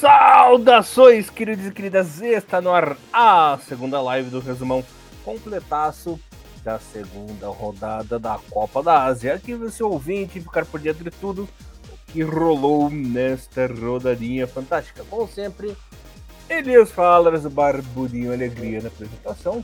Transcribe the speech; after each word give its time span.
Saudações, 0.00 1.28
queridos 1.28 1.66
e 1.66 1.70
queridas! 1.70 2.22
Está 2.22 2.58
no 2.58 2.70
ar 2.70 2.96
a 3.12 3.58
segunda 3.68 4.00
live 4.00 4.30
do 4.30 4.40
resumão 4.40 4.82
completaço 5.22 6.18
da 6.64 6.78
segunda 6.78 7.48
rodada 7.48 8.18
da 8.18 8.40
Copa 8.50 8.82
da 8.82 9.04
Ásia. 9.04 9.34
Aqui 9.34 9.52
você 9.54 9.82
ouvinte 9.82 10.40
ficar 10.40 10.64
por 10.64 10.80
dentro 10.80 11.04
de 11.04 11.10
tudo 11.10 11.42
o 11.42 12.12
que 12.12 12.22
rolou 12.22 12.88
nesta 12.88 13.66
rodadinha 13.66 14.46
fantástica. 14.46 15.04
Como 15.10 15.28
sempre, 15.28 15.76
Elias 16.48 16.90
Falas, 16.90 17.44
Barbudinho 17.44 18.32
Alegria 18.32 18.80
na 18.80 18.88
apresentação, 18.88 19.62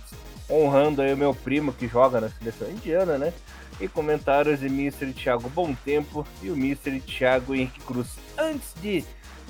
honrando 0.50 1.00
aí 1.00 1.14
o 1.14 1.16
meu 1.16 1.34
primo 1.34 1.72
que 1.72 1.88
joga 1.88 2.20
na 2.20 2.28
seleção 2.28 2.70
indiana, 2.70 3.16
né? 3.16 3.32
E 3.80 3.88
comentários 3.88 4.60
de 4.60 4.66
Mr. 4.66 5.14
Thiago 5.14 5.48
Bom 5.48 5.74
Tempo 5.82 6.26
e 6.42 6.50
o 6.50 6.54
Mr. 6.54 7.00
Thiago 7.00 7.54
Henrique 7.54 7.80
Cruz. 7.80 8.18
Antes 8.36 8.74
de 8.82 9.02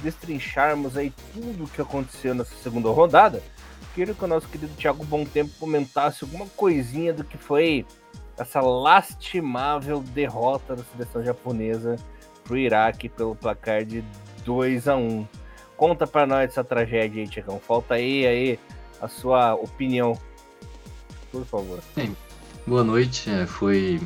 destrincharmos 0.03 0.97
aí 0.97 1.13
tudo 1.33 1.65
o 1.65 1.69
que 1.69 1.81
aconteceu 1.81 2.35
nessa 2.35 2.55
segunda 2.57 2.91
rodada, 2.91 3.43
queria 3.95 4.15
que 4.15 4.25
o 4.25 4.29
nosso 4.29 4.49
querido 4.49 4.75
Thiago 4.75 5.05
Bom 5.05 5.25
Tempo 5.25 5.53
comentasse 5.59 6.25
alguma 6.25 6.47
coisinha 6.47 7.13
do 7.13 7.25
que 7.25 7.39
foi 7.39 7.87
essa 8.37 8.61
lastimável 8.61 10.01
derrota 10.01 10.77
da 10.77 10.83
seleção 10.85 11.25
japonesa 11.25 11.97
pro 12.45 12.59
Iraque 12.59 13.09
pelo 13.09 13.35
placar 13.35 13.85
de 13.85 14.05
2 14.45 14.89
a 14.89 14.97
1 14.97 15.27
Conta 15.77 16.07
para 16.07 16.27
nós 16.27 16.51
essa 16.51 16.65
tragédia 16.65 17.23
aí, 17.23 17.29
Tiagão. 17.29 17.61
Falta 17.61 17.95
aí, 17.95 18.27
aí 18.27 18.59
a 19.01 19.09
sua 19.09 19.55
opinião. 19.55 20.19
Por 21.31 21.45
favor. 21.45 21.81
Bem, 21.95 22.17
boa 22.67 22.83
noite. 22.83 23.29
É, 23.29 23.47
foi 23.47 24.01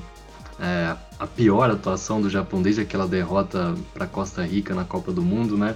é, 0.61 0.94
a 1.19 1.27
pior 1.27 1.70
atuação 1.70 2.20
do 2.20 2.28
Japão 2.28 2.61
desde 2.61 2.83
aquela 2.83 3.08
derrota 3.08 3.75
para 3.94 4.06
Costa 4.06 4.44
Rica 4.44 4.75
na 4.75 4.84
Copa 4.84 5.11
do 5.11 5.22
Mundo, 5.22 5.56
né? 5.56 5.75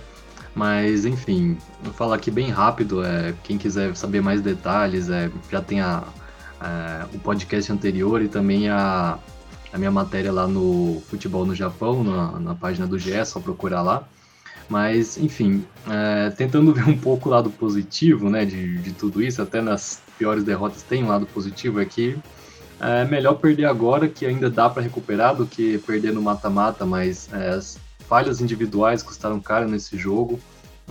Mas 0.54 1.04
enfim, 1.04 1.56
vou 1.82 1.92
falar 1.92 2.16
aqui 2.16 2.30
bem 2.30 2.50
rápido. 2.50 3.05
É, 3.05 3.34
quem 3.42 3.58
quiser 3.58 3.96
saber 3.96 4.20
mais 4.20 4.40
detalhes, 4.40 5.08
é, 5.08 5.30
já 5.50 5.60
tem 5.60 5.80
a, 5.80 6.05
a, 6.60 7.06
o 7.12 7.18
podcast 7.18 7.72
anterior 7.72 8.22
e 8.22 8.28
também 8.28 8.68
a, 8.68 9.18
a 9.72 9.78
minha 9.78 9.90
matéria 9.90 10.30
lá 10.30 10.46
no 10.46 11.02
Futebol 11.08 11.44
no 11.44 11.55
Japão, 11.55 12.05
na, 12.05 12.38
na 12.38 12.55
página 12.55 12.86
do 12.86 12.98
GE, 12.98 13.24
só 13.24 13.40
procurar 13.40 13.82
lá. 13.82 14.06
Mas, 14.68 15.18
enfim, 15.18 15.64
é, 15.88 16.30
tentando 16.30 16.72
ver 16.74 16.88
um 16.88 16.96
pouco 16.96 17.28
o 17.28 17.32
lado 17.32 17.50
positivo 17.50 18.30
né, 18.30 18.44
de, 18.44 18.78
de 18.78 18.92
tudo 18.92 19.22
isso, 19.22 19.42
até 19.42 19.60
nas 19.60 20.02
piores 20.18 20.44
derrotas 20.44 20.82
tem 20.82 21.02
um 21.02 21.08
lado 21.08 21.27
positivo, 21.27 21.80
é 21.80 21.84
que 21.84 22.16
é 22.86 23.04
melhor 23.04 23.34
perder 23.34 23.64
agora, 23.64 24.08
que 24.08 24.27
ainda 24.27 24.50
dá 24.50 24.68
para 24.68 24.82
recuperar, 24.82 25.34
do 25.34 25.46
que 25.46 25.78
perder 25.78 26.12
no 26.12 26.20
mata-mata, 26.20 26.84
mas 26.84 27.32
é, 27.32 27.50
as 27.50 27.78
falhas 28.00 28.40
individuais 28.40 29.02
custaram 29.02 29.40
caro 29.40 29.68
nesse 29.68 29.96
jogo. 29.96 30.38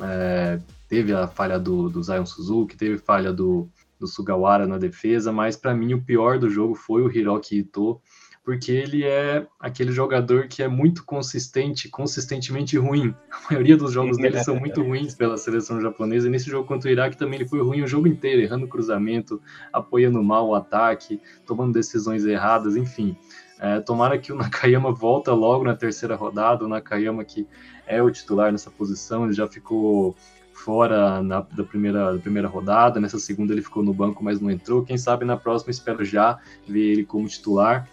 É, 0.02 0.60
teve 0.90 1.14
a 1.14 1.28
falha 1.28 1.60
do, 1.60 1.90
do 1.90 2.02
Zion 2.02 2.26
Suzuki, 2.26 2.76
teve 2.76 2.98
falha 2.98 3.32
do, 3.32 3.70
do 4.00 4.08
Sugawara 4.08 4.66
na 4.66 4.78
defesa, 4.78 5.32
mas 5.32 5.56
para 5.56 5.74
mim 5.74 5.94
o 5.94 6.02
pior 6.02 6.40
do 6.40 6.50
jogo 6.50 6.74
foi 6.74 7.04
o 7.04 7.12
Hiroki 7.12 7.60
Ito, 7.60 8.02
porque 8.44 8.72
ele 8.72 9.06
é 9.06 9.48
aquele 9.60 9.92
jogador 9.92 10.48
que 10.48 10.62
é 10.62 10.68
muito 10.68 11.06
consistente, 11.06 11.88
consistentemente 11.88 12.78
ruim. 12.78 13.16
A 13.32 13.52
maioria 13.52 13.78
dos 13.78 13.92
jogos 13.92 14.18
dele 14.18 14.44
são 14.44 14.60
muito 14.60 14.82
ruins 14.82 15.16
pela 15.16 15.38
seleção 15.38 15.80
japonesa, 15.80 16.28
e 16.28 16.30
nesse 16.30 16.50
jogo 16.50 16.68
contra 16.68 16.90
o 16.90 16.92
Iraque 16.92 17.18
também 17.18 17.40
ele 17.40 17.48
foi 17.48 17.62
ruim 17.62 17.82
o 17.82 17.88
jogo 17.88 18.08
inteiro, 18.08 18.42
errando 18.42 18.68
cruzamento, 18.68 19.42
apoiando 19.72 20.22
mal 20.22 20.50
o 20.50 20.56
ataque, 20.56 21.22
tomando 21.46 21.74
decisões 21.74 22.26
erradas, 22.26 22.76
enfim. 22.76 23.16
É, 23.60 23.80
tomara 23.80 24.18
que 24.18 24.34
o 24.34 24.36
Nakayama 24.36 24.92
volta 24.92 25.34
logo 25.34 25.64
na 25.64 25.76
terceira 25.76 26.16
rodada, 26.16 26.66
o 26.66 26.68
Nakayama 26.68 27.24
que 27.24 27.48
é 27.88 28.04
o 28.04 28.12
titular 28.12 28.52
nessa 28.52 28.70
posição, 28.70 29.24
ele 29.24 29.34
já 29.34 29.48
ficou 29.48 30.16
fora 30.54 31.22
na, 31.22 31.42
da, 31.42 31.64
primeira, 31.64 32.14
da 32.14 32.20
primeira 32.20 32.48
rodada, 32.48 33.00
nessa 33.00 33.20
segunda 33.20 33.54
ele 33.54 33.62
ficou 33.62 33.84
no 33.84 33.94
banco, 33.94 34.24
mas 34.24 34.40
não 34.40 34.52
entrou. 34.52 34.84
Quem 34.84 34.98
sabe 34.98 35.26
na 35.26 35.38
próxima 35.38 35.72
espero 35.72 36.04
já 36.06 36.40
ver 36.68 36.92
ele 36.92 37.06
como 37.06 37.28
titular. 37.28 37.90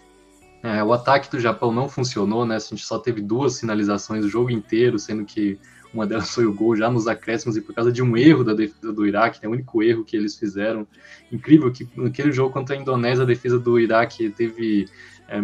É, 0.63 0.83
o 0.83 0.93
ataque 0.93 1.29
do 1.31 1.39
Japão 1.39 1.71
não 1.71 1.89
funcionou, 1.89 2.45
né? 2.45 2.55
A 2.55 2.59
gente 2.59 2.85
só 2.85 2.99
teve 2.99 3.21
duas 3.21 3.59
finalizações 3.59 4.23
o 4.23 4.29
jogo 4.29 4.51
inteiro, 4.51 4.99
sendo 4.99 5.25
que 5.25 5.59
uma 5.93 6.07
delas 6.07 6.33
foi 6.33 6.45
o 6.45 6.53
gol 6.53 6.75
já 6.75 6.89
nos 6.89 7.07
acréscimos 7.07 7.57
e 7.57 7.61
por 7.61 7.75
causa 7.75 7.91
de 7.91 8.01
um 8.01 8.15
erro 8.15 8.43
da 8.43 8.53
defesa 8.53 8.93
do 8.93 9.05
Iraque, 9.05 9.39
né? 9.41 9.49
o 9.49 9.51
único 9.51 9.83
erro 9.83 10.05
que 10.05 10.15
eles 10.15 10.37
fizeram. 10.37 10.87
Incrível 11.31 11.71
que 11.71 11.87
naquele 11.95 12.31
jogo 12.31 12.53
contra 12.53 12.75
a 12.75 12.79
Indonésia, 12.79 13.23
a 13.23 13.27
defesa 13.27 13.59
do 13.59 13.79
Iraque 13.79 14.29
teve 14.29 14.87
é, 15.27 15.39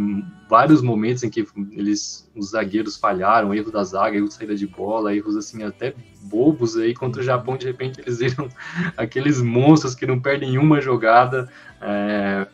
vários 0.50 0.82
momentos 0.82 1.24
em 1.24 1.30
que 1.30 1.46
eles, 1.72 2.30
os 2.36 2.52
zagueiros 2.52 2.96
falharam, 2.96 3.54
erro 3.54 3.72
da 3.72 3.84
zaga, 3.84 4.16
erro 4.16 4.28
de 4.28 4.34
saída 4.34 4.56
de 4.56 4.68
bola, 4.68 5.16
erros 5.16 5.36
assim 5.36 5.64
até 5.64 5.94
bobos 6.22 6.78
aí 6.78 6.94
contra 6.94 7.22
o 7.22 7.26
Japão, 7.26 7.58
de 7.58 7.66
repente 7.66 8.00
eles 8.00 8.20
viram 8.20 8.48
aqueles 8.96 9.42
monstros 9.42 9.96
que 9.96 10.06
não 10.06 10.20
perdem 10.20 10.58
uma 10.58 10.80
jogada. 10.80 11.50
É, 11.82 12.48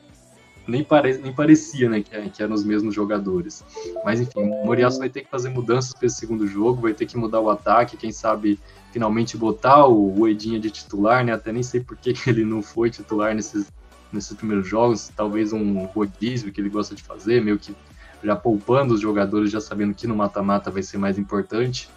nem, 0.67 0.83
pare, 0.83 1.17
nem 1.17 1.33
parecia 1.33 1.89
né, 1.89 2.01
que, 2.01 2.29
que, 2.29 2.43
eram 2.43 2.53
os 2.53 2.63
mesmos 2.63 2.93
jogadores. 2.95 3.63
Mas 4.03 4.19
enfim, 4.21 4.39
o 4.39 4.65
Moriaço 4.65 4.99
vai 4.99 5.09
ter 5.09 5.21
que 5.21 5.29
fazer 5.29 5.49
mudanças 5.49 5.93
para 5.93 6.05
esse 6.05 6.17
segundo 6.17 6.47
jogo, 6.47 6.81
vai 6.81 6.93
ter 6.93 7.05
que 7.05 7.17
mudar 7.17 7.39
o 7.39 7.49
ataque, 7.49 7.97
quem 7.97 8.11
sabe 8.11 8.59
finalmente 8.91 9.35
botar 9.35 9.87
o, 9.87 10.19
o 10.19 10.27
Edinha 10.27 10.59
de 10.59 10.69
titular, 10.69 11.25
né? 11.25 11.33
Até 11.33 11.51
nem 11.51 11.63
sei 11.63 11.81
por 11.81 11.97
que 11.97 12.13
ele 12.27 12.45
não 12.45 12.61
foi 12.61 12.89
titular 12.89 13.33
nesses, 13.35 13.71
nesses 14.11 14.35
primeiros 14.37 14.67
jogos, 14.67 15.11
talvez 15.15 15.51
um 15.51 15.85
rodízio 15.85 16.51
que 16.51 16.61
ele 16.61 16.69
gosta 16.69 16.95
de 16.95 17.03
fazer, 17.03 17.41
meio 17.41 17.57
que 17.57 17.75
já 18.23 18.35
poupando 18.35 18.93
os 18.93 19.01
jogadores, 19.01 19.51
já 19.51 19.59
sabendo 19.59 19.93
que 19.93 20.07
no 20.07 20.15
mata-mata 20.15 20.71
vai 20.71 20.81
ser 20.81 20.97
mais 20.97 21.17
importante. 21.17 21.89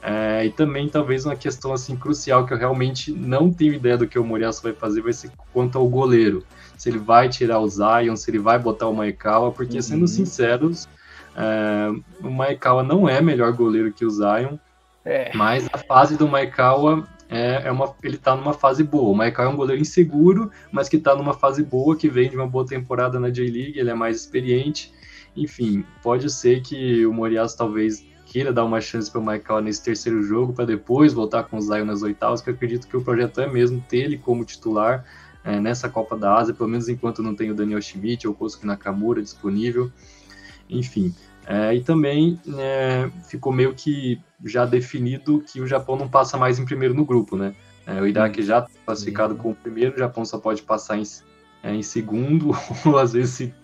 É, 0.00 0.44
e 0.44 0.50
também 0.50 0.88
talvez 0.88 1.24
uma 1.24 1.36
questão 1.36 1.72
assim 1.72 1.96
crucial 1.96 2.44
que 2.44 2.52
eu 2.52 2.58
realmente 2.58 3.12
não 3.12 3.52
tenho 3.52 3.72
ideia 3.72 3.96
do 3.96 4.06
que 4.06 4.18
o 4.18 4.24
Moriaço 4.24 4.60
vai 4.60 4.72
fazer 4.72 5.00
vai 5.00 5.12
ser 5.12 5.30
quanto 5.52 5.78
ao 5.78 5.88
goleiro. 5.88 6.44
Se 6.82 6.88
ele 6.88 6.98
vai 6.98 7.28
tirar 7.28 7.60
o 7.60 7.68
Zion, 7.68 8.16
se 8.16 8.28
ele 8.28 8.40
vai 8.40 8.58
botar 8.58 8.88
o 8.88 8.92
Maekawa, 8.92 9.52
porque 9.52 9.76
uhum. 9.76 9.82
sendo 9.82 10.08
sinceros, 10.08 10.88
é, 11.36 11.92
o 12.20 12.28
Maekawa 12.28 12.82
não 12.82 13.08
é 13.08 13.20
melhor 13.20 13.52
goleiro 13.52 13.92
que 13.92 14.04
o 14.04 14.10
Zion, 14.10 14.56
é. 15.04 15.30
mas 15.32 15.68
a 15.72 15.78
fase 15.78 16.16
do 16.16 16.26
Maekawa 16.26 17.06
é, 17.28 17.68
é 17.68 17.70
uma, 17.70 17.94
ele 18.02 18.16
tá 18.16 18.34
numa 18.34 18.52
fase 18.52 18.82
boa. 18.82 19.10
O 19.10 19.14
Maekawa 19.14 19.48
é 19.48 19.52
um 19.52 19.56
goleiro 19.56 19.80
inseguro, 19.80 20.50
mas 20.72 20.88
que 20.88 20.98
tá 20.98 21.14
numa 21.14 21.34
fase 21.34 21.62
boa, 21.62 21.96
que 21.96 22.08
vem 22.08 22.28
de 22.28 22.34
uma 22.34 22.48
boa 22.48 22.66
temporada 22.66 23.20
na 23.20 23.30
J-League, 23.30 23.78
ele 23.78 23.90
é 23.90 23.94
mais 23.94 24.16
experiente. 24.16 24.92
Enfim, 25.36 25.84
pode 26.02 26.28
ser 26.32 26.62
que 26.62 27.06
o 27.06 27.12
Moriaço 27.12 27.56
talvez 27.56 28.04
queira 28.26 28.52
dar 28.52 28.64
uma 28.64 28.80
chance 28.80 29.08
para 29.08 29.20
o 29.20 29.60
nesse 29.60 29.84
terceiro 29.84 30.20
jogo, 30.20 30.52
para 30.52 30.64
depois 30.64 31.12
voltar 31.12 31.44
com 31.44 31.58
o 31.58 31.60
Zion 31.60 31.84
nas 31.84 32.02
oitavas, 32.02 32.40
que 32.40 32.50
eu 32.50 32.54
acredito 32.54 32.88
que 32.88 32.96
o 32.96 33.02
projeto 33.02 33.40
é 33.40 33.46
mesmo 33.46 33.80
ter 33.88 33.98
ele 33.98 34.18
como 34.18 34.44
titular 34.44 35.04
é, 35.44 35.58
nessa 35.60 35.88
Copa 35.88 36.16
da 36.16 36.36
Ásia, 36.36 36.54
pelo 36.54 36.68
menos 36.68 36.88
enquanto 36.88 37.22
não 37.22 37.34
tem 37.34 37.50
o 37.50 37.54
Daniel 37.54 37.80
Schmidt 37.80 38.26
ou 38.26 38.32
o 38.32 38.36
Kosuke 38.36 38.66
Nakamura 38.66 39.22
disponível. 39.22 39.90
Enfim, 40.68 41.14
é, 41.46 41.74
e 41.74 41.82
também 41.82 42.40
é, 42.56 43.10
ficou 43.28 43.52
meio 43.52 43.74
que 43.74 44.20
já 44.44 44.64
definido 44.64 45.42
que 45.46 45.60
o 45.60 45.66
Japão 45.66 45.96
não 45.96 46.08
passa 46.08 46.36
mais 46.36 46.58
em 46.58 46.64
primeiro 46.64 46.94
no 46.94 47.04
grupo, 47.04 47.36
né? 47.36 47.54
É, 47.86 48.00
o 48.00 48.06
Iraque 48.06 48.42
já 48.42 48.60
está 48.60 48.70
classificado 48.86 49.34
como 49.34 49.54
primeiro, 49.54 49.96
o 49.96 49.98
Japão 49.98 50.24
só 50.24 50.38
pode 50.38 50.62
passar 50.62 50.98
em, 50.98 51.02
é, 51.62 51.74
em 51.74 51.82
segundo, 51.82 52.52
ou 52.86 52.96
às 52.96 53.12
vezes 53.12 53.34
se 53.34 53.54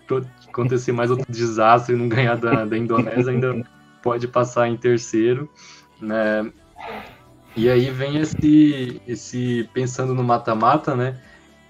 acontecer 0.47 0.91
mais 0.91 1.09
outro 1.09 1.25
desastre 1.31 1.95
e 1.95 1.97
não 1.97 2.09
ganhar 2.09 2.35
da, 2.35 2.65
da 2.65 2.77
Indonésia, 2.77 3.31
ainda 3.31 3.65
pode 4.03 4.27
passar 4.27 4.67
em 4.67 4.75
terceiro, 4.75 5.49
né? 6.01 6.51
E 7.55 7.69
aí 7.69 7.89
vem 7.89 8.17
esse, 8.17 9.01
esse 9.07 9.69
pensando 9.73 10.13
no 10.13 10.23
mata-mata, 10.23 10.95
né? 10.95 11.17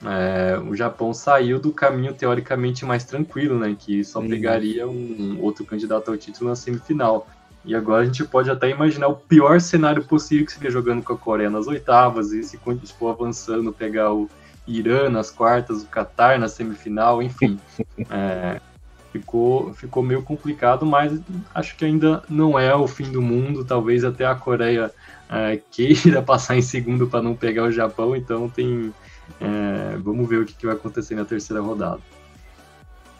É, 0.04 0.58
o 0.58 0.76
Japão 0.76 1.14
saiu 1.14 1.60
do 1.60 1.74
caminho 1.74 2.14
teoricamente 2.14 2.86
mais 2.86 3.04
tranquilo, 3.04 3.60
né? 3.60 3.76
Que 3.78 4.04
só 4.04 4.22
pegaria 4.22 4.88
um 4.88 5.38
outro 5.42 5.66
candidato 5.66 6.10
ao 6.10 6.18
título 6.18 6.50
na 6.50 6.56
semifinal. 6.56 7.28
E 7.66 7.76
agora 7.76 8.04
a 8.04 8.06
gente 8.06 8.24
pode 8.24 8.50
até 8.50 8.70
imaginar 8.70 9.08
o 9.08 9.16
pior 9.16 9.60
cenário 9.60 10.04
possível 10.04 10.46
que 10.46 10.54
seria 10.54 10.72
jogando 10.72 11.04
com 11.04 11.14
a 11.14 11.18
Coreia 11.18 11.50
nas 11.50 11.68
oitavas, 11.68 12.32
e 12.32 12.44
se 12.44 12.58
for 12.98 13.10
avançando, 13.10 13.74
pegar 13.74 14.14
o 14.14 14.30
Irã 14.66 15.10
nas 15.10 15.30
quartas, 15.30 15.84
o 15.84 15.88
Catar 15.88 16.40
na 16.40 16.48
semifinal, 16.48 17.22
enfim. 17.22 17.60
É, 18.10 18.62
ficou, 19.12 19.74
ficou 19.74 20.02
meio 20.02 20.24
complicado, 20.24 20.86
mas 20.86 21.20
acho 21.54 21.76
que 21.76 21.84
ainda 21.84 22.24
não 22.30 22.58
é 22.58 22.74
o 22.74 22.88
fim 22.88 23.12
do 23.12 23.22
mundo. 23.22 23.66
Talvez 23.66 24.04
até 24.04 24.26
a 24.26 24.36
Coreia 24.36 24.92
é, 25.30 25.60
queira 25.70 26.22
passar 26.22 26.56
em 26.56 26.62
segundo 26.62 27.08
para 27.08 27.22
não 27.22 27.36
pegar 27.36 27.64
o 27.64 27.72
Japão, 27.72 28.16
então 28.16 28.50
tem. 28.50 28.94
É, 29.40 29.98
vamos 29.98 30.28
ver 30.28 30.42
o 30.42 30.46
que, 30.46 30.54
que, 30.54 30.66
vai 30.66 30.76
acontecer 30.76 31.16
na 31.16 31.26
terceira 31.26 31.62
rodada. 31.62 32.02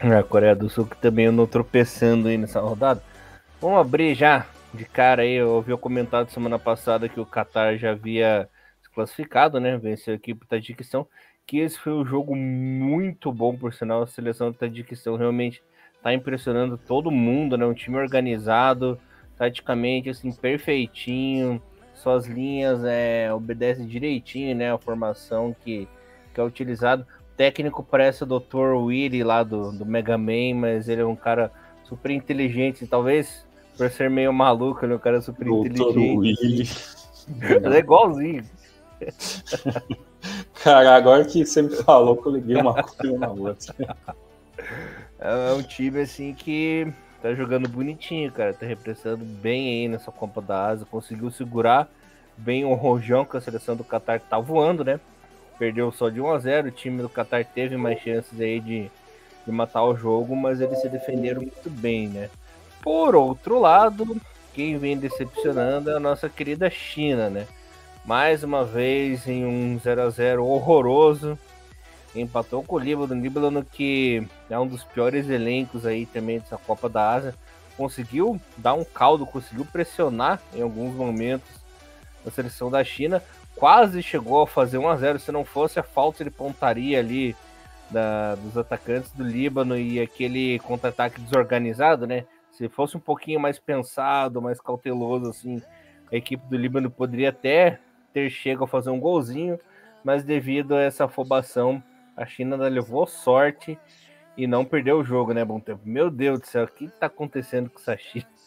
A 0.00 0.22
Coreia 0.22 0.56
do 0.56 0.68
Sul 0.68 0.86
que 0.86 0.96
também 0.96 1.26
andou 1.26 1.46
tropeçando 1.46 2.28
aí 2.28 2.38
nessa 2.38 2.60
rodada. 2.60 3.02
Vamos 3.60 3.78
abrir 3.78 4.14
já 4.14 4.46
de 4.72 4.84
cara 4.84 5.22
aí. 5.22 5.34
Eu 5.34 5.50
ouvi 5.50 5.76
comentado 5.76 6.30
semana 6.30 6.58
passada 6.58 7.08
que 7.08 7.20
o 7.20 7.26
Qatar 7.26 7.76
já 7.76 7.90
havia 7.90 8.48
se 8.82 8.90
classificado, 8.90 9.60
né? 9.60 9.76
Venceu 9.76 10.14
a 10.14 10.16
equipe 10.16 10.40
da 10.40 10.56
Tadiquistão. 10.56 11.06
Que 11.46 11.58
esse 11.58 11.78
foi 11.78 11.92
um 11.92 12.04
jogo 12.04 12.34
muito 12.34 13.30
bom, 13.32 13.54
por 13.56 13.74
sinal. 13.74 14.02
A 14.02 14.06
seleção 14.06 14.50
da 14.50 14.58
Tadiquistão 14.58 15.16
realmente 15.16 15.62
tá 16.02 16.14
impressionando 16.14 16.78
todo 16.78 17.10
mundo, 17.10 17.58
né? 17.58 17.66
Um 17.66 17.74
time 17.74 17.98
organizado, 17.98 18.98
taticamente 19.36 20.08
assim 20.08 20.32
perfeitinho, 20.32 21.62
suas 21.94 22.26
linhas 22.26 22.82
é, 22.84 23.32
obedecem 23.32 23.86
direitinho, 23.86 24.56
né? 24.56 24.72
A 24.72 24.78
formação 24.78 25.54
que, 25.64 25.86
que 26.32 26.40
é 26.40 26.44
utilizado. 26.44 27.02
O 27.02 27.36
técnico 27.36 27.82
parece 27.82 28.22
o 28.22 28.26
Dr. 28.26 28.74
Willy 28.76 29.22
lá 29.22 29.42
do, 29.42 29.72
do 29.72 29.86
Mega 29.86 30.18
Man, 30.18 30.54
mas 30.56 30.88
ele 30.88 31.02
é 31.02 31.06
um 31.06 31.16
cara 31.16 31.50
super 31.84 32.10
inteligente. 32.10 32.86
Talvez 32.86 33.44
por 33.76 33.90
ser 33.90 34.10
meio 34.10 34.32
maluco, 34.32 34.84
ele 34.84 34.92
é 34.92 34.96
um 34.96 35.00
cara 35.00 35.20
super 35.20 35.44
Dr. 35.44 35.66
inteligente. 35.66 36.18
Willy. 36.18 36.68
Ele 37.40 37.76
é 37.76 37.78
igualzinho. 37.78 38.44
Cara, 40.62 40.94
agora 40.94 41.24
que 41.24 41.44
você 41.44 41.62
me 41.62 41.74
falou 41.76 42.16
que 42.16 42.28
eu 42.28 42.32
liguei 42.32 42.56
uma 42.56 42.82
coisa 42.82 43.18
na 43.18 43.30
outra. 43.30 43.74
É 45.18 45.52
um 45.52 45.62
time 45.62 46.00
assim 46.00 46.34
que 46.34 46.92
tá 47.22 47.34
jogando 47.34 47.68
bonitinho, 47.68 48.30
cara. 48.30 48.52
Tá 48.52 48.66
representando 48.66 49.24
bem 49.24 49.68
aí 49.68 49.88
nessa 49.88 50.12
Copa 50.12 50.42
da 50.42 50.66
Ásia. 50.66 50.86
Conseguiu 50.90 51.30
segurar 51.30 51.88
bem 52.36 52.64
o 52.64 52.74
Rojão 52.74 53.24
com 53.24 53.36
a 53.36 53.40
seleção 53.40 53.76
do 53.76 53.84
Qatar 53.84 54.20
que 54.20 54.28
tá 54.28 54.38
voando, 54.38 54.84
né? 54.84 55.00
Perdeu 55.60 55.92
só 55.92 56.08
de 56.08 56.22
1 56.22 56.32
a 56.32 56.38
0 56.38 56.68
O 56.68 56.70
time 56.70 57.02
do 57.02 57.08
Qatar 57.10 57.44
teve 57.44 57.76
mais 57.76 58.00
chances 58.00 58.40
aí 58.40 58.58
de, 58.58 58.90
de 59.46 59.52
matar 59.52 59.84
o 59.84 59.94
jogo, 59.94 60.34
mas 60.34 60.58
eles 60.58 60.80
se 60.80 60.88
defenderam 60.88 61.42
muito 61.42 61.68
bem, 61.68 62.08
né? 62.08 62.30
Por 62.82 63.14
outro 63.14 63.60
lado, 63.60 64.18
quem 64.54 64.78
vem 64.78 64.96
decepcionando 64.96 65.90
é 65.90 65.96
a 65.96 66.00
nossa 66.00 66.30
querida 66.30 66.70
China, 66.70 67.28
né? 67.28 67.46
Mais 68.06 68.42
uma 68.42 68.64
vez 68.64 69.28
em 69.28 69.44
um 69.44 69.78
0 69.78 70.00
a 70.00 70.08
0 70.08 70.46
horroroso 70.46 71.38
empatou 72.14 72.64
com 72.64 72.76
o 72.76 72.78
Líbano, 72.78 73.14
Líbano 73.14 73.62
que 73.62 74.26
é 74.48 74.58
um 74.58 74.66
dos 74.66 74.82
piores 74.82 75.28
elencos 75.28 75.84
aí 75.84 76.06
também 76.06 76.38
dessa 76.38 76.56
Copa 76.56 76.88
da 76.88 77.12
Ásia, 77.12 77.34
conseguiu 77.76 78.40
dar 78.56 78.72
um 78.72 78.82
caldo, 78.82 79.26
conseguiu 79.26 79.66
pressionar 79.66 80.40
em 80.54 80.62
alguns 80.62 80.94
momentos 80.94 81.48
a 82.26 82.30
seleção 82.30 82.70
da 82.70 82.82
China, 82.82 83.22
quase 83.60 84.02
chegou 84.02 84.40
a 84.40 84.46
fazer 84.46 84.78
1 84.78 84.88
a 84.88 84.96
0 84.96 85.18
se 85.18 85.30
não 85.30 85.44
fosse 85.44 85.78
a 85.78 85.82
falta 85.82 86.24
de 86.24 86.30
pontaria 86.30 86.98
ali 86.98 87.36
da, 87.90 88.34
dos 88.36 88.56
atacantes 88.56 89.12
do 89.12 89.22
Líbano 89.22 89.76
e 89.76 90.00
aquele 90.00 90.58
contra-ataque 90.60 91.20
desorganizado, 91.20 92.06
né? 92.06 92.24
Se 92.50 92.70
fosse 92.70 92.96
um 92.96 93.00
pouquinho 93.00 93.38
mais 93.38 93.58
pensado, 93.58 94.40
mais 94.40 94.58
cauteloso, 94.58 95.28
assim, 95.28 95.62
a 96.10 96.16
equipe 96.16 96.42
do 96.48 96.56
Líbano 96.56 96.90
poderia 96.90 97.28
até 97.28 97.78
ter 98.14 98.30
chegado 98.30 98.64
a 98.64 98.66
fazer 98.66 98.88
um 98.88 98.98
golzinho, 98.98 99.60
mas 100.02 100.24
devido 100.24 100.74
a 100.74 100.80
essa 100.80 101.04
afobação, 101.04 101.82
a 102.16 102.24
China 102.24 102.56
levou 102.56 103.06
sorte 103.06 103.78
e 104.38 104.46
não 104.46 104.64
perdeu 104.64 105.00
o 105.00 105.04
jogo, 105.04 105.34
né, 105.34 105.44
Bom 105.44 105.60
Tempo? 105.60 105.82
Meu 105.84 106.10
Deus 106.10 106.40
do 106.40 106.46
céu, 106.46 106.64
o 106.64 106.68
que 106.68 106.86
está 106.86 107.06
acontecendo 107.06 107.68
com 107.68 107.78
essa 107.78 107.96
China? 107.98 108.39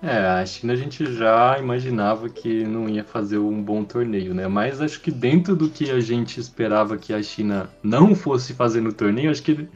É, 0.00 0.16
a 0.16 0.46
China 0.46 0.74
a 0.74 0.76
gente 0.76 1.12
já 1.12 1.58
imaginava 1.58 2.28
que 2.28 2.62
não 2.62 2.88
ia 2.88 3.02
fazer 3.02 3.38
um 3.38 3.60
bom 3.60 3.82
torneio, 3.82 4.32
né? 4.32 4.46
Mas 4.46 4.80
acho 4.80 5.00
que 5.00 5.10
dentro 5.10 5.56
do 5.56 5.68
que 5.68 5.90
a 5.90 5.98
gente 5.98 6.38
esperava 6.38 6.96
que 6.96 7.12
a 7.12 7.20
China 7.20 7.68
não 7.82 8.14
fosse 8.14 8.54
fazer 8.54 8.80
no 8.80 8.92
torneio, 8.92 9.28
acho 9.28 9.42
que 9.42 9.68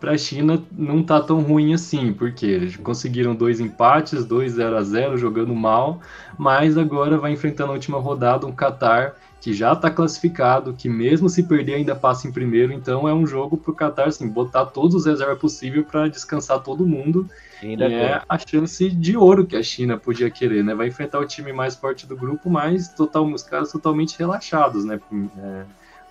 para 0.00 0.12
a 0.12 0.18
China 0.18 0.62
não 0.72 1.02
tá 1.02 1.20
tão 1.20 1.42
ruim 1.42 1.74
assim, 1.74 2.10
porque 2.14 2.46
eles 2.46 2.76
conseguiram 2.76 3.34
dois 3.34 3.60
empates, 3.60 4.24
dois 4.24 4.52
0 4.52 4.78
a 4.78 4.82
0 4.82 5.18
jogando 5.18 5.54
mal, 5.54 6.00
mas 6.38 6.78
agora 6.78 7.18
vai 7.18 7.32
enfrentando 7.32 7.72
a 7.72 7.74
última 7.74 7.98
rodada 7.98 8.46
um 8.46 8.52
Qatar 8.52 9.14
que 9.46 9.54
já 9.54 9.74
está 9.74 9.88
classificado, 9.88 10.72
que 10.72 10.88
mesmo 10.88 11.28
se 11.28 11.40
perder 11.40 11.74
ainda 11.74 11.94
passa 11.94 12.26
em 12.26 12.32
primeiro, 12.32 12.72
então 12.72 13.08
é 13.08 13.14
um 13.14 13.24
jogo 13.24 13.56
para 13.56 13.70
o 13.70 13.74
Qatar 13.76 14.08
assim, 14.08 14.28
botar 14.28 14.66
todos 14.66 14.96
os 14.96 15.06
reservas 15.06 15.38
possível 15.38 15.84
para 15.84 16.08
descansar 16.08 16.58
todo 16.64 16.84
mundo. 16.84 17.30
E 17.62 17.80
é 17.80 18.20
a 18.28 18.38
chance 18.38 18.90
de 18.90 19.16
ouro 19.16 19.46
que 19.46 19.54
a 19.54 19.62
China 19.62 19.96
podia 19.96 20.28
querer, 20.28 20.64
né? 20.64 20.74
Vai 20.74 20.88
enfrentar 20.88 21.20
o 21.20 21.24
time 21.24 21.52
mais 21.52 21.76
forte 21.76 22.08
do 22.08 22.16
grupo, 22.16 22.50
mas 22.50 22.88
total, 22.88 23.24
os 23.24 23.44
caras 23.44 23.70
totalmente 23.70 24.18
relaxados, 24.18 24.84
né? 24.84 24.98
É, 25.38 25.64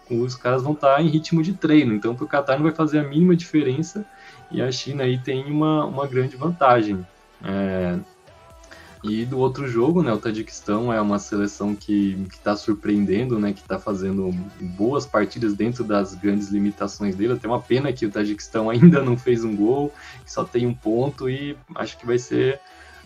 os 0.10 0.38
caras 0.38 0.64
vão 0.64 0.72
estar 0.72 0.96
tá 0.96 1.02
em 1.02 1.10
ritmo 1.10 1.44
de 1.44 1.52
treino, 1.52 1.94
então 1.94 2.16
para 2.16 2.24
o 2.24 2.30
Qatar 2.30 2.56
não 2.56 2.64
vai 2.64 2.74
fazer 2.74 3.00
a 3.00 3.04
mínima 3.04 3.36
diferença 3.36 4.06
e 4.50 4.62
a 4.62 4.72
China 4.72 5.04
aí 5.04 5.18
tem 5.18 5.44
uma, 5.52 5.84
uma 5.84 6.08
grande 6.08 6.38
vantagem. 6.38 7.06
É, 7.44 8.00
e 9.07 9.25
do 9.25 9.38
outro 9.38 9.68
jogo, 9.68 10.02
né, 10.02 10.12
o 10.12 10.18
Tadiquistão 10.18 10.92
é 10.92 11.00
uma 11.00 11.19
seleção 11.19 11.75
que 11.75 12.18
está 12.31 12.56
surpreendendo, 12.56 13.38
né, 13.40 13.54
que 13.54 13.62
está 13.62 13.78
fazendo 13.78 14.31
boas 14.60 15.06
partidas 15.06 15.54
dentro 15.54 15.84
das 15.84 16.16
grandes 16.16 16.50
limitações 16.50 17.16
dele. 17.16 17.34
Até 17.34 17.48
uma 17.48 17.62
pena 17.62 17.94
que 17.94 18.06
o 18.06 18.12
Tadiquistão 18.12 18.69
ainda 18.72 19.04
não 19.04 19.16
fez 19.16 19.44
um 19.44 19.56
gol, 19.56 19.94
só 20.25 20.44
tem 20.44 20.66
um 20.66 20.74
ponto 20.74 21.30
e 21.30 21.56
acho 21.75 21.98
que 21.98 22.06
vai 22.06 22.18
ser 22.18 22.60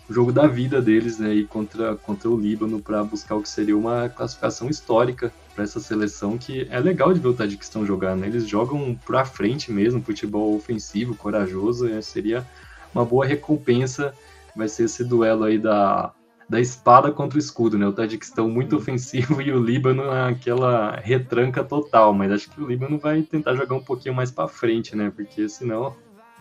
o 0.09 0.13
jogo 0.13 0.31
da 0.31 0.47
vida 0.47 0.81
deles, 0.81 1.19
né, 1.19 1.33
e 1.33 1.45
contra, 1.45 1.95
contra 1.97 2.29
o 2.29 2.39
Líbano 2.39 2.81
para 2.81 3.03
buscar 3.03 3.35
o 3.35 3.41
que 3.41 3.49
seria 3.49 3.77
uma 3.77 4.09
classificação 4.09 4.69
histórica 4.69 5.31
para 5.53 5.65
essa 5.65 5.79
seleção 5.79 6.37
que 6.37 6.65
é 6.71 6.79
legal 6.79 7.13
de 7.13 7.19
ver 7.19 7.27
o 7.27 7.33
Tadiquistão 7.33 7.85
jogar, 7.85 8.15
né? 8.15 8.27
Eles 8.27 8.47
jogam 8.47 8.97
para 9.05 9.25
frente 9.25 9.71
mesmo, 9.71 10.01
futebol 10.01 10.55
ofensivo, 10.55 11.13
corajoso, 11.13 11.85
né? 11.85 12.01
seria 12.01 12.47
uma 12.95 13.05
boa 13.05 13.25
recompensa 13.25 14.13
vai 14.59 14.67
ser 14.67 14.83
esse 14.83 15.03
duelo 15.03 15.45
aí 15.45 15.57
da, 15.57 16.13
da 16.47 16.59
espada 16.59 17.11
contra 17.11 17.37
o 17.37 17.39
escudo, 17.39 17.77
né? 17.77 17.87
O 17.87 17.93
Tadiquistão 17.93 18.49
muito 18.49 18.75
ofensivo 18.75 19.41
e 19.41 19.51
o 19.51 19.63
Líbano 19.63 20.11
aquela 20.11 20.97
retranca 20.97 21.63
total, 21.63 22.13
mas 22.13 22.31
acho 22.31 22.49
que 22.49 22.61
o 22.61 22.67
Líbano 22.67 22.99
vai 22.99 23.21
tentar 23.21 23.55
jogar 23.55 23.75
um 23.75 23.83
pouquinho 23.83 24.13
mais 24.13 24.29
para 24.29 24.47
frente, 24.47 24.95
né? 24.95 25.11
Porque 25.15 25.47
senão 25.49 25.95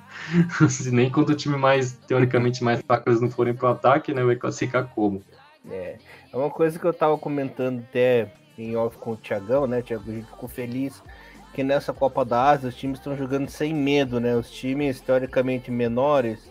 se 0.69 0.91
nem 0.91 1.11
quando 1.11 1.31
o 1.31 1.35
time 1.35 1.57
mais 1.57 1.93
teoricamente 2.07 2.65
mais 2.65 2.81
fraco 2.81 3.09
eles 3.09 3.21
não 3.21 3.31
forem 3.31 3.55
pro 3.55 3.69
ataque, 3.69 4.13
né, 4.13 4.25
vai 4.25 4.37
classificar 4.37 4.89
como. 4.95 5.23
É, 5.71 5.99
é 6.33 6.37
uma 6.37 6.51
coisa 6.51 6.79
que 6.79 6.85
eu 6.85 6.95
tava 6.95 7.19
comentando 7.19 7.81
até 7.81 8.33
em 8.57 8.75
off 8.75 8.97
com 8.97 9.13
o 9.13 9.17
Thiagão, 9.17 9.67
né, 9.67 9.83
Thiago, 9.83 10.11
a 10.11 10.15
gente 10.15 10.27
ficou 10.27 10.49
feliz 10.49 11.03
que 11.53 11.63
nessa 11.63 11.93
Copa 11.93 12.25
da 12.25 12.51
Ásia 12.51 12.69
os 12.69 12.75
times 12.75 12.99
estão 12.99 13.17
jogando 13.17 13.49
sem 13.49 13.75
medo, 13.75 14.21
né? 14.21 14.37
Os 14.37 14.51
times 14.51 15.01
teoricamente 15.01 15.71
menores 15.71 16.51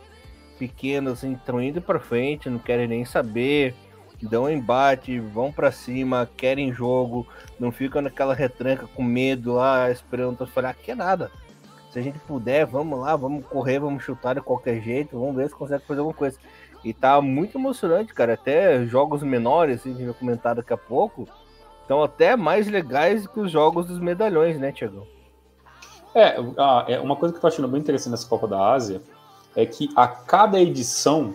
pequenos 0.58 1.24
estão 1.24 1.62
indo 1.62 1.82
para 1.82 2.00
frente, 2.00 2.50
não 2.50 2.60
querem 2.60 2.88
nem 2.88 3.06
saber, 3.06 3.76
dão 4.22 4.50
embate, 4.50 5.20
vão 5.20 5.52
para 5.52 5.72
cima, 5.72 6.30
querem 6.38 6.74
jogo, 6.74 7.28
não 7.60 7.72
ficam 7.72 8.02
naquela 8.02 8.34
retranca 8.34 8.88
com 8.88 9.04
medo 9.04 9.54
lá, 9.54 9.92
esperando 9.92 10.46
falar 10.48 10.74
que 10.74 10.92
é 10.92 10.96
nada. 10.96 11.32
Se 11.92 12.00
a 12.00 12.02
gente 12.02 12.20
puder, 12.20 12.66
vamos 12.66 13.00
lá, 13.00 13.16
vamos 13.16 13.46
correr, 13.46 13.80
vamos 13.80 14.04
chutar 14.04 14.36
de 14.36 14.42
qualquer 14.42 14.82
jeito, 14.82 15.20
vamos 15.20 15.36
ver 15.36 15.50
se 15.50 15.56
consegue 15.56 15.86
fazer 15.86 16.00
alguma 16.00 16.16
coisa. 16.16 16.38
E 16.84 16.94
tá 16.94 17.20
muito 17.22 17.58
emocionante, 17.58 18.14
cara. 18.14 18.34
Até 18.34 18.86
jogos 18.86 19.24
menores, 19.24 19.80
assim, 19.80 19.92
a 19.92 19.94
gente 19.94 20.06
vai 20.06 20.14
comentar 20.14 20.56
daqui 20.56 20.74
a 20.74 20.78
pouco, 20.78 21.28
estão 21.82 22.04
até 22.04 22.36
mais 22.36 22.68
legais 22.68 23.26
que 23.26 23.40
os 23.40 23.52
jogos 23.52 23.88
dos 23.88 24.00
medalhões, 24.00 24.60
né, 24.60 24.72
Tiagão? 24.72 25.08
É, 26.14 26.36
é, 26.88 27.00
uma 27.00 27.16
coisa 27.16 27.34
que 27.34 27.38
eu 27.38 27.42
tô 27.42 27.48
achando 27.48 27.68
bem 27.68 27.80
interessante 27.80 28.12
nessa 28.12 28.28
Copa 28.28 28.48
da 28.48 28.72
Ásia 28.72 29.02
é 29.58 29.66
que 29.66 29.90
a 29.96 30.08
cada 30.08 30.62
edição 30.62 31.34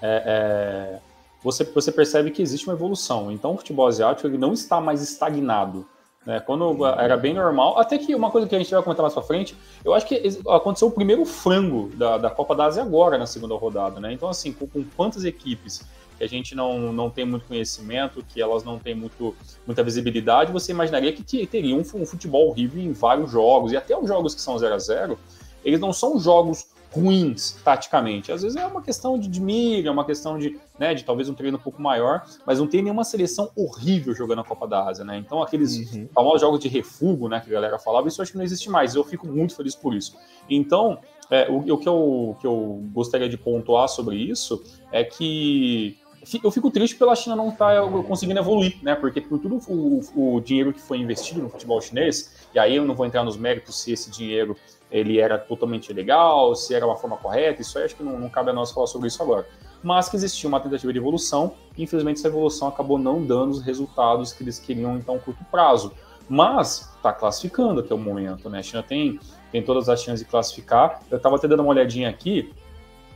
é, 0.00 0.22
é, 0.24 1.00
você, 1.42 1.64
você 1.64 1.90
percebe 1.90 2.30
que 2.30 2.40
existe 2.40 2.68
uma 2.68 2.74
evolução. 2.74 3.32
Então 3.32 3.52
o 3.52 3.58
futebol 3.58 3.88
asiático 3.88 4.28
ele 4.28 4.38
não 4.38 4.52
está 4.52 4.80
mais 4.80 5.02
estagnado. 5.02 5.84
Né? 6.24 6.38
Quando 6.38 6.86
era 6.86 7.16
bem 7.16 7.34
normal, 7.34 7.76
até 7.78 7.98
que 7.98 8.14
uma 8.14 8.30
coisa 8.30 8.46
que 8.46 8.54
a 8.54 8.58
gente 8.58 8.70
vai 8.70 8.80
comentar 8.80 9.02
mais 9.02 9.12
pra 9.12 9.24
frente, 9.24 9.56
eu 9.84 9.92
acho 9.92 10.06
que 10.06 10.22
aconteceu 10.48 10.86
o 10.86 10.92
primeiro 10.92 11.24
frango 11.24 11.90
da, 11.96 12.16
da 12.16 12.30
Copa 12.30 12.54
da 12.54 12.66
Ásia 12.66 12.82
agora 12.82 13.18
na 13.18 13.26
segunda 13.26 13.56
rodada. 13.56 13.98
Né? 13.98 14.12
Então, 14.12 14.28
assim, 14.28 14.52
com, 14.52 14.68
com 14.68 14.84
quantas 14.96 15.24
equipes 15.24 15.84
que 16.16 16.22
a 16.22 16.28
gente 16.28 16.54
não, 16.54 16.92
não 16.92 17.10
tem 17.10 17.24
muito 17.24 17.44
conhecimento, 17.44 18.24
que 18.28 18.40
elas 18.40 18.62
não 18.62 18.78
têm 18.78 18.94
muito, 18.94 19.34
muita 19.66 19.82
visibilidade, 19.82 20.52
você 20.52 20.70
imaginaria 20.70 21.12
que 21.12 21.44
teria 21.44 21.74
um, 21.74 21.80
um 21.80 22.06
futebol 22.06 22.50
horrível 22.50 22.80
em 22.80 22.92
vários 22.92 23.32
jogos, 23.32 23.72
e 23.72 23.76
até 23.76 23.98
os 23.98 24.06
jogos 24.06 24.32
que 24.32 24.40
são 24.40 24.56
0 24.56 24.74
a 24.74 24.78
0 24.78 25.18
eles 25.64 25.80
não 25.80 25.92
são 25.92 26.20
jogos 26.20 26.73
ruins 26.94 27.56
taticamente. 27.64 28.30
Às 28.30 28.42
vezes 28.42 28.56
é 28.56 28.64
uma 28.64 28.80
questão 28.80 29.18
de, 29.18 29.26
de 29.26 29.40
mira, 29.40 29.88
é 29.88 29.90
uma 29.90 30.04
questão 30.04 30.38
de, 30.38 30.56
né, 30.78 30.94
de 30.94 31.04
talvez 31.04 31.28
um 31.28 31.34
treino 31.34 31.56
um 31.58 31.60
pouco 31.60 31.82
maior, 31.82 32.24
mas 32.46 32.60
não 32.60 32.66
tem 32.66 32.82
nenhuma 32.82 33.02
seleção 33.02 33.50
horrível 33.56 34.14
jogando 34.14 34.40
a 34.40 34.44
Copa 34.44 34.66
da 34.66 34.88
Ásia, 34.88 35.04
né? 35.04 35.18
Então 35.18 35.42
aqueles 35.42 35.92
uhum. 35.92 36.08
famosos 36.14 36.40
jogos 36.40 36.60
de 36.60 36.68
refugo, 36.68 37.28
né, 37.28 37.40
que 37.40 37.50
a 37.50 37.52
galera 37.52 37.78
falava, 37.78 38.06
isso 38.06 38.22
acho 38.22 38.30
que 38.30 38.38
não 38.38 38.44
existe 38.44 38.70
mais. 38.70 38.94
Eu 38.94 39.02
fico 39.02 39.26
muito 39.26 39.56
feliz 39.56 39.74
por 39.74 39.94
isso. 39.94 40.16
Então, 40.48 40.98
é, 41.30 41.50
o, 41.50 41.58
o 41.58 41.78
que, 41.78 41.88
eu, 41.88 42.36
que 42.40 42.46
eu 42.46 42.82
gostaria 42.92 43.28
de 43.28 43.36
pontuar 43.36 43.88
sobre 43.88 44.16
isso 44.16 44.62
é 44.92 45.02
que 45.02 45.98
eu 46.42 46.50
fico 46.50 46.70
triste 46.70 46.96
pela 46.96 47.14
China 47.14 47.36
não 47.36 47.50
estar 47.50 47.82
tá 47.82 47.88
conseguindo 48.06 48.40
evoluir, 48.40 48.76
né? 48.82 48.94
Porque 48.94 49.20
por 49.20 49.38
tudo 49.38 49.60
o, 49.68 50.36
o, 50.36 50.40
dinheiro 50.40 50.72
que 50.72 50.80
foi 50.80 50.98
investido 50.98 51.42
no 51.42 51.50
futebol 51.50 51.80
chinês, 51.80 52.48
e 52.54 52.58
aí 52.58 52.76
eu 52.76 52.84
não 52.84 52.94
vou 52.94 53.04
entrar 53.04 53.22
nos 53.24 53.36
méritos 53.36 53.80
se 53.82 53.92
esse 53.92 54.10
dinheiro 54.10 54.56
ele 54.94 55.18
era 55.18 55.36
totalmente 55.36 55.92
legal, 55.92 56.54
se 56.54 56.72
era 56.72 56.86
uma 56.86 56.96
forma 56.96 57.16
correta, 57.16 57.60
isso 57.60 57.76
aí 57.76 57.84
acho 57.84 57.96
que 57.96 58.02
não, 58.04 58.16
não 58.16 58.30
cabe 58.30 58.50
a 58.50 58.52
nós 58.52 58.70
falar 58.70 58.86
sobre 58.86 59.08
isso 59.08 59.20
agora. 59.20 59.44
Mas 59.82 60.08
que 60.08 60.14
existia 60.14 60.48
uma 60.48 60.60
tentativa 60.60 60.92
de 60.92 60.98
evolução, 61.00 61.54
e 61.76 61.82
infelizmente 61.82 62.20
essa 62.20 62.28
evolução 62.28 62.68
acabou 62.68 62.96
não 62.96 63.20
dando 63.20 63.50
os 63.50 63.60
resultados 63.60 64.32
que 64.32 64.44
eles 64.44 64.60
queriam 64.60 64.96
em 64.96 65.00
tão 65.00 65.18
curto 65.18 65.44
prazo. 65.50 65.92
Mas 66.28 66.92
está 66.96 67.12
classificando 67.12 67.80
até 67.80 67.92
o 67.92 67.98
momento, 67.98 68.48
né? 68.48 68.60
A 68.60 68.62
China 68.62 68.84
tem, 68.84 69.18
tem 69.50 69.64
todas 69.64 69.88
as 69.88 70.00
chances 70.00 70.20
de 70.20 70.26
classificar. 70.26 71.02
Eu 71.10 71.16
estava 71.16 71.34
até 71.34 71.48
dando 71.48 71.60
uma 71.60 71.70
olhadinha 71.70 72.08
aqui, 72.08 72.54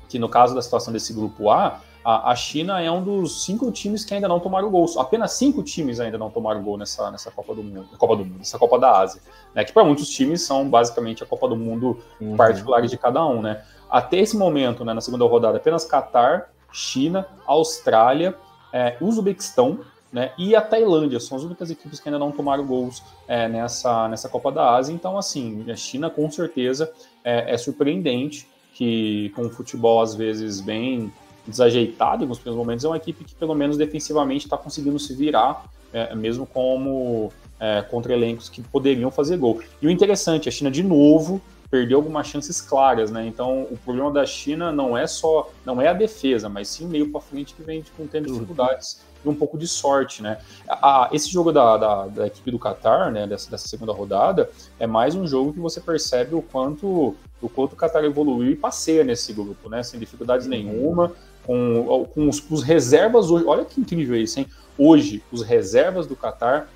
que 0.08 0.18
no 0.18 0.28
caso 0.28 0.56
da 0.56 0.60
situação 0.60 0.92
desse 0.92 1.12
grupo 1.12 1.48
A, 1.48 1.80
A, 2.04 2.30
a, 2.30 2.36
China 2.36 2.80
é 2.80 2.90
um 2.90 3.02
dos 3.02 3.44
cinco 3.44 3.70
times 3.70 4.04
que 4.04 4.14
ainda 4.14 4.28
não 4.28 4.40
tomaram 4.40 4.70
gol. 4.70 4.86
Apenas 4.98 5.32
cinco 5.32 5.62
times 5.62 6.00
ainda 6.00 6.16
não 6.16 6.30
tomaram 6.30 6.62
gol 6.62 6.76
nessa, 6.76 7.10
nessa 7.10 7.30
Copa 7.30 7.54
do 7.54 7.62
Mundo, 7.62 7.88
Copa 7.98 8.16
do 8.16 8.24
Mundo, 8.24 8.38
nessa 8.38 8.58
Copa 8.58 8.78
da 8.78 8.98
Ásia, 8.98 9.20
né? 9.54 9.64
Que 9.64 9.72
para 9.72 9.84
muitos 9.84 10.08
times 10.08 10.42
são 10.42 10.68
basicamente 10.68 11.22
a 11.22 11.26
Copa 11.26 11.48
do 11.48 11.56
Mundo 11.56 11.98
uhum. 12.20 12.36
particular 12.36 12.80
de 12.86 12.96
cada 12.96 13.24
um, 13.26 13.42
né? 13.42 13.62
Até 13.90 14.18
esse 14.18 14.36
momento, 14.36 14.84
né, 14.84 14.92
na 14.92 15.00
segunda 15.00 15.24
rodada, 15.24 15.56
apenas 15.56 15.84
Catar, 15.84 16.50
China, 16.70 17.26
Austrália, 17.46 18.34
é, 18.72 18.96
Uzbequistão, 19.00 19.80
né, 20.12 20.32
e 20.38 20.54
a 20.54 20.60
Tailândia 20.60 21.20
são 21.20 21.36
as 21.36 21.44
únicas 21.44 21.70
equipes 21.70 22.00
que 22.00 22.08
ainda 22.08 22.18
não 22.18 22.32
tomaram 22.32 22.66
gols 22.66 23.02
é, 23.26 23.48
nessa, 23.48 24.08
nessa 24.08 24.28
Copa 24.28 24.52
da 24.52 24.74
Ásia. 24.74 24.92
Então, 24.92 25.18
assim, 25.18 25.70
a 25.70 25.76
China 25.76 26.10
com 26.10 26.30
certeza 26.30 26.90
é, 27.24 27.54
é 27.54 27.58
surpreendente 27.58 28.48
que 28.74 29.32
com 29.34 29.42
o 29.42 29.50
futebol 29.50 30.00
às 30.00 30.14
vezes 30.14 30.60
bem 30.60 31.12
desajeitado 31.48 32.22
em 32.22 32.24
alguns 32.24 32.38
primeiros 32.38 32.64
momentos, 32.64 32.84
é 32.84 32.88
uma 32.88 32.96
equipe 32.96 33.24
que 33.24 33.34
pelo 33.34 33.54
menos 33.54 33.76
defensivamente 33.76 34.46
está 34.46 34.56
conseguindo 34.56 34.98
se 34.98 35.14
virar, 35.14 35.64
é, 35.92 36.14
mesmo 36.14 36.46
como 36.46 37.32
é, 37.58 37.82
contra 37.82 38.12
elencos 38.12 38.48
que 38.48 38.62
poderiam 38.62 39.10
fazer 39.10 39.36
gol. 39.36 39.60
E 39.80 39.86
o 39.86 39.90
interessante, 39.90 40.48
a 40.48 40.52
China 40.52 40.70
de 40.70 40.82
novo 40.82 41.40
perdeu 41.70 41.98
algumas 41.98 42.26
chances 42.26 42.60
claras, 42.60 43.10
né? 43.10 43.26
Então 43.26 43.66
o 43.70 43.76
problema 43.76 44.10
da 44.10 44.24
China 44.24 44.72
não 44.72 44.96
é 44.96 45.06
só 45.06 45.50
não 45.64 45.80
é 45.80 45.88
a 45.88 45.92
defesa, 45.92 46.48
mas 46.48 46.68
sim 46.68 46.86
meio 46.86 47.10
para 47.10 47.20
frente 47.20 47.54
que 47.54 47.62
vem 47.62 47.84
com 47.96 48.06
tendo 48.06 48.32
dificuldades 48.32 49.00
e 49.24 49.28
um 49.28 49.34
pouco 49.34 49.58
de 49.58 49.66
sorte, 49.66 50.22
né? 50.22 50.38
A, 50.68 51.10
esse 51.12 51.30
jogo 51.30 51.52
da, 51.52 51.76
da, 51.76 52.06
da, 52.06 52.26
equipe 52.26 52.50
do 52.50 52.58
Qatar, 52.58 53.10
né, 53.10 53.26
dessa, 53.26 53.50
dessa 53.50 53.68
segunda 53.68 53.92
rodada, 53.92 54.48
é 54.78 54.86
mais 54.86 55.14
um 55.14 55.26
jogo 55.26 55.52
que 55.52 55.58
você 55.58 55.80
percebe 55.80 56.34
o 56.34 56.42
quanto 56.42 57.14
o 57.40 57.48
quanto 57.48 57.74
o 57.74 57.76
Qatar 57.76 58.04
evoluiu 58.04 58.50
e 58.50 58.56
passeia 58.56 59.04
nesse 59.04 59.32
grupo, 59.32 59.68
né? 59.68 59.82
Sem 59.82 60.00
dificuldades 60.00 60.46
nenhuma, 60.46 61.12
com, 61.48 62.04
com 62.12 62.28
os, 62.28 62.44
os 62.50 62.62
reservas 62.62 63.30
hoje. 63.30 63.46
Olha 63.46 63.64
que 63.64 63.80
incrível 63.80 64.20
isso, 64.20 64.38
hein? 64.38 64.46
Hoje, 64.76 65.24
os 65.32 65.42
reservas 65.42 66.06
do 66.06 66.14
Qatar 66.14 66.68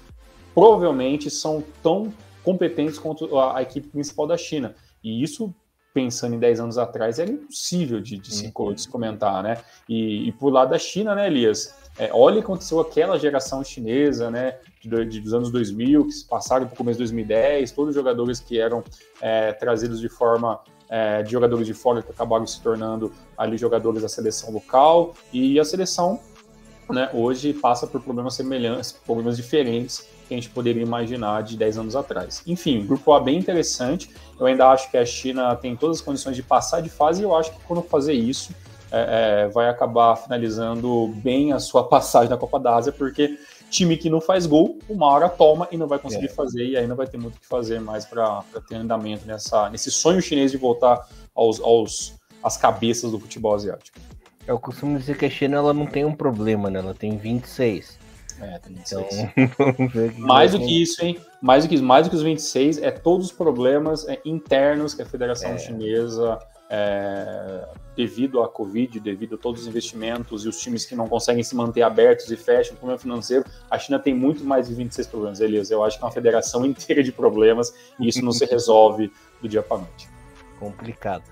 provavelmente 0.55 1.31
são 1.31 1.63
tão 1.83 2.11
competentes 2.43 2.99
quanto 2.99 3.39
a, 3.39 3.59
a, 3.59 3.63
equipe 3.63 3.89
principal 3.89 4.27
da 4.27 4.37
China. 4.39 4.75
E 5.05 5.23
isso, 5.23 5.55
pensando 5.93 6.37
em 6.37 6.39
10 6.39 6.61
anos 6.61 6.79
atrás, 6.79 7.19
era 7.19 7.31
impossível 7.31 8.01
de, 8.01 8.17
de, 8.17 8.35
se, 8.35 8.51
de 8.51 8.81
se, 8.81 8.89
comentar, 8.89 9.43
né? 9.43 9.59
E, 9.87 10.29
e, 10.29 10.33
por 10.33 10.51
lado 10.51 10.71
da 10.71 10.79
China, 10.79 11.15
né, 11.15 11.27
Elias? 11.27 11.75
É, 11.99 12.09
olha 12.11 12.37
o 12.37 12.39
que 12.39 12.45
aconteceu 12.45 12.81
aquela 12.81 13.19
geração 13.19 13.63
chinesa, 13.63 14.31
né, 14.31 14.57
de, 14.81 15.05
de, 15.05 15.21
dos 15.21 15.35
anos 15.35 15.51
2000, 15.51 16.07
que 16.07 16.13
se 16.13 16.27
passaram 16.27 16.67
para 16.67 16.73
o 16.73 16.77
começo 16.79 16.97
de 16.97 17.05
2010, 17.05 17.73
todos 17.73 17.91
os 17.91 17.95
jogadores 17.95 18.41
que 18.41 18.59
eram 18.59 18.83
é, 19.21 19.53
trazidos 19.53 20.01
de 20.01 20.09
forma 20.09 20.59
é, 20.93 21.23
de 21.23 21.33
jogadores 21.33 21.67
de 21.67 21.73
fora 21.73 22.03
que 22.03 22.11
acabaram 22.11 22.47
se 22.47 22.61
tornando 22.61 23.11
ali 23.37 23.57
jogadores 23.57 24.03
da 24.03 24.11
seleção 24.11 24.53
local, 24.53 25.15
e 25.33 25.59
a 25.59 25.65
seleção 25.65 26.21
né, 26.91 27.09
hoje 27.15 27.55
passa 27.55 27.87
por 27.87 28.03
problemas 28.03 28.35
semelhantes, 28.35 28.93
problemas 28.93 29.39
diferentes 29.39 30.07
que 30.29 30.35
a 30.35 30.37
gente 30.37 30.51
poderia 30.51 30.83
imaginar 30.83 31.43
de 31.45 31.57
10 31.57 31.79
anos 31.79 31.97
atrás. 31.97 32.43
Enfim, 32.47 32.85
grupo 32.85 33.11
A 33.15 33.21
bem 33.21 33.39
interessante. 33.39 34.11
Eu 34.39 34.45
ainda 34.45 34.69
acho 34.69 34.91
que 34.91 34.99
a 34.99 35.07
China 35.07 35.57
tem 35.57 35.75
todas 35.75 35.99
as 35.99 36.03
condições 36.03 36.37
de 36.37 36.43
passar 36.43 36.83
de 36.83 36.91
fase 36.91 37.23
e 37.23 37.25
eu 37.25 37.35
acho 37.35 37.53
que 37.53 37.65
quando 37.67 37.83
fazer 37.83 38.13
isso, 38.13 38.55
é, 38.91 39.47
é, 39.47 39.49
vai 39.49 39.71
acabar 39.71 40.15
finalizando 40.17 41.09
bem 41.17 41.55
a 41.55 41.59
sua 41.59 41.85
passagem 41.89 42.29
na 42.29 42.37
Copa 42.37 42.61
da 42.61 42.77
Ásia, 42.77 42.93
porque 42.93 43.39
time 43.73 43.97
que 43.97 44.11
não 44.11 44.21
faz 44.21 44.47
gol, 44.47 44.79
uma 44.89 45.07
hora 45.07 45.29
toma 45.29 45.67
e 45.73 45.77
não 45.77 45.89
vai 45.89 45.99
conseguir 45.99 46.27
é. 46.27 46.29
fazer, 46.29 46.65
e 46.65 46.77
aí 46.77 46.87
não 46.87 46.95
vai 46.95 47.07
ter 47.07 47.17
muito 47.17 47.37
o 47.37 47.41
que 47.41 47.47
fazer 47.47 47.81
mais 47.81 48.05
para 48.05 48.45
ter 48.69 48.77
andamento 48.77 49.27
nessa, 49.27 49.71
nesse 49.71 49.91
sonho 49.91 50.21
chinês 50.21 50.51
de 50.53 50.59
voltar 50.59 51.09
aos, 51.35 51.59
aos, 51.61 52.15
às 52.43 52.57
cabeças 52.57 53.11
do 53.11 53.19
futebol 53.19 53.55
asiático. 53.55 53.99
Eu 54.47 54.59
costumo 54.59 54.99
dizer 54.99 55.17
que 55.17 55.25
a 55.25 55.31
China 55.31 55.57
ela 55.57 55.73
não 55.73 55.87
tem 55.87 56.05
um 56.05 56.15
problema, 56.15 56.69
né? 56.69 56.81
Ela 56.81 56.95
tem 56.95 57.17
26. 57.17 57.99
É, 58.41 58.59
tem 58.59 58.75
26. 58.75 59.07
Então, 59.37 60.11
mais 60.19 60.53
do 60.53 60.59
que 60.59 60.83
isso, 60.83 61.05
hein? 61.05 61.19
Mais 61.41 61.65
do 61.65 61.71
que, 61.71 61.81
mais 61.81 62.07
do 62.07 62.11
que 62.11 62.17
os 62.17 62.23
26 62.23 62.79
é 62.79 62.91
todos 62.91 63.27
os 63.27 63.33
problemas 63.33 64.07
é, 64.09 64.21
internos 64.25 64.95
que 64.95 65.03
a 65.03 65.07
Federação 65.07 65.53
é. 65.53 65.59
Chinesa, 65.59 66.39
é, 66.75 67.69
devido 67.95 68.43
à 68.43 68.49
Covid, 68.49 68.99
devido 68.99 69.35
a 69.35 69.39
todos 69.39 69.61
os 69.61 69.69
investimentos 69.69 70.47
e 70.47 70.49
os 70.49 70.59
times 70.59 70.87
que 70.87 70.97
não 70.97 71.07
conseguem 71.07 71.45
se 71.45 71.55
manter 71.55 71.83
abertos 71.83 72.31
e 72.31 72.37
fecham, 72.37 72.75
problema 72.75 72.99
financeiro, 72.99 73.45
a 73.71 73.79
China 73.79 73.99
tem 73.99 74.15
muito 74.15 74.43
mais 74.43 74.69
de 74.69 74.75
26 74.75 75.07
problemas, 75.07 75.41
Elias. 75.41 75.71
Eu 75.71 75.85
acho 75.85 75.99
que 75.99 76.03
é 76.03 76.07
uma 76.07 76.13
federação 76.13 76.65
inteira 76.67 77.03
de 77.03 77.13
problemas 77.13 77.75
e 78.01 78.09
isso 78.09 78.25
não 78.25 78.33
se 78.33 78.47
resolve 78.47 79.13
do 79.43 79.49
dia 79.49 79.63
para 79.63 79.83
noite. 79.83 80.09
Complicado. 80.59 81.25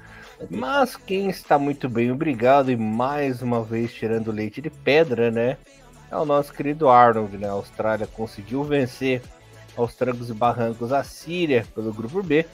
Mas 0.50 0.94
quem 0.94 1.30
está 1.30 1.58
muito 1.58 1.88
bem, 1.88 2.10
obrigado, 2.12 2.70
e 2.70 2.76
mais 2.76 3.40
uma 3.40 3.62
vez 3.62 3.92
tirando 3.92 4.30
leite 4.30 4.60
de 4.60 4.70
pedra, 4.70 5.30
né? 5.30 5.56
É 6.10 6.16
o 6.16 6.24
nosso 6.24 6.52
querido 6.52 6.88
Arnold, 6.88 7.38
né? 7.38 7.48
A 7.48 7.52
Austrália 7.52 8.06
conseguiu 8.06 8.62
vencer 8.62 9.22
aos 9.76 9.94
trancos 9.94 10.28
e 10.28 10.34
barrancos 10.34 10.92
a 10.92 11.02
Síria 11.02 11.66
pelo 11.74 11.92
grupo 11.92 12.22
B 12.22 12.44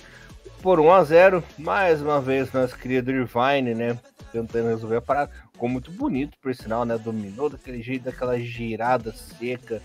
por 0.66 0.80
1 0.80 0.92
a 0.92 1.04
0 1.04 1.44
Mais 1.56 2.02
uma 2.02 2.20
vez, 2.20 2.50
nosso 2.50 2.76
querido 2.76 3.12
Irvine, 3.12 3.72
né? 3.72 3.96
Tentando 4.32 4.66
resolver 4.66 4.96
a 4.96 5.00
parada. 5.00 5.30
Ficou 5.52 5.68
muito 5.68 5.92
bonito, 5.92 6.36
por 6.42 6.52
sinal, 6.56 6.84
né? 6.84 6.98
Dominou 6.98 7.48
daquele 7.48 7.80
jeito, 7.80 8.06
daquela 8.06 8.36
girada 8.36 9.12
seca 9.12 9.80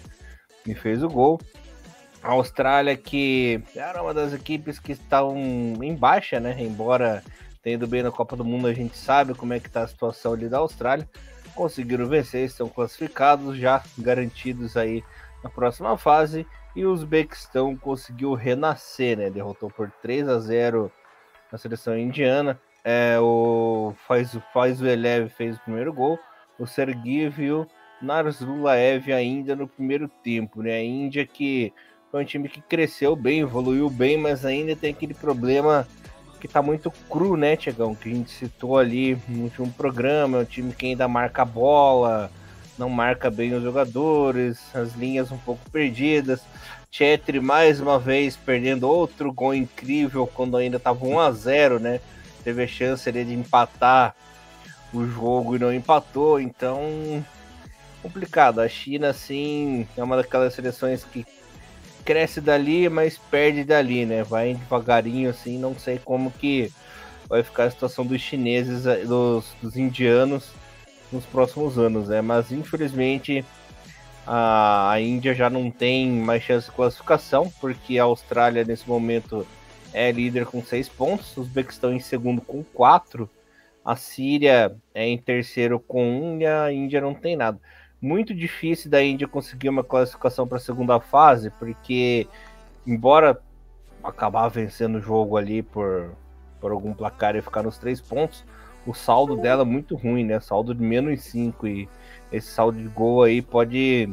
e 0.65 0.73
fez 0.73 1.03
o 1.03 1.07
gol. 1.07 1.39
A 2.23 2.31
Austrália, 2.31 2.97
que 2.97 3.61
era 3.75 4.01
uma 4.01 4.11
das 4.11 4.33
equipes 4.33 4.79
que 4.79 4.93
estavam 4.93 5.37
em 5.37 5.93
baixa, 5.93 6.39
né? 6.39 6.55
Embora 6.57 7.23
tendo 7.61 7.85
bem 7.85 8.01
na 8.01 8.09
Copa 8.09 8.35
do 8.35 8.43
Mundo, 8.43 8.65
a 8.65 8.73
gente 8.73 8.97
sabe 8.97 9.35
como 9.35 9.53
é 9.53 9.59
que 9.59 9.69
tá 9.69 9.83
a 9.83 9.87
situação 9.87 10.33
ali 10.33 10.49
da 10.49 10.57
Austrália. 10.57 11.07
Conseguiram 11.53 12.07
vencer, 12.07 12.45
estão 12.45 12.67
classificados, 12.67 13.55
já 13.55 13.83
garantidos 13.99 14.75
aí 14.75 15.03
na 15.43 15.49
próxima 15.51 15.95
fase. 15.95 16.43
E 16.75 16.85
o 16.85 16.91
Uzbequistão 16.91 17.75
conseguiu 17.75 18.33
renascer, 18.33 19.17
né? 19.17 19.29
Derrotou 19.29 19.69
por 19.69 19.91
3 20.01 20.27
a 20.29 20.39
0 20.39 20.91
na 21.51 21.57
seleção 21.57 21.97
indiana. 21.97 22.59
É, 22.83 23.19
o 23.19 23.93
faz, 24.07 24.37
faz 24.53 24.81
o 24.81 24.87
Elev 24.87 25.29
fez 25.29 25.57
o 25.57 25.61
primeiro 25.61 25.93
gol. 25.93 26.17
O 26.57 26.65
Sergiv 26.65 27.39
e 27.39 27.51
o 27.51 27.67
Narzulaev 28.01 29.11
ainda 29.11 29.55
no 29.55 29.67
primeiro 29.67 30.07
tempo, 30.23 30.61
né? 30.61 30.73
A 30.75 30.83
Índia 30.83 31.25
que 31.25 31.73
foi 32.09 32.23
um 32.23 32.25
time 32.25 32.49
que 32.49 32.61
cresceu 32.61 33.15
bem, 33.15 33.39
evoluiu 33.39 33.89
bem, 33.89 34.17
mas 34.17 34.45
ainda 34.45 34.75
tem 34.75 34.91
aquele 34.91 35.13
problema 35.13 35.87
que 36.39 36.47
tá 36.47 36.61
muito 36.61 36.91
cru, 37.09 37.37
né, 37.37 37.55
Tiagão? 37.55 37.95
Que 37.95 38.09
a 38.09 38.13
gente 38.13 38.31
citou 38.31 38.77
ali 38.77 39.17
no 39.27 39.43
último 39.43 39.71
programa, 39.71 40.39
é 40.39 40.41
um 40.41 40.45
time 40.45 40.73
que 40.73 40.87
ainda 40.87 41.07
marca 41.07 41.43
a 41.43 41.45
bola, 41.45 42.31
não 42.81 42.89
marca 42.89 43.29
bem 43.29 43.53
os 43.53 43.61
jogadores, 43.61 44.59
as 44.73 44.93
linhas 44.93 45.31
um 45.31 45.37
pouco 45.37 45.69
perdidas. 45.69 46.41
Chetri 46.89 47.39
mais 47.39 47.79
uma 47.79 47.99
vez 47.99 48.35
perdendo 48.35 48.89
outro 48.89 49.31
gol 49.31 49.53
incrível 49.53 50.25
quando 50.25 50.57
ainda 50.57 50.77
estava 50.77 51.05
1 51.05 51.19
a 51.19 51.31
0, 51.31 51.79
né? 51.79 52.01
Teve 52.43 52.63
a 52.63 52.67
chance 52.67 53.07
ali 53.07 53.23
de 53.23 53.33
empatar 53.33 54.15
o 54.91 55.05
jogo 55.05 55.55
e 55.55 55.59
não 55.59 55.71
empatou, 55.71 56.39
então 56.41 57.23
complicado. 58.01 58.59
A 58.59 58.67
China 58.67 59.09
assim 59.09 59.87
é 59.95 60.03
uma 60.03 60.17
daquelas 60.17 60.55
seleções 60.55 61.03
que 61.03 61.23
cresce 62.03 62.41
dali, 62.41 62.89
mas 62.89 63.15
perde 63.15 63.63
dali, 63.63 64.07
né? 64.07 64.23
Vai 64.23 64.55
devagarinho 64.55 65.29
assim, 65.29 65.59
não 65.59 65.77
sei 65.77 65.99
como 66.03 66.31
que 66.31 66.73
vai 67.29 67.43
ficar 67.43 67.65
a 67.65 67.71
situação 67.71 68.03
dos 68.03 68.19
chineses, 68.19 68.83
dos, 69.07 69.45
dos 69.61 69.77
indianos 69.77 70.60
nos 71.11 71.25
próximos 71.25 71.77
anos, 71.77 72.09
né? 72.09 72.21
Mas 72.21 72.51
infelizmente 72.51 73.45
a, 74.25 74.91
a 74.91 75.01
Índia 75.01 75.33
já 75.33 75.49
não 75.49 75.69
tem 75.69 76.09
mais 76.11 76.43
chance 76.43 76.69
de 76.69 76.75
classificação, 76.75 77.51
porque 77.59 77.97
a 77.99 78.03
Austrália 78.03 78.63
nesse 78.63 78.87
momento 78.87 79.45
é 79.93 80.11
líder 80.11 80.45
com 80.45 80.63
seis 80.63 80.87
pontos, 80.87 81.31
os 81.31 81.47
Uzbequistão 81.47 81.93
em 81.93 81.99
segundo 81.99 82.41
com 82.41 82.63
quatro, 82.63 83.29
a 83.83 83.95
Síria 83.95 84.75
é 84.93 85.07
em 85.07 85.17
terceiro 85.17 85.79
com 85.79 86.03
um 86.03 86.39
e 86.39 86.45
a 86.45 86.71
Índia 86.71 87.01
não 87.01 87.13
tem 87.13 87.35
nada. 87.35 87.59
Muito 87.99 88.33
difícil 88.33 88.89
da 88.89 89.03
Índia 89.03 89.27
conseguir 89.27 89.69
uma 89.69 89.83
classificação 89.83 90.47
para 90.47 90.57
a 90.57 90.61
segunda 90.61 90.99
fase, 90.99 91.49
porque 91.51 92.27
embora 92.85 93.39
acabar 94.03 94.47
vencendo 94.49 94.95
o 94.97 95.01
jogo 95.01 95.37
ali 95.37 95.61
por, 95.61 96.15
por 96.59 96.71
algum 96.71 96.93
placar 96.93 97.35
e 97.35 97.41
ficar 97.41 97.63
nos 97.63 97.77
três 97.77 98.01
pontos, 98.01 98.43
o 98.85 98.93
saldo 98.93 99.35
dela 99.37 99.61
é 99.61 99.65
muito 99.65 99.95
ruim, 99.95 100.23
né? 100.23 100.39
Saldo 100.39 100.73
de 100.73 100.81
menos 100.81 101.21
5 101.21 101.67
e 101.67 101.89
esse 102.31 102.47
saldo 102.47 102.81
de 102.81 102.87
gol 102.87 103.23
aí 103.23 103.41
pode 103.41 104.09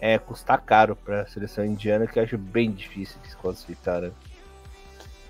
é, 0.00 0.18
custar 0.18 0.60
caro 0.62 0.96
para 0.96 1.22
a 1.22 1.26
seleção 1.26 1.64
indiana, 1.64 2.06
que 2.06 2.18
eu 2.18 2.22
acho 2.22 2.38
bem 2.38 2.70
difícil 2.70 3.20
de 3.22 3.30
se 3.30 3.36
classificar. 3.36 4.00
Né? 4.00 4.10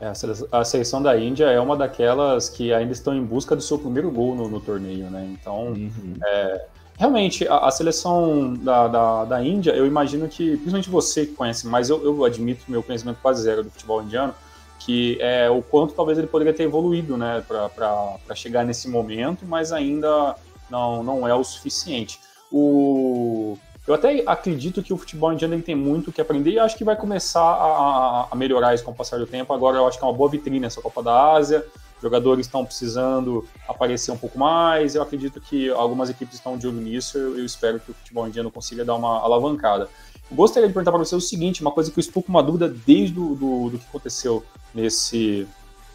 É, 0.01 0.07
a, 0.53 0.65
seleção, 0.65 1.03
da 1.03 1.19
Índia 1.19 1.45
é 1.47 1.61
uma 1.61 1.77
daquelas 1.77 2.49
que 2.49 2.73
ainda 2.73 2.93
estão 2.93 3.15
em 3.15 3.23
busca 3.23 3.55
do 3.55 3.61
seu 3.61 3.79
primeiro 3.79 4.11
gol 4.11 4.35
no, 4.35 4.49
no 4.49 4.61
torneio, 4.61 5.11
né? 5.11 5.29
Então, 5.39 5.67
uhum. 5.67 6.15
é, 6.25 6.67
realmente, 6.97 7.47
a, 7.47 7.67
a 7.67 7.71
seleção 7.71 8.55
da, 8.55 8.89
da, 8.89 9.25
da, 9.27 9.45
Índia, 9.45 9.73
eu 9.73 9.87
imagino 9.87 10.27
que, 10.27 10.53
principalmente 10.53 10.89
você 10.89 11.27
que 11.27 11.35
conhece 11.35 11.67
mais, 11.67 11.91
eu, 11.91 12.03
eu 12.03 12.25
admito 12.25 12.65
meu 12.67 12.83
conhecimento 12.83 13.19
quase 13.21 13.43
zero 13.43 13.63
do 13.63 13.71
futebol 13.71 14.03
indiano, 14.03 14.35
que 14.81 15.19
é 15.21 15.49
o 15.49 15.63
quanto 15.63 15.95
talvez 15.95 16.19
ele 16.19 16.27
poderia 16.27 16.55
ter 16.55 16.65
evoluído, 16.65 17.17
né, 17.17 17.45
para 17.47 18.35
chegar 18.35 18.65
nesse 18.65 18.89
momento, 18.89 19.45
mas 19.47 19.73
ainda 19.73 20.35
não, 20.71 21.03
não 21.03 21.29
é 21.29 21.35
o 21.35 21.45
suficiente. 21.45 22.19
O, 22.51 23.57
eu 23.87 23.95
até 23.95 24.23
acredito 24.27 24.83
que 24.83 24.93
o 24.93 24.97
futebol 24.97 25.33
indiano 25.33 25.61
tem 25.61 25.75
muito 25.75 26.11
que 26.11 26.21
aprender 26.21 26.53
e 26.53 26.59
acho 26.59 26.77
que 26.77 26.85
vai 26.85 26.97
começar 26.97 27.43
a, 27.43 28.29
a, 28.31 28.37
melhorar 28.37 28.75
isso 28.75 28.83
com 28.83 28.91
o 28.91 28.95
passar 28.95 29.19
do 29.19 29.27
tempo. 29.27 29.53
Agora 29.53 29.77
eu 29.77 29.87
acho 29.87 29.99
que 29.99 30.05
é 30.05 30.07
uma 30.09 30.15
boa 30.15 30.31
vitrine 30.31 30.65
essa 30.67 30.81
Copa 30.81 31.03
da 31.03 31.33
Ásia. 31.33 31.65
Jogadores 32.01 32.47
estão 32.47 32.65
precisando 32.65 33.47
aparecer 33.69 34.11
um 34.11 34.17
pouco 34.17 34.39
mais. 34.39 34.95
Eu 34.95 35.03
acredito 35.03 35.41
que 35.41 35.69
algumas 35.71 36.09
equipes 36.09 36.37
estão 36.37 36.57
de 36.57 36.67
olho 36.67 36.81
nisso. 36.81 37.19
Eu, 37.19 37.39
eu 37.39 37.45
espero 37.45 37.79
que 37.79 37.91
o 37.91 37.95
futebol 37.95 38.27
indiano 38.27 38.51
consiga 38.51 38.85
dar 38.85 38.95
uma 38.95 39.21
alavancada. 39.21 39.89
Gostaria 40.31 40.69
de 40.69 40.75
perguntar 40.75 40.93
para 40.93 41.05
você 41.05 41.17
o 41.17 41.21
seguinte: 41.21 41.61
uma 41.61 41.73
coisa 41.73 41.91
que 41.91 41.99
eu 41.99 42.03
estou 42.03 42.23
com 42.23 42.29
uma 42.29 42.43
dúvida 42.43 42.69
desde 42.69 43.15
do, 43.15 43.35
do, 43.35 43.71
do 43.71 43.79
que 43.79 43.87
aconteceu 43.87 44.45
nesse, 44.75 45.47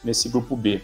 nesse 0.04 0.28
grupo 0.30 0.56
B. 0.56 0.84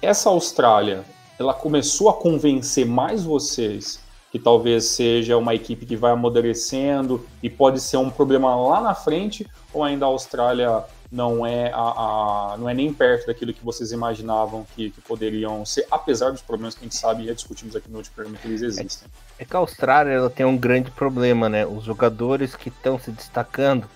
Essa 0.00 0.30
Austrália, 0.30 1.04
ela 1.38 1.52
começou 1.52 2.08
a 2.08 2.14
convencer 2.14 2.86
mais 2.86 3.22
vocês 3.22 4.00
que 4.32 4.38
talvez 4.38 4.84
seja 4.84 5.36
uma 5.36 5.54
equipe 5.54 5.84
que 5.84 5.96
vai 5.96 6.12
amadurecendo 6.12 7.26
e 7.42 7.50
pode 7.50 7.80
ser 7.80 7.96
um 7.96 8.08
problema 8.08 8.54
lá 8.54 8.80
na 8.80 8.94
frente, 8.94 9.46
ou 9.72 9.82
ainda 9.82 10.06
a 10.06 10.08
Austrália 10.08 10.84
não 11.10 11.44
é, 11.44 11.72
a, 11.72 12.52
a 12.52 12.56
não 12.56 12.68
é 12.68 12.74
nem 12.74 12.92
perto 12.92 13.26
daquilo 13.26 13.52
que 13.52 13.64
vocês 13.64 13.90
imaginavam 13.90 14.64
que, 14.76 14.90
que, 14.90 15.00
poderiam 15.00 15.64
ser, 15.66 15.86
apesar 15.90 16.30
dos 16.30 16.40
problemas 16.40 16.74
que 16.74 16.80
a 16.80 16.84
gente 16.84 16.94
sabe 16.96 17.24
e 17.24 17.26
já 17.26 17.34
discutimos 17.34 17.74
aqui 17.74 17.90
no 17.90 17.96
último 17.96 18.14
programa 18.14 18.38
que 18.38 18.46
eles 18.46 18.62
existem. 18.62 19.08
É, 19.38 19.42
é 19.42 19.44
que 19.44 19.56
a 19.56 19.58
Austrália 19.58 20.12
ela 20.12 20.30
tem 20.30 20.46
um 20.46 20.56
grande 20.56 20.90
problema, 20.90 21.48
né? 21.48 21.66
Os 21.66 21.82
jogadores 21.82 22.54
que 22.54 22.68
estão 22.68 22.96
se 22.98 23.10
destacando, 23.10 23.88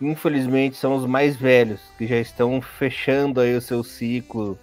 infelizmente, 0.00 0.76
são 0.76 0.96
os 0.96 1.04
mais 1.04 1.36
velhos, 1.36 1.80
que 1.98 2.06
já 2.06 2.16
estão 2.16 2.62
fechando 2.62 3.40
aí 3.40 3.54
o 3.54 3.60
seu 3.60 3.84
ciclo 3.84 4.58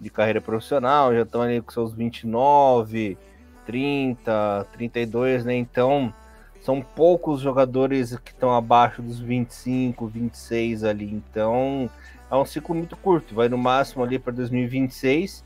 de 0.00 0.10
carreira 0.10 0.40
profissional, 0.40 1.14
já 1.14 1.22
estão 1.22 1.42
ali 1.42 1.60
com 1.60 1.70
seus 1.70 1.92
29, 1.92 3.16
30, 3.64 4.66
32, 4.72 5.44
né? 5.44 5.54
Então, 5.54 6.12
são 6.60 6.82
poucos 6.82 7.40
jogadores 7.40 8.16
que 8.18 8.30
estão 8.30 8.54
abaixo 8.54 9.00
dos 9.00 9.18
25, 9.18 10.06
26 10.06 10.84
ali. 10.84 11.12
Então, 11.12 11.88
é 12.30 12.36
um 12.36 12.44
ciclo 12.44 12.74
muito 12.74 12.96
curto, 12.96 13.34
vai 13.34 13.48
no 13.48 13.58
máximo 13.58 14.02
ali 14.02 14.18
para 14.18 14.32
2026 14.32 15.44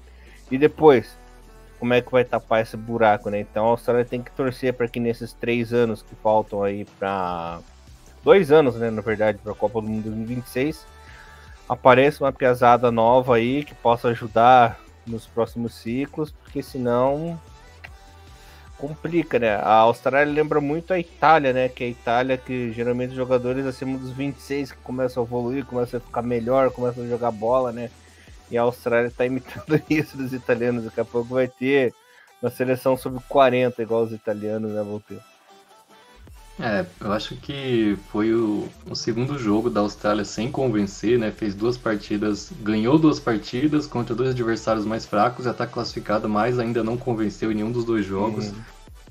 e 0.51 0.59
depois 0.59 1.17
como 1.79 1.95
é 1.95 2.01
que 2.01 2.13
vai 2.13 2.25
tapar 2.25 2.63
esse 2.63 2.77
buraco, 2.77 3.29
né? 3.29 3.41
Então 3.41 3.67
a 3.67 3.71
Austrália 3.71 4.05
tem 4.05 4.23
que 4.23 4.31
torcer 4.31 4.73
para 4.73 4.87
que 4.87 5.01
nesses 5.01 5.33
três 5.33 5.73
anos 5.73 6.01
que 6.01 6.15
faltam 6.15 6.63
aí 6.63 6.85
para 6.97 7.59
dois 8.23 8.53
anos, 8.53 8.77
né, 8.77 8.89
na 8.89 9.03
verdade, 9.03 9.39
para 9.39 9.51
a 9.51 9.55
Copa 9.55 9.81
do 9.81 9.89
Mundo 9.89 10.05
2026 10.05 10.87
apareça 11.69 12.23
uma 12.23 12.33
piazada 12.33 12.91
nova 12.93 13.37
aí 13.37 13.65
que 13.65 13.75
possa 13.75 14.09
ajudar 14.09 14.79
nos 15.07 15.27
próximos 15.27 15.75
ciclos, 15.75 16.31
porque 16.31 16.63
senão 16.63 17.41
complica, 18.83 19.39
né? 19.39 19.55
A 19.55 19.75
Austrália 19.75 20.35
lembra 20.35 20.61
muito 20.61 20.93
a 20.93 20.99
Itália, 20.99 21.53
né? 21.53 21.69
Que 21.69 21.85
é 21.85 21.87
a 21.87 21.91
Itália 21.91 22.37
que 22.37 22.73
geralmente 22.73 23.11
os 23.11 23.17
jogadores 23.17 23.65
acima 23.65 23.97
dos 23.97 24.11
26 24.11 24.73
que 24.73 24.79
começam 24.79 25.23
a 25.23 25.27
evoluir, 25.27 25.65
começam 25.65 25.99
a 25.99 26.01
ficar 26.01 26.21
melhor, 26.21 26.73
começam 26.73 27.05
a 27.05 27.07
jogar 27.07 27.31
bola, 27.31 27.71
né? 27.71 27.89
E 28.51 28.59
a 28.59 28.63
Austrália 28.63 29.13
tá 29.17 29.25
imitando 29.25 29.81
isso 29.89 30.17
dos 30.17 30.33
italianos. 30.33 30.85
Daqui 30.85 31.01
a 31.01 31.05
pouco 31.05 31.33
vai 31.33 31.47
ter 31.47 31.95
uma 32.43 32.51
seleção 32.51 32.97
sobre 32.97 33.21
40 33.29 33.81
igual 33.81 34.03
os 34.03 34.13
italianos, 34.13 34.73
né, 34.73 34.83
Volteu? 34.83 35.21
É, 36.61 36.85
eu 37.01 37.13
acho 37.13 37.35
que 37.37 37.97
foi 38.11 38.35
o, 38.35 38.69
o, 38.89 38.95
segundo 38.95 39.39
jogo 39.39 39.71
da 39.71 39.81
Austrália 39.81 40.25
sem 40.25 40.51
convencer, 40.51 41.19
né? 41.19 41.31
Fez 41.31 41.55
duas 41.55 41.79
partidas, 41.79 42.53
ganhou 42.61 42.99
duas 42.99 43.19
partidas 43.19 43.87
contra 43.87 44.15
dois 44.15 44.31
adversários 44.31 44.85
mais 44.85 45.07
fracos, 45.07 45.47
já 45.47 45.53
está 45.53 45.67
classificado, 45.67 46.29
mas 46.29 46.59
ainda 46.59 46.85
não 46.85 46.97
convenceu 46.97 47.51
em 47.51 47.55
nenhum 47.55 47.73
dos 47.73 47.85
dois 47.85 48.05
jogos. 48.05 48.49
Uhum. 48.49 48.55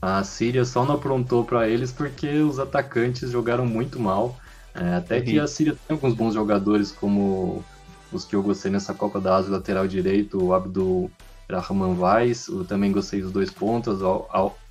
A 0.01 0.23
Síria 0.23 0.65
só 0.65 0.85
não 0.85 0.95
aprontou 0.95 1.43
para 1.43 1.67
eles 1.67 1.91
porque 1.91 2.27
os 2.39 2.59
atacantes 2.59 3.31
jogaram 3.31 3.65
muito 3.65 3.99
mal. 3.99 4.37
É, 4.73 4.95
até 4.95 5.17
uhum. 5.17 5.23
que 5.25 5.39
a 5.39 5.47
Síria 5.47 5.75
tem 5.87 5.95
alguns 5.95 6.13
bons 6.13 6.33
jogadores, 6.33 6.91
como 6.91 7.63
os 8.11 8.23
que 8.23 8.35
eu 8.35 8.43
gostei 8.43 8.71
nessa 8.71 8.93
Copa 8.93 9.19
da 9.19 9.37
Ásia, 9.37 9.51
lateral 9.51 9.87
direito, 9.87 10.43
o 10.43 10.53
Abdul 10.53 11.09
Rahman 11.59 11.95
Vaz, 11.95 12.47
eu 12.47 12.63
também 12.63 12.91
gostei 12.91 13.21
dos 13.21 13.31
dois 13.31 13.49
pontos, 13.49 13.99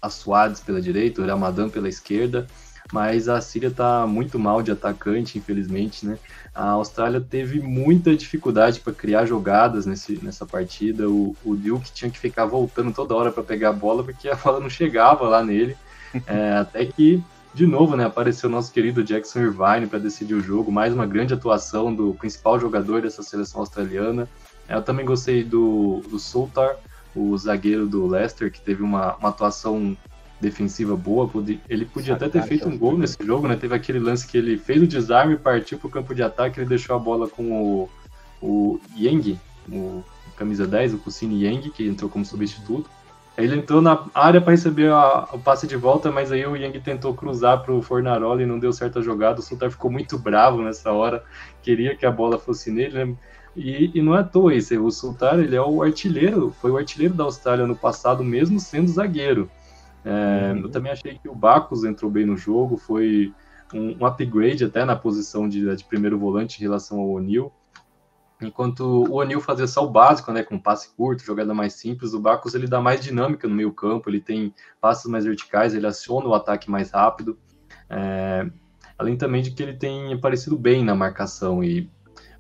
Assuades 0.01 0.61
pela 0.61 0.81
direita, 0.81 1.21
o 1.21 1.27
Ramadan 1.27 1.69
pela 1.69 1.89
esquerda, 1.89 2.47
mas 2.93 3.29
a 3.29 3.41
Síria 3.41 3.69
está 3.69 4.07
muito 4.07 4.39
mal 4.39 4.63
de 4.63 4.73
atacante, 4.73 5.39
infelizmente, 5.39 6.07
né? 6.07 6.19
A 6.55 6.71
Austrália 6.71 7.21
teve 7.21 7.61
muita 7.61 8.17
dificuldade 8.17 8.81
para 8.81 8.93
criar 8.93 9.25
jogadas 9.25 9.87
nesse, 9.87 10.19
nessa 10.23 10.45
partida. 10.45 11.09
O, 11.09 11.37
o 11.45 11.55
Duke 11.55 11.93
tinha 11.93 12.11
que 12.11 12.19
ficar 12.19 12.45
voltando 12.47 12.93
toda 12.93 13.15
hora 13.15 13.31
para 13.31 13.43
pegar 13.43 13.69
a 13.69 13.73
bola 13.73 14.03
porque 14.03 14.29
a 14.29 14.35
bola 14.35 14.59
não 14.59 14.69
chegava 14.69 15.29
lá 15.29 15.45
nele. 15.45 15.77
É, 16.27 16.55
até 16.59 16.85
que, 16.85 17.23
de 17.55 17.67
novo, 17.67 17.97
né, 17.97 18.05
apareceu 18.05 18.49
o 18.49 18.53
nosso 18.53 18.73
querido 18.73 19.05
Jackson 19.05 19.41
Irvine 19.41 19.87
para 19.89 20.01
decidir 20.01 20.35
o 20.35 20.43
jogo. 20.43 20.73
Mais 20.73 20.93
uma 20.93 21.07
grande 21.07 21.33
atuação 21.33 21.95
do 21.95 22.15
principal 22.15 22.59
jogador 22.59 23.03
dessa 23.03 23.23
seleção 23.23 23.61
australiana. 23.61 24.29
É, 24.71 24.77
eu 24.77 24.83
também 24.83 25.05
gostei 25.05 25.43
do, 25.43 26.01
do 26.09 26.17
Sultar, 26.21 26.77
o 27.15 27.37
zagueiro 27.37 27.89
do 27.89 28.07
Leicester, 28.07 28.53
que 28.53 28.61
teve 28.61 28.85
uma, 28.85 29.17
uma 29.17 29.31
atuação 29.31 29.97
defensiva 30.41 30.97
boa. 30.97 31.29
Ele 31.69 31.85
podia 31.85 32.15
até 32.15 32.29
ter 32.29 32.43
feito 32.45 32.69
um 32.69 32.79
gol 32.79 32.97
nesse 32.97 33.19
jogo, 33.21 33.49
né? 33.49 33.57
Teve 33.57 33.75
aquele 33.75 33.99
lance 33.99 34.27
que 34.27 34.39
ele 34.39 34.57
fez 34.57 34.81
o 34.81 34.87
desarme, 34.87 35.37
partiu 35.37 35.77
para 35.77 35.89
o 35.89 35.91
campo 35.91 36.15
de 36.15 36.23
ataque, 36.23 36.61
ele 36.61 36.69
deixou 36.69 36.95
a 36.95 36.99
bola 37.01 37.29
com 37.29 37.51
o, 37.53 37.91
o 38.41 38.81
Yang, 38.97 39.41
o 39.69 40.05
camisa 40.37 40.67
10, 40.67 40.95
o 40.95 40.99
Kusini 40.99 41.45
Yang, 41.45 41.71
que 41.71 41.87
entrou 41.87 42.09
como 42.09 42.25
substituto. 42.25 42.89
Ele 43.37 43.57
entrou 43.57 43.83
na 43.83 44.07
área 44.15 44.41
para 44.41 44.53
receber 44.53 44.91
a, 44.93 45.29
o 45.33 45.39
passe 45.39 45.67
de 45.67 45.77
volta, 45.77 46.13
mas 46.13 46.31
aí 46.31 46.47
o 46.47 46.57
Yang 46.57 46.81
tentou 46.81 47.13
cruzar 47.13 47.63
para 47.63 47.75
o 47.75 47.83
Fornarola 47.83 48.43
e 48.43 48.47
não 48.47 48.59
deu 48.59 48.73
certa 48.73 49.03
jogada. 49.03 49.41
O 49.41 49.43
Sultar 49.43 49.71
ficou 49.71 49.91
muito 49.91 50.17
bravo 50.17 50.63
nessa 50.63 50.93
hora, 50.93 51.25
queria 51.61 51.97
que 51.97 52.07
a 52.07 52.11
bola 52.11 52.39
fosse 52.39 52.71
nele, 52.71 53.05
né? 53.05 53.17
E, 53.57 53.91
e, 53.95 54.03
não 54.03 54.17
é 54.17 54.21
à 54.21 54.25
toa 54.25 54.55
isso, 54.55 54.79
o 54.81 54.91
Sultar 54.91 55.39
ele 55.41 55.57
é 55.57 55.63
o 55.63 55.83
artilheiro, 55.83 56.55
foi 56.61 56.71
o 56.71 56.77
artilheiro 56.77 57.15
da 57.15 57.25
Austrália 57.25 57.67
no 57.67 57.75
passado, 57.75 58.23
mesmo 58.23 58.61
sendo 58.61 58.89
zagueiro. 58.89 59.51
É, 60.05 60.53
uhum. 60.53 60.63
Eu 60.63 60.71
também 60.71 60.93
achei 60.93 61.19
que 61.19 61.29
o 61.29 61.35
Bacos 61.35 61.85
entrou 61.85 62.11
bem 62.11 62.25
no 62.25 62.37
jogo, 62.37 62.77
foi 62.77 63.35
um, 63.75 63.97
um 64.01 64.07
upgrade 64.07 64.65
até 64.65 64.85
na 64.85 64.97
posição 64.97 65.49
de, 65.49 65.75
de, 65.75 65.85
primeiro 65.85 66.19
volante 66.19 66.59
em 66.59 66.63
relação 66.63 66.99
ao 66.99 67.09
O'Neill. 67.09 67.53
Enquanto 68.41 68.81
o 68.81 69.17
O'Neill 69.17 69.41
fazia 69.41 69.67
só 69.67 69.85
o 69.85 69.91
básico, 69.91 70.33
né, 70.33 70.43
com 70.43 70.59
passe 70.59 70.95
curto, 70.97 71.23
jogada 71.23 71.53
mais 71.53 71.75
simples, 71.75 72.15
o 72.15 72.21
Bacos 72.21 72.55
ele 72.55 72.67
dá 72.67 72.81
mais 72.81 73.01
dinâmica 73.01 73.47
no 73.47 73.55
meio 73.55 73.73
campo, 73.73 74.09
ele 74.09 74.21
tem 74.21 74.55
passes 74.81 75.05
mais 75.11 75.27
verticais, 75.27 75.75
ele 75.75 75.87
aciona 75.87 76.27
o 76.27 76.35
ataque 76.35 76.71
mais 76.71 76.91
rápido. 76.93 77.39
É, 77.91 78.49
além 78.97 79.17
também 79.17 79.43
de 79.43 79.51
que 79.51 79.63
ele 79.63 79.75
tem 79.75 80.15
aparecido 80.15 80.57
bem 80.57 80.83
na 80.83 80.95
marcação 80.95 81.63
e 81.63 81.91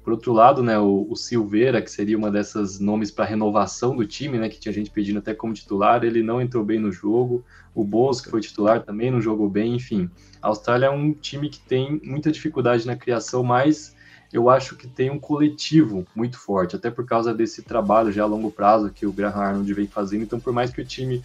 por 0.02 0.12
outro 0.12 0.32
lado, 0.32 0.62
né, 0.62 0.78
o, 0.78 1.06
o 1.10 1.16
Silveira, 1.16 1.82
que 1.82 1.90
seria 1.90 2.16
uma 2.16 2.30
dessas 2.30 2.80
nomes 2.80 3.10
para 3.10 3.24
renovação 3.24 3.94
do 3.94 4.06
time, 4.06 4.38
né, 4.38 4.48
que 4.48 4.58
tinha 4.58 4.72
gente 4.72 4.90
pedindo 4.90 5.18
até 5.18 5.34
como 5.34 5.52
titular, 5.52 6.02
ele 6.04 6.22
não 6.22 6.40
entrou 6.40 6.64
bem 6.64 6.78
no 6.78 6.90
jogo. 6.90 7.44
O 7.74 7.84
Bozo, 7.84 8.22
que 8.22 8.30
foi 8.30 8.40
titular, 8.40 8.82
também 8.82 9.10
não 9.10 9.20
jogou 9.20 9.48
bem. 9.48 9.74
Enfim, 9.74 10.10
a 10.40 10.48
Austrália 10.48 10.86
é 10.86 10.90
um 10.90 11.12
time 11.12 11.48
que 11.48 11.60
tem 11.60 12.00
muita 12.02 12.32
dificuldade 12.32 12.86
na 12.86 12.96
criação, 12.96 13.42
mas 13.42 13.94
eu 14.32 14.48
acho 14.48 14.76
que 14.76 14.86
tem 14.86 15.10
um 15.10 15.18
coletivo 15.18 16.06
muito 16.14 16.38
forte, 16.38 16.76
até 16.76 16.90
por 16.90 17.04
causa 17.04 17.34
desse 17.34 17.62
trabalho 17.62 18.12
já 18.12 18.22
a 18.22 18.26
longo 18.26 18.50
prazo 18.50 18.90
que 18.90 19.04
o 19.04 19.12
Graham 19.12 19.40
Arnold 19.40 19.74
vem 19.74 19.86
fazendo. 19.86 20.22
Então, 20.22 20.40
por 20.40 20.52
mais 20.52 20.72
que 20.72 20.80
o 20.80 20.84
time 20.84 21.22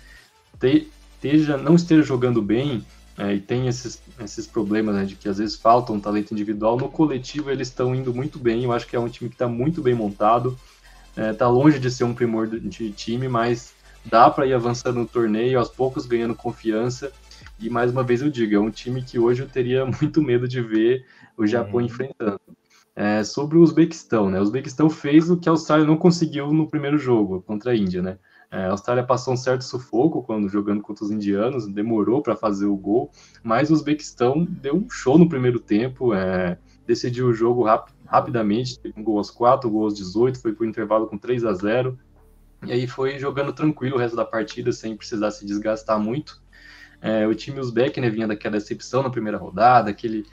te, 0.60 0.92
esteja, 1.16 1.58
não 1.58 1.76
esteja 1.76 2.04
jogando 2.04 2.42
bem, 2.42 2.86
é, 3.17 3.34
e 3.34 3.39
tem 3.39 3.67
esses, 3.67 4.01
esses 4.19 4.45
problemas 4.45 4.95
né, 4.95 5.06
de 5.06 5.15
que 5.15 5.30
às 5.30 5.38
vezes 5.38 5.56
falta 5.56 5.93
um 5.93 5.99
talento 5.99 6.34
individual. 6.34 6.78
No 6.78 6.89
coletivo 6.89 7.49
eles 7.49 7.69
estão 7.69 7.95
indo 7.95 8.13
muito 8.13 8.38
bem. 8.38 8.63
Eu 8.63 8.73
acho 8.73 8.88
que 8.88 8.95
é 8.95 8.99
um 8.99 9.08
time 9.08 9.30
que 9.30 9.36
está 9.36 9.47
muito 9.47 9.82
bem 9.82 9.95
montado. 9.95 10.58
Está 11.15 11.45
é, 11.45 11.47
longe 11.47 11.80
de 11.80 11.89
ser 11.89 12.04
um 12.04 12.13
primor 12.13 12.45
de 12.47 12.91
time, 12.91 13.30
mas 13.30 13.73
dá 14.04 14.30
para 14.30 14.45
ir 14.45 14.54
avançando 14.54 14.99
no 14.99 15.06
torneio, 15.06 15.58
aos 15.58 15.69
poucos 15.69 16.06
ganhando 16.06 16.36
confiança. 16.36 17.12
E 17.58 17.69
mais 17.69 17.89
uma 17.89 18.04
vez 18.04 18.21
eu 18.21 18.30
digo, 18.30 18.54
é 18.54 18.60
um 18.60 18.69
time 18.69 19.01
que 19.01 19.17
hoje 19.17 19.43
eu 19.43 19.47
teria 19.47 19.86
muito 20.01 20.21
medo 20.21 20.45
de 20.45 20.62
ver 20.62 21.06
o 21.38 21.47
Japão 21.47 21.80
uhum. 21.80 21.86
enfrentando. 21.86 22.39
É, 22.97 23.23
sobre 23.23 23.58
o 23.58 23.62
Uzbequistão, 23.62 24.30
né? 24.30 24.39
O 24.39 24.41
Uzbequistão 24.41 24.89
fez 24.89 25.30
o 25.30 25.38
que 25.38 25.49
a 25.49 25.51
Austrália 25.51 25.86
não 25.86 25.97
conseguiu 25.97 26.51
no 26.54 26.69
primeiro 26.69 26.97
jogo 26.97 27.41
contra 27.41 27.71
a 27.71 27.75
Índia, 27.75 28.01
né? 28.01 28.17
É, 28.56 28.68
a 28.68 28.72
Austrália 28.72 29.04
passou 29.04 29.34
um 29.34 29.38
certo 29.38 29.65
sufoco 29.65 30.24
quando 30.24 30.48
jogando 30.48 30.82
contra 30.82 31.04
os 31.04 31.12
indianos, 31.12 31.68
demorou 31.68 32.22
para 32.22 32.38
fazer 32.38 32.65
o 32.68 32.76
gol, 32.78 33.12
mas 33.44 33.70
o 33.70 33.74
Uzbequistão 33.74 34.46
deu 34.46 34.78
um 34.78 34.89
show 34.89 35.18
no 35.18 35.28
primeiro 35.28 35.60
tempo, 35.60 36.13
é, 36.13 36.58
decidiu 36.88 37.28
o 37.28 37.34
jogo 37.34 37.65
rap 37.65 37.91
rapidamente, 38.06 38.80
teve 38.80 38.98
um 38.98 39.04
gol 39.04 39.18
aos 39.18 39.30
4, 39.30 39.68
um 39.70 39.74
gol 39.74 39.84
aos 39.84 39.98
18, 39.98 40.39
foi 40.39 40.54
para 40.54 40.63
o 40.63 40.70
intervalo 40.70 41.06
com 41.06 41.18
3 41.18 41.44
a 41.44 41.52
0 41.52 42.00
e 42.65 42.72
aí 42.72 42.88
foi 42.88 43.20
jogando 43.20 43.52
tranquilo 43.52 43.98
o 43.98 44.00
resto 44.00 44.15
da 44.15 44.24
partida, 44.24 44.72
sem 44.72 44.96
precisar 44.96 45.32
se 45.32 45.46
desgastar 45.46 46.00
muito. 46.00 46.41
É, 47.02 47.28
o 47.28 47.36
time 47.36 47.60
Uzbek 47.60 48.00
né, 48.00 48.10
vinha 48.10 48.26
daquela 48.26 48.54
decepção 48.54 49.04
na 49.04 49.10
primeira 49.10 49.38
rodada, 49.38 49.89
aquele 49.89 50.26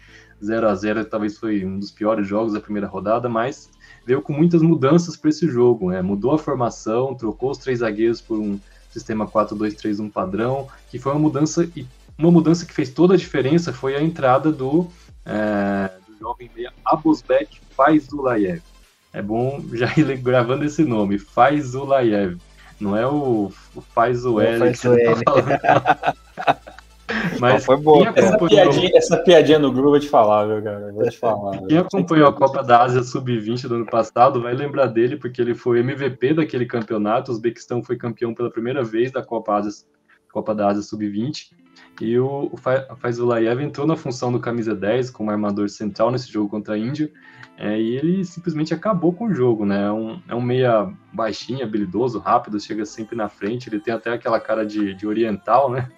0 0.42 0.68
a 0.68 0.74
0 0.74 1.04
talvez 1.04 1.38
foi 1.38 1.64
um 1.64 1.78
dos 1.78 1.90
piores 1.90 2.26
jogos 2.26 2.52
da 2.52 2.60
primeira 2.60 2.86
rodada, 2.86 3.28
mas 3.28 3.70
veio 4.04 4.20
com 4.20 4.32
muitas 4.32 4.62
mudanças 4.62 5.16
para 5.16 5.30
esse 5.30 5.48
jogo. 5.48 5.90
Né? 5.90 6.02
Mudou 6.02 6.32
a 6.32 6.38
formação, 6.38 7.14
trocou 7.14 7.50
os 7.50 7.58
três 7.58 7.78
zagueiros 7.78 8.20
por 8.20 8.38
um 8.38 8.58
sistema 8.90 9.26
4-2-3-1 9.26 10.10
padrão, 10.10 10.68
que 10.90 10.98
foi 10.98 11.12
uma 11.12 11.20
mudança 11.20 11.68
e 11.76 11.86
uma 12.18 12.30
mudança 12.30 12.66
que 12.66 12.74
fez 12.74 12.90
toda 12.90 13.14
a 13.14 13.16
diferença 13.16 13.72
foi 13.72 13.96
a 13.96 14.02
entrada 14.02 14.52
do, 14.52 14.86
é, 15.24 15.90
do 16.06 16.18
jovem 16.18 16.50
meia 16.54 16.72
Abusbek 16.84 17.58
Faizulayev. 17.74 18.62
É 19.12 19.22
bom 19.22 19.64
já 19.72 19.90
ir 19.96 20.16
gravando 20.18 20.64
esse 20.64 20.84
nome, 20.84 21.18
Faizulayev. 21.18 22.38
Não 22.78 22.96
é 22.96 23.06
o, 23.06 23.52
o 23.74 23.80
Faz 23.80 24.24
o 24.24 24.40
L 24.40 24.72
que 24.72 24.76
você 24.76 25.04
tá 25.04 25.16
falando. 25.24 26.16
Mas 27.40 27.64
foi 27.64 27.76
bom. 27.76 28.04
Essa 28.14 28.38
piadinha, 28.38 28.90
essa 28.94 29.16
piadinha 29.18 29.58
no 29.58 29.72
grupo, 29.72 29.90
vou 29.90 30.00
te 30.00 30.08
falar, 30.08 30.46
viu, 30.46 30.62
cara? 30.62 30.92
Vou 30.92 31.08
te 31.08 31.18
falar. 31.18 31.58
Quem 31.66 31.78
acompanhou 31.78 32.28
a 32.28 32.32
Copa 32.32 32.62
da 32.62 32.82
Ásia 32.82 33.02
Sub-20 33.02 33.68
do 33.68 33.74
ano 33.76 33.86
passado 33.86 34.42
vai 34.42 34.54
lembrar 34.54 34.86
dele, 34.86 35.16
porque 35.16 35.40
ele 35.40 35.54
foi 35.54 35.80
MVP 35.80 36.34
daquele 36.34 36.66
campeonato. 36.66 37.30
O 37.30 37.34
Uzbequistão 37.34 37.82
foi 37.82 37.96
campeão 37.96 38.34
pela 38.34 38.50
primeira 38.50 38.82
vez 38.82 39.10
da 39.10 39.22
Copa, 39.22 39.54
Ásia, 39.54 39.86
Copa 40.32 40.54
da 40.54 40.68
Ásia 40.68 40.82
Sub-20. 40.82 41.50
E 42.00 42.18
o, 42.18 42.50
o 42.52 42.96
Faizulayev 42.96 43.60
entrou 43.60 43.86
na 43.86 43.96
função 43.96 44.32
do 44.32 44.40
camisa 44.40 44.74
10 44.74 45.10
como 45.10 45.30
armador 45.30 45.68
central 45.68 46.10
nesse 46.10 46.30
jogo 46.30 46.48
contra 46.48 46.74
a 46.74 46.78
Índia. 46.78 47.10
É, 47.56 47.78
e 47.80 47.96
ele 47.96 48.24
simplesmente 48.24 48.72
acabou 48.72 49.12
com 49.12 49.26
o 49.26 49.34
jogo, 49.34 49.64
né? 49.64 49.86
É 49.86 49.92
um, 49.92 50.20
é 50.28 50.34
um 50.34 50.40
meia 50.40 50.92
baixinho, 51.12 51.62
habilidoso, 51.62 52.18
rápido, 52.18 52.58
chega 52.58 52.84
sempre 52.84 53.14
na 53.14 53.28
frente. 53.28 53.68
Ele 53.68 53.78
tem 53.78 53.92
até 53.94 54.10
aquela 54.10 54.40
cara 54.40 54.64
de, 54.64 54.94
de 54.94 55.06
oriental, 55.06 55.70
né? 55.70 55.88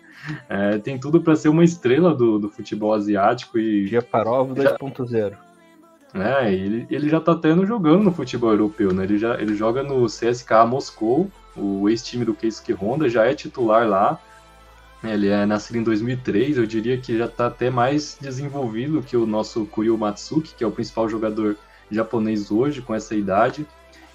É, 0.48 0.78
tem 0.78 0.98
tudo 0.98 1.20
para 1.20 1.36
ser 1.36 1.48
uma 1.48 1.64
estrela 1.64 2.14
do, 2.14 2.38
do 2.38 2.48
futebol 2.48 2.94
asiático 2.94 3.58
e. 3.58 3.86
Japarov 3.86 4.52
2.0. 4.52 5.36
É, 6.14 6.52
ele, 6.52 6.86
ele 6.88 7.08
já 7.08 7.20
tá 7.20 7.34
tendo 7.34 7.66
jogando 7.66 8.04
no 8.04 8.12
futebol 8.12 8.50
europeu, 8.50 8.94
né? 8.94 9.02
Ele, 9.02 9.18
já, 9.18 9.34
ele 9.40 9.54
joga 9.56 9.82
no 9.82 10.06
CSKA 10.06 10.64
Moscou, 10.64 11.28
o 11.56 11.88
ex-time 11.88 12.24
do 12.24 12.34
Keisuke 12.34 12.72
Honda, 12.72 13.08
já 13.08 13.24
é 13.24 13.34
titular 13.34 13.86
lá. 13.88 14.20
Ele 15.02 15.28
é 15.28 15.44
nascido 15.44 15.76
em 15.76 15.82
2003, 15.82 16.56
eu 16.56 16.66
diria 16.66 16.96
que 16.96 17.18
já 17.18 17.26
está 17.26 17.48
até 17.48 17.68
mais 17.68 18.16
desenvolvido 18.18 19.02
que 19.02 19.16
o 19.16 19.26
nosso 19.26 19.66
Kuryu 19.66 19.98
Matsuki, 19.98 20.54
que 20.54 20.64
é 20.64 20.66
o 20.66 20.70
principal 20.70 21.08
jogador 21.08 21.56
japonês 21.90 22.50
hoje 22.50 22.80
com 22.80 22.94
essa 22.94 23.14
idade. 23.14 23.66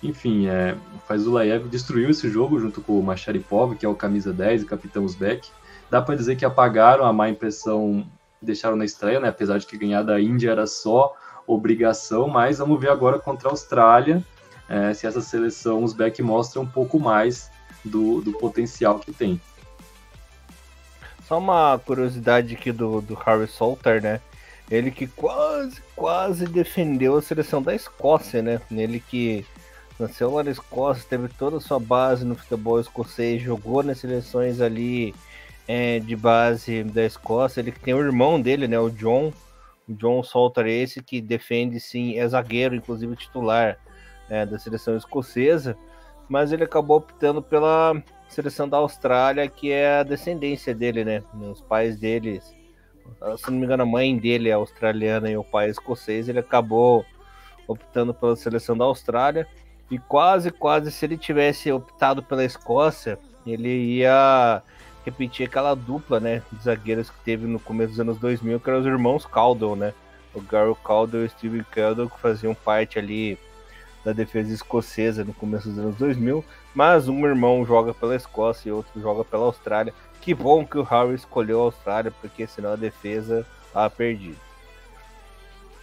Enfim, 0.02 0.48
é, 0.48 0.76
o 0.95 1.00
Fazulaev 1.00 1.67
destruiu 1.67 2.10
esse 2.10 2.30
jogo 2.30 2.60
junto 2.60 2.82
com 2.82 2.98
o 2.98 3.04
Macharipov, 3.04 3.76
que 3.76 3.86
é 3.86 3.89
o 3.89 3.93
camisa 3.93 4.32
10 4.32 4.63
e 4.63 4.65
capitão 4.65 5.04
Uzbek. 5.04 5.50
Dá 5.89 6.02
para 6.02 6.15
dizer 6.15 6.36
que 6.36 6.45
apagaram 6.45 7.06
a 7.06 7.12
má 7.12 7.30
impressão 7.30 8.06
deixaram 8.41 8.75
na 8.75 8.86
estreia, 8.86 9.19
né? 9.19 9.30
apesar 9.30 9.58
de 9.58 9.65
que 9.65 9.78
ganhar 9.78 10.04
da 10.04 10.19
Índia 10.19 10.52
era 10.52 10.65
só 10.65 11.13
obrigação, 11.45 12.28
mas 12.28 12.60
vamos 12.60 12.80
ver 12.80 12.89
agora 12.89 13.19
contra 13.19 13.49
a 13.49 13.52
Austrália 13.52 14.23
é, 14.69 14.93
se 14.93 15.08
essa 15.08 15.19
seleção 15.19 15.84
Uzbek 15.84 16.21
mostra 16.21 16.62
um 16.62 16.65
pouco 16.65 16.99
mais 16.99 17.49
do, 17.84 18.21
do 18.21 18.34
potencial 18.34 18.99
que 18.99 19.12
tem. 19.12 19.41
Só 21.28 21.39
uma 21.39 21.80
curiosidade 21.80 22.56
aqui 22.56 22.71
do, 22.71 23.02
do 23.02 23.15
Harry 23.15 23.47
Salter, 23.47 24.02
né? 24.02 24.21
Ele 24.69 24.91
que 24.91 25.08
quase, 25.08 25.82
quase 25.95 26.45
defendeu 26.45 27.17
a 27.17 27.21
seleção 27.21 27.62
da 27.62 27.73
Escócia, 27.73 28.41
né? 28.41 28.62
Ele 28.71 28.99
que 28.99 29.45
nasceu 29.99 30.32
lá 30.32 30.43
na 30.43 30.52
Escócia, 30.52 31.06
teve 31.10 31.28
toda 31.30 31.58
a 31.58 31.62
sua 31.62 31.80
base 31.80 32.23
no 32.23 32.36
futebol 32.36 32.80
escocês, 32.80 33.41
jogou 33.41 33.82
nas 33.82 33.99
seleções 33.99 34.62
ali 34.62 35.13
é, 35.69 35.99
de 35.99 36.15
base 36.15 36.84
da 36.84 37.05
Escócia. 37.05 37.60
Ele 37.60 37.71
tem 37.71 37.93
o 37.93 37.99
irmão 37.99 38.41
dele, 38.41 38.67
né? 38.67 38.79
O 38.79 38.89
John. 38.89 39.32
O 39.88 39.93
John 39.93 40.23
Salter, 40.23 40.65
esse 40.65 41.01
que 41.03 41.21
defende 41.21 41.79
sim, 41.79 42.17
é 42.17 42.27
zagueiro, 42.27 42.73
inclusive 42.73 43.15
titular 43.15 43.77
é, 44.27 44.47
da 44.47 44.58
seleção 44.58 44.97
escocesa. 44.97 45.77
Mas 46.27 46.51
ele 46.51 46.63
acabou 46.63 46.97
optando 46.97 47.39
pela 47.39 48.01
seleção 48.27 48.67
da 48.67 48.77
Austrália, 48.77 49.47
que 49.47 49.71
é 49.71 49.99
a 49.99 50.03
descendência 50.03 50.73
dele, 50.73 51.05
né? 51.05 51.23
Os 51.51 51.62
pais 51.62 51.99
deles, 51.99 52.43
se 53.38 53.51
não 53.51 53.60
me 53.60 53.65
engano, 53.65 53.84
a 53.84 53.86
mãe 53.86 54.17
dele 54.17 54.49
é 54.49 54.53
australiana 54.53 55.29
e 55.29 55.38
o 55.38 55.43
pai 55.43 55.67
é 55.67 55.69
escocês. 55.69 56.27
Ele 56.27 56.39
acabou 56.39 57.05
optando 57.67 58.12
pela 58.12 58.36
seleção 58.36 58.75
da 58.75 58.86
Austrália. 58.86 59.47
E 59.91 59.99
quase, 59.99 60.49
quase, 60.49 60.91
se 60.91 61.05
ele 61.05 61.17
tivesse 61.17 61.71
optado 61.71 62.23
pela 62.23 62.43
Escócia, 62.43 63.19
ele 63.45 63.69
ia 63.97 64.63
repetir 65.06 65.48
aquela 65.48 65.76
dupla, 65.76 66.20
né, 66.20 66.42
de 66.52 66.64
zagueiros 66.64 67.10
que 67.10 67.20
teve 67.24 67.48
no 67.48 67.60
começo 67.60 67.92
dos 67.92 68.00
anos 68.00 68.18
2000, 68.18 68.60
que 68.60 68.70
eram 68.70 68.80
os 68.80 68.86
irmãos 68.86 69.26
Caldwell, 69.26 69.76
né? 69.76 69.94
O 70.34 70.42
Gary 70.42 70.76
Caldwell 70.84 71.24
e 71.24 71.26
o 71.26 71.30
Steve 71.30 71.64
Caldwell, 71.72 72.10
que 72.10 72.20
faziam 72.20 72.54
parte 72.54 73.00
ali 73.00 73.38
da 74.04 74.14
defesa 74.14 74.54
escocesa 74.54 75.24
no 75.24 75.34
começo 75.34 75.70
dos 75.70 75.80
anos 75.80 75.96
2000, 75.96 76.44
mas 76.74 77.08
um 77.08 77.26
irmão 77.26 77.66
joga 77.66 77.94
pela 77.94 78.16
Escócia 78.16 78.70
e 78.70 78.72
outro 78.72 79.00
joga 79.02 79.26
pela 79.26 79.46
Austrália. 79.46 79.94
Que 80.22 80.34
bom 80.34 80.66
que 80.66 80.78
o 80.78 80.84
Harry 80.84 81.16
escolheu 81.16 81.62
a 81.62 81.66
Austrália, 81.66 82.12
porque 82.22 82.46
senão 82.48 82.74
a 82.74 82.76
defesa 82.76 83.46
estava 83.68 83.90
perdida. 83.90 84.49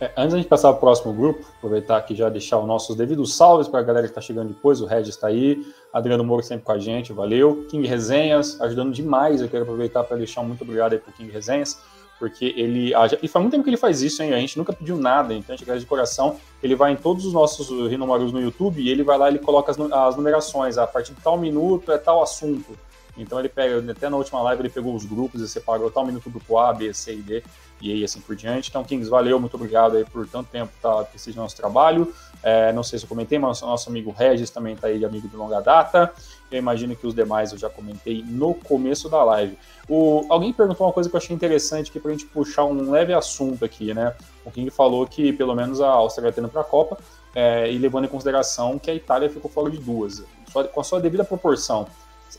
É, 0.01 0.13
antes 0.17 0.37
de 0.37 0.45
passar 0.47 0.69
para 0.69 0.77
o 0.77 0.81
próximo 0.81 1.13
grupo, 1.13 1.47
aproveitar 1.57 1.97
aqui 1.97 2.15
já 2.15 2.29
deixar 2.29 2.59
os 2.59 2.67
nossos 2.67 2.95
devidos 2.95 3.35
salves 3.35 3.67
para 3.67 3.81
a 3.81 3.83
galera 3.83 4.07
que 4.07 4.11
está 4.11 4.21
chegando 4.21 4.49
depois. 4.49 4.81
O 4.81 4.87
Regis 4.87 5.15
está 5.15 5.29
aí, 5.29 5.65
Adriano 5.93 6.23
Moura 6.23 6.43
sempre 6.43 6.65
com 6.65 6.73
a 6.73 6.79
gente, 6.79 7.13
valeu. 7.13 7.67
King 7.71 7.87
Resenhas, 7.87 8.61
ajudando 8.61 8.93
demais. 8.93 9.41
Eu 9.41 9.49
quero 9.49 9.63
aproveitar 9.63 10.05
para 10.05 10.17
deixar 10.19 10.43
um 10.43 10.45
muito 10.45 10.63
obrigado 10.63 10.93
aí 10.93 10.99
para 10.99 11.13
King 11.13 11.31
Resenhas 11.33 11.81
porque 12.19 12.55
ele. 12.57 12.93
E 13.23 13.29
faz 13.29 13.43
muito 13.43 13.53
tempo 13.53 13.65
que 13.65 13.71
ele 13.71 13.77
faz 13.77 14.03
isso, 14.03 14.23
hein? 14.23 14.33
A 14.33 14.39
gente 14.39 14.57
nunca 14.57 14.73
pediu 14.73 14.97
nada, 14.97 15.35
então 15.35 15.53
a 15.53 15.57
gente 15.57 15.65
agradece 15.65 15.85
de 15.85 15.89
coração. 15.89 16.37
Ele 16.63 16.75
vai 16.75 16.93
em 16.93 16.97
todos 16.97 17.25
os 17.25 17.33
nossos 17.33 17.69
Rinomarus 17.91 18.33
no 18.33 18.41
YouTube 18.41 18.81
e 18.81 18.89
ele 18.89 19.03
vai 19.03 19.19
lá 19.19 19.29
e 19.31 19.35
ele 19.35 19.39
coloca 19.39 19.71
as, 19.71 19.79
as 19.79 20.17
numerações. 20.17 20.79
A 20.79 20.87
partir 20.87 21.13
de 21.13 21.21
tal 21.21 21.39
minuto 21.39 21.93
é 21.93 21.99
tal 21.99 22.23
assunto. 22.23 22.79
Então 23.17 23.39
ele 23.39 23.49
pega, 23.49 23.91
até 23.91 24.09
na 24.09 24.17
última 24.17 24.43
live 24.43 24.63
ele 24.63 24.71
pegou 24.71 24.95
os 24.95 25.05
grupos 25.05 25.41
e 25.41 25.49
separou 25.49 25.91
tal 25.91 26.05
minuto 26.05 26.31
grupo 26.31 26.59
A, 26.59 26.73
B, 26.73 26.93
C 26.93 27.15
e 27.15 27.23
D 27.23 27.43
e 27.81 27.93
aí 27.93 28.05
assim 28.05 28.21
por 28.21 28.35
diante. 28.35 28.71
Então, 28.71 28.83
Kings, 28.85 29.09
valeu, 29.09 29.39
muito 29.39 29.55
obrigado 29.55 29.97
aí 29.97 30.05
por 30.05 30.27
tanto 30.27 30.49
tempo 30.51 30.73
tá, 30.81 31.05
prestigiando 31.05 31.43
nosso 31.43 31.57
trabalho. 31.57 32.13
É, 32.43 32.73
não 32.73 32.83
sei 32.83 32.99
se 32.99 33.05
eu 33.05 33.09
comentei, 33.09 33.39
mas 33.39 33.61
nosso 33.61 33.89
amigo 33.89 34.15
Regis 34.17 34.51
também 34.51 34.75
está 34.75 34.89
aí 34.89 34.99
de 34.99 35.05
amigo 35.05 35.29
de 35.29 35.37
longa 35.37 35.61
data. 35.61 36.13
Eu 36.51 36.59
imagino 36.59 36.95
que 36.95 37.07
os 37.07 37.15
demais 37.15 37.53
eu 37.53 37.59
já 37.59 37.69
comentei 37.69 38.25
no 38.27 38.55
começo 38.55 39.09
da 39.09 39.23
live. 39.25 39.59
O, 39.89 40.25
alguém 40.29 40.53
perguntou 40.53 40.87
uma 40.87 40.93
coisa 40.93 41.09
que 41.09 41.17
eu 41.17 41.19
achei 41.19 41.35
interessante 41.35 41.91
aqui 41.91 42.01
para 42.01 42.11
a 42.11 42.15
gente 42.15 42.27
puxar 42.27 42.65
um 42.65 42.91
leve 42.91 43.13
assunto 43.13 43.65
aqui, 43.65 43.93
né? 43.93 44.15
O 44.45 44.51
King 44.51 44.71
falou 44.71 45.07
que 45.07 45.33
pelo 45.33 45.55
menos 45.55 45.81
a 45.81 45.89
Áustria 45.89 46.33
indo 46.37 46.49
para 46.49 46.61
a 46.61 46.65
Copa 46.65 46.99
é, 47.35 47.71
e 47.71 47.79
levando 47.79 48.05
em 48.05 48.09
consideração 48.09 48.79
que 48.79 48.91
a 48.91 48.95
Itália 48.95 49.29
ficou 49.29 49.51
fora 49.51 49.71
de 49.71 49.79
duas. 49.79 50.23
Só, 50.51 50.65
com 50.65 50.81
a 50.81 50.85
sua 50.85 51.01
devida 51.01 51.25
proporção, 51.25 51.87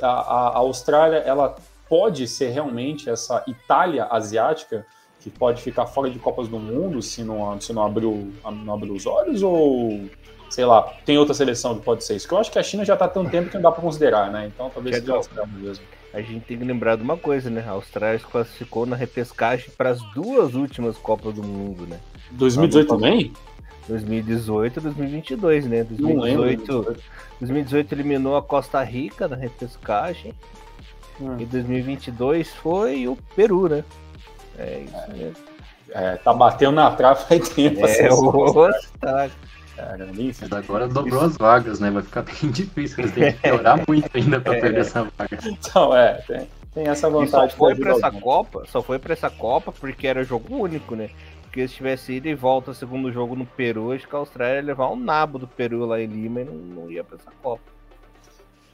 a, 0.01 0.07
a, 0.09 0.57
Austrália 0.57 1.17
ela 1.17 1.55
pode 1.87 2.27
ser 2.27 2.49
realmente 2.49 3.09
essa 3.09 3.43
Itália 3.47 4.07
asiática 4.09 4.85
que 5.19 5.29
pode 5.29 5.61
ficar 5.61 5.85
fora 5.85 6.09
de 6.09 6.19
Copas 6.19 6.47
do 6.47 6.59
Mundo 6.59 7.01
se 7.01 7.23
não, 7.23 7.59
se 7.59 7.73
não, 7.73 7.85
abriu, 7.85 8.31
não 8.43 8.73
abriu 8.73 8.93
os 8.93 9.05
olhos? 9.05 9.41
Ou, 9.43 10.09
sei 10.49 10.65
lá, 10.65 10.93
tem 11.05 11.17
outra 11.17 11.33
seleção 11.33 11.77
que 11.77 11.83
pode 11.83 12.03
ser 12.03 12.15
isso? 12.15 12.27
Que 12.27 12.33
eu 12.33 12.37
acho 12.37 12.51
que 12.51 12.59
a 12.59 12.63
China 12.63 12.85
já 12.85 12.93
está 12.93 13.07
tão 13.07 13.25
tempo 13.25 13.49
que 13.49 13.55
não 13.55 13.61
dá 13.61 13.71
para 13.71 13.81
considerar, 13.81 14.31
né? 14.31 14.47
Então 14.47 14.69
talvez 14.69 14.97
seja 14.97 15.13
a 15.13 15.15
Austrália 15.17 15.53
mesmo. 15.53 15.83
A 16.13 16.21
gente 16.21 16.45
tem 16.45 16.57
que 16.57 16.63
lembrar 16.63 16.95
de 16.95 17.03
uma 17.03 17.17
coisa, 17.17 17.49
né? 17.49 17.63
A 17.67 17.71
Austrália 17.71 18.19
se 18.19 18.25
classificou 18.25 18.85
na 18.85 18.95
repescagem 18.95 19.69
para 19.77 19.89
as 19.89 20.01
duas 20.13 20.55
últimas 20.55 20.97
Copas 20.97 21.33
do 21.33 21.43
Mundo, 21.43 21.85
né? 21.85 21.99
2018 22.31 22.87
também? 22.87 23.33
2018 23.87 24.79
e 24.79 24.81
2022, 24.81 25.65
né? 25.65 25.83
2018, 25.83 26.97
2018 27.39 27.91
eliminou 27.93 28.35
a 28.35 28.41
Costa 28.41 28.83
Rica 28.83 29.27
na 29.27 29.35
repescagem. 29.35 30.33
Hum. 31.19 31.37
E 31.39 31.45
2022 31.45 32.53
foi 32.53 33.07
o 33.07 33.17
Peru, 33.35 33.67
né? 33.67 33.83
É 34.57 34.85
isso 34.85 35.17
mesmo. 35.17 35.47
É, 35.89 36.15
tá 36.17 36.33
batendo 36.33 36.73
na 36.73 36.91
trave 36.91 37.23
faz 37.23 37.49
tempo. 37.49 37.85
É, 37.85 38.11
o 38.11 38.71
tá. 38.99 39.29
Caramba, 39.77 40.11
Mas 40.15 40.51
agora 40.51 40.87
dobrou 40.87 41.21
as 41.21 41.37
vagas, 41.37 41.79
né? 41.79 41.91
Vai 41.91 42.01
ficar 42.01 42.23
bem 42.23 42.35
difícil. 42.49 43.03
Eles 43.03 43.13
têm 43.13 43.31
que 43.31 43.39
piorar 43.39 43.79
muito 43.87 44.09
ainda 44.15 44.39
pra 44.39 44.55
é. 44.57 44.59
perder 44.59 44.81
essa 44.81 45.03
vaga. 45.03 45.37
Então, 45.45 45.95
é, 45.95 46.13
tem, 46.27 46.47
tem 46.73 46.87
essa 46.87 47.07
vantagem. 47.07 47.47
E 47.47 47.51
só 47.51 47.57
foi 47.57 47.75
pra 47.75 47.91
essa 47.91 48.11
Copa, 48.11 48.63
só 48.67 48.81
foi 48.81 48.97
pra 48.97 49.13
essa 49.13 49.29
Copa 49.29 49.71
porque 49.71 50.07
era 50.07 50.23
jogo 50.23 50.55
único, 50.55 50.95
né? 50.95 51.11
Porque 51.57 51.69
se 51.69 51.73
tivesse 51.73 52.13
ido 52.13 52.27
e 52.27 52.35
volta 52.35 52.71
segundo 52.71 53.11
jogo 53.11 53.35
no 53.35 53.43
Peru, 53.43 53.91
acho 53.91 54.07
que 54.07 54.15
a 54.15 54.19
Austrália 54.19 54.57
ia 54.57 54.61
levar 54.63 54.91
um 54.91 54.95
nabo 54.95 55.39
do 55.39 55.47
Peru 55.47 55.87
lá 55.87 55.99
em 55.99 56.05
Lima 56.05 56.41
e 56.41 56.43
não, 56.43 56.53
não 56.53 56.91
ia 56.91 57.03
pra 57.03 57.15
essa 57.15 57.31
Copa. 57.41 57.63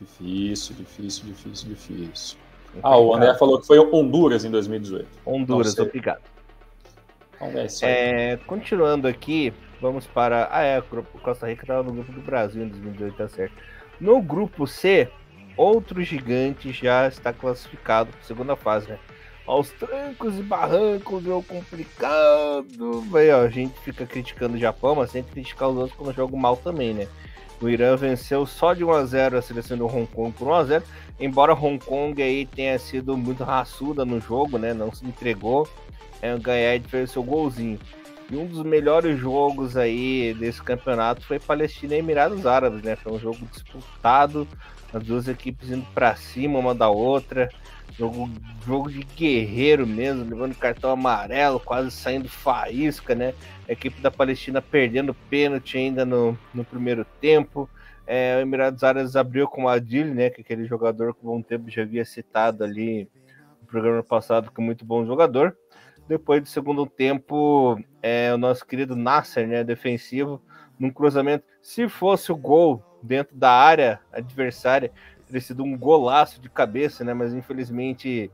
Difícil, 0.02 0.76
difícil, 0.76 1.26
difícil, 1.28 1.70
difícil. 1.70 2.38
Ah, 2.82 2.98
o 2.98 3.16
André 3.16 3.36
falou 3.36 3.62
que 3.62 3.68
foi 3.68 3.80
Honduras 3.80 4.44
em 4.44 4.52
2018. 4.52 5.08
Honduras, 5.26 5.80
obrigado. 5.80 6.24
Então 7.36 7.52
é, 7.56 8.34
é 8.34 8.38
continuando 8.46 9.08
aqui, 9.08 9.54
vamos 9.80 10.06
para. 10.06 10.50
Ah, 10.52 10.64
é, 10.64 10.82
Costa 11.22 11.48
Rica 11.48 11.64
estava 11.64 11.84
no 11.84 11.94
grupo 11.94 12.12
do 12.12 12.20
Brasil 12.20 12.64
em 12.64 12.68
2018, 12.68 13.16
tá 13.16 13.30
certo. 13.30 13.56
No 13.98 14.22
grupo 14.22 14.68
C, 14.68 15.08
outro 15.56 16.04
gigante 16.04 16.74
já 16.74 17.08
está 17.08 17.32
classificado 17.32 18.10
para 18.12 18.20
a 18.20 18.24
segunda 18.24 18.58
fase, 18.58 18.90
né? 18.90 19.00
Aos 19.46 19.70
trancos 19.72 20.40
e 20.40 20.42
barrancos, 20.42 21.24
meu 21.24 21.44
complicado. 21.44 23.04
Ó, 23.12 23.42
a 23.42 23.50
gente 23.50 23.78
fica 23.80 24.06
criticando 24.06 24.56
o 24.56 24.60
Japão, 24.60 24.96
mas 24.96 25.12
sempre 25.12 25.34
criticar 25.34 25.70
os 25.70 25.78
outros 25.78 25.98
quando 25.98 26.16
jogam 26.16 26.40
mal 26.40 26.56
também, 26.56 26.94
né? 26.94 27.08
O 27.62 27.70
Irã 27.70 27.96
venceu 27.96 28.46
só 28.46 28.74
de 28.74 28.84
1 28.84 28.92
a 28.92 29.06
0 29.06 29.38
a 29.38 29.42
seleção 29.42 29.78
do 29.78 29.86
Hong 29.86 30.08
Kong 30.08 30.32
por 30.32 30.48
1 30.48 30.54
a 30.54 30.64
0, 30.64 30.84
embora 31.20 31.54
Hong 31.54 31.78
Kong 31.78 32.22
aí 32.22 32.46
tenha 32.46 32.78
sido 32.80 33.18
muito 33.18 33.44
raçuda 33.44 34.04
no 34.04 34.20
jogo, 34.20 34.58
né? 34.58 34.74
Não 34.74 34.94
se 34.94 35.06
entregou. 35.06 35.68
É, 36.22 36.34
o 36.34 36.40
Gaed 36.40 36.88
fez 36.88 37.12
seu 37.12 37.24
golzinho. 37.24 37.80
E 38.30 38.36
um 38.36 38.46
dos 38.46 38.64
melhores 38.64 39.20
jogos 39.20 39.76
aí 39.76 40.34
desse 40.40 40.62
campeonato 40.62 41.26
foi 41.26 41.40
Palestina 41.40 41.96
e 41.96 42.00
Emirados 42.00 42.46
Árabes, 42.46 42.82
né? 42.82 42.96
Foi 42.96 43.12
um 43.12 43.20
jogo 43.20 43.40
disputado, 43.52 44.48
as 44.94 45.04
duas 45.04 45.28
equipes 45.28 45.70
indo 45.70 45.86
para 45.94 46.16
cima 46.16 46.60
uma 46.60 46.74
da 46.74 46.90
outra. 46.90 47.50
Jogo, 47.98 48.30
jogo 48.66 48.92
de 48.92 49.04
guerreiro 49.04 49.86
mesmo, 49.86 50.24
levando 50.24 50.56
cartão 50.56 50.90
amarelo, 50.90 51.60
quase 51.60 51.92
saindo 51.92 52.28
faísca, 52.28 53.14
né? 53.14 53.34
A 53.68 53.72
equipe 53.72 54.02
da 54.02 54.10
Palestina 54.10 54.62
perdendo 54.62 55.14
pênalti 55.14 55.78
ainda 55.78 56.04
no, 56.04 56.38
no 56.54 56.66
primeiro 56.66 57.06
tempo. 57.22 57.70
É, 58.06 58.36
o 58.38 58.42
Emirados 58.42 58.84
Árabes 58.84 59.16
abriu 59.16 59.48
com 59.48 59.66
o 59.66 59.70
Adil, 59.70 60.14
né? 60.14 60.30
Que 60.30 60.42
é 60.42 60.44
aquele 60.44 60.66
jogador 60.66 61.14
que 61.14 61.26
há 61.26 61.30
um 61.30 61.42
tempo 61.42 61.70
já 61.70 61.84
havia 61.84 62.04
citado 62.04 62.64
ali 62.64 63.08
no 63.62 63.68
programa 63.68 64.04
passado, 64.04 64.52
que 64.52 64.60
é 64.60 64.64
muito 64.64 64.84
bom 64.84 65.06
jogador. 65.06 65.56
Depois 66.08 66.42
do 66.42 66.50
segundo 66.50 66.86
tempo, 66.86 67.80
é, 68.02 68.34
o 68.34 68.38
nosso 68.38 68.66
querido 68.66 68.96
Nasser, 68.96 69.48
né, 69.48 69.64
defensivo, 69.64 70.42
num 70.78 70.90
cruzamento. 70.90 71.46
Se 71.62 71.88
fosse 71.88 72.32
o 72.32 72.36
gol 72.36 72.84
dentro 73.02 73.36
da 73.36 73.52
área 73.52 74.00
adversária, 74.12 74.92
teria 75.34 75.42
sido 75.42 75.64
um 75.64 75.76
golaço 75.76 76.40
de 76.40 76.48
cabeça, 76.48 77.04
né? 77.04 77.14
Mas 77.14 77.34
infelizmente 77.34 78.32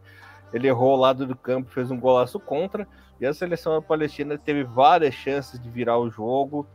ele 0.54 0.68
errou 0.68 0.98
o 0.98 1.00
lado 1.00 1.26
do 1.26 1.36
campo, 1.36 1.72
fez 1.72 1.90
um 1.90 2.00
golaço 2.00 2.40
contra. 2.40 2.86
E 3.22 3.26
a 3.26 3.34
seleção 3.34 3.82
palestina 3.82 4.38
teve 4.38 4.64
várias 4.64 5.14
chances 5.14 5.60
de 5.62 5.70
virar 5.70 5.98
o 5.98 6.10
jogo. 6.10 6.68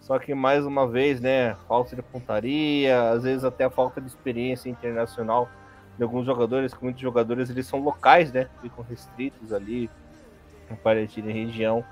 Só 0.00 0.18
que 0.18 0.34
mais 0.34 0.64
uma 0.66 0.88
vez, 0.88 1.20
né, 1.20 1.54
falta 1.68 1.94
de 1.94 2.02
pontaria, 2.02 3.10
às 3.10 3.22
vezes 3.22 3.44
até 3.44 3.64
a 3.64 3.70
falta 3.70 4.00
de 4.00 4.08
experiência 4.08 4.68
internacional 4.68 5.48
de 5.96 6.02
alguns 6.02 6.24
jogadores, 6.24 6.72
que 6.72 6.82
muitos 6.82 7.02
jogadores 7.02 7.50
eles 7.50 7.66
são 7.66 7.80
locais, 7.80 8.32
né, 8.32 8.48
ficam 8.62 8.82
restritos 8.88 9.52
ali 9.52 9.90
Palestina 10.82 11.30
e 11.30 11.44
região 11.44 11.84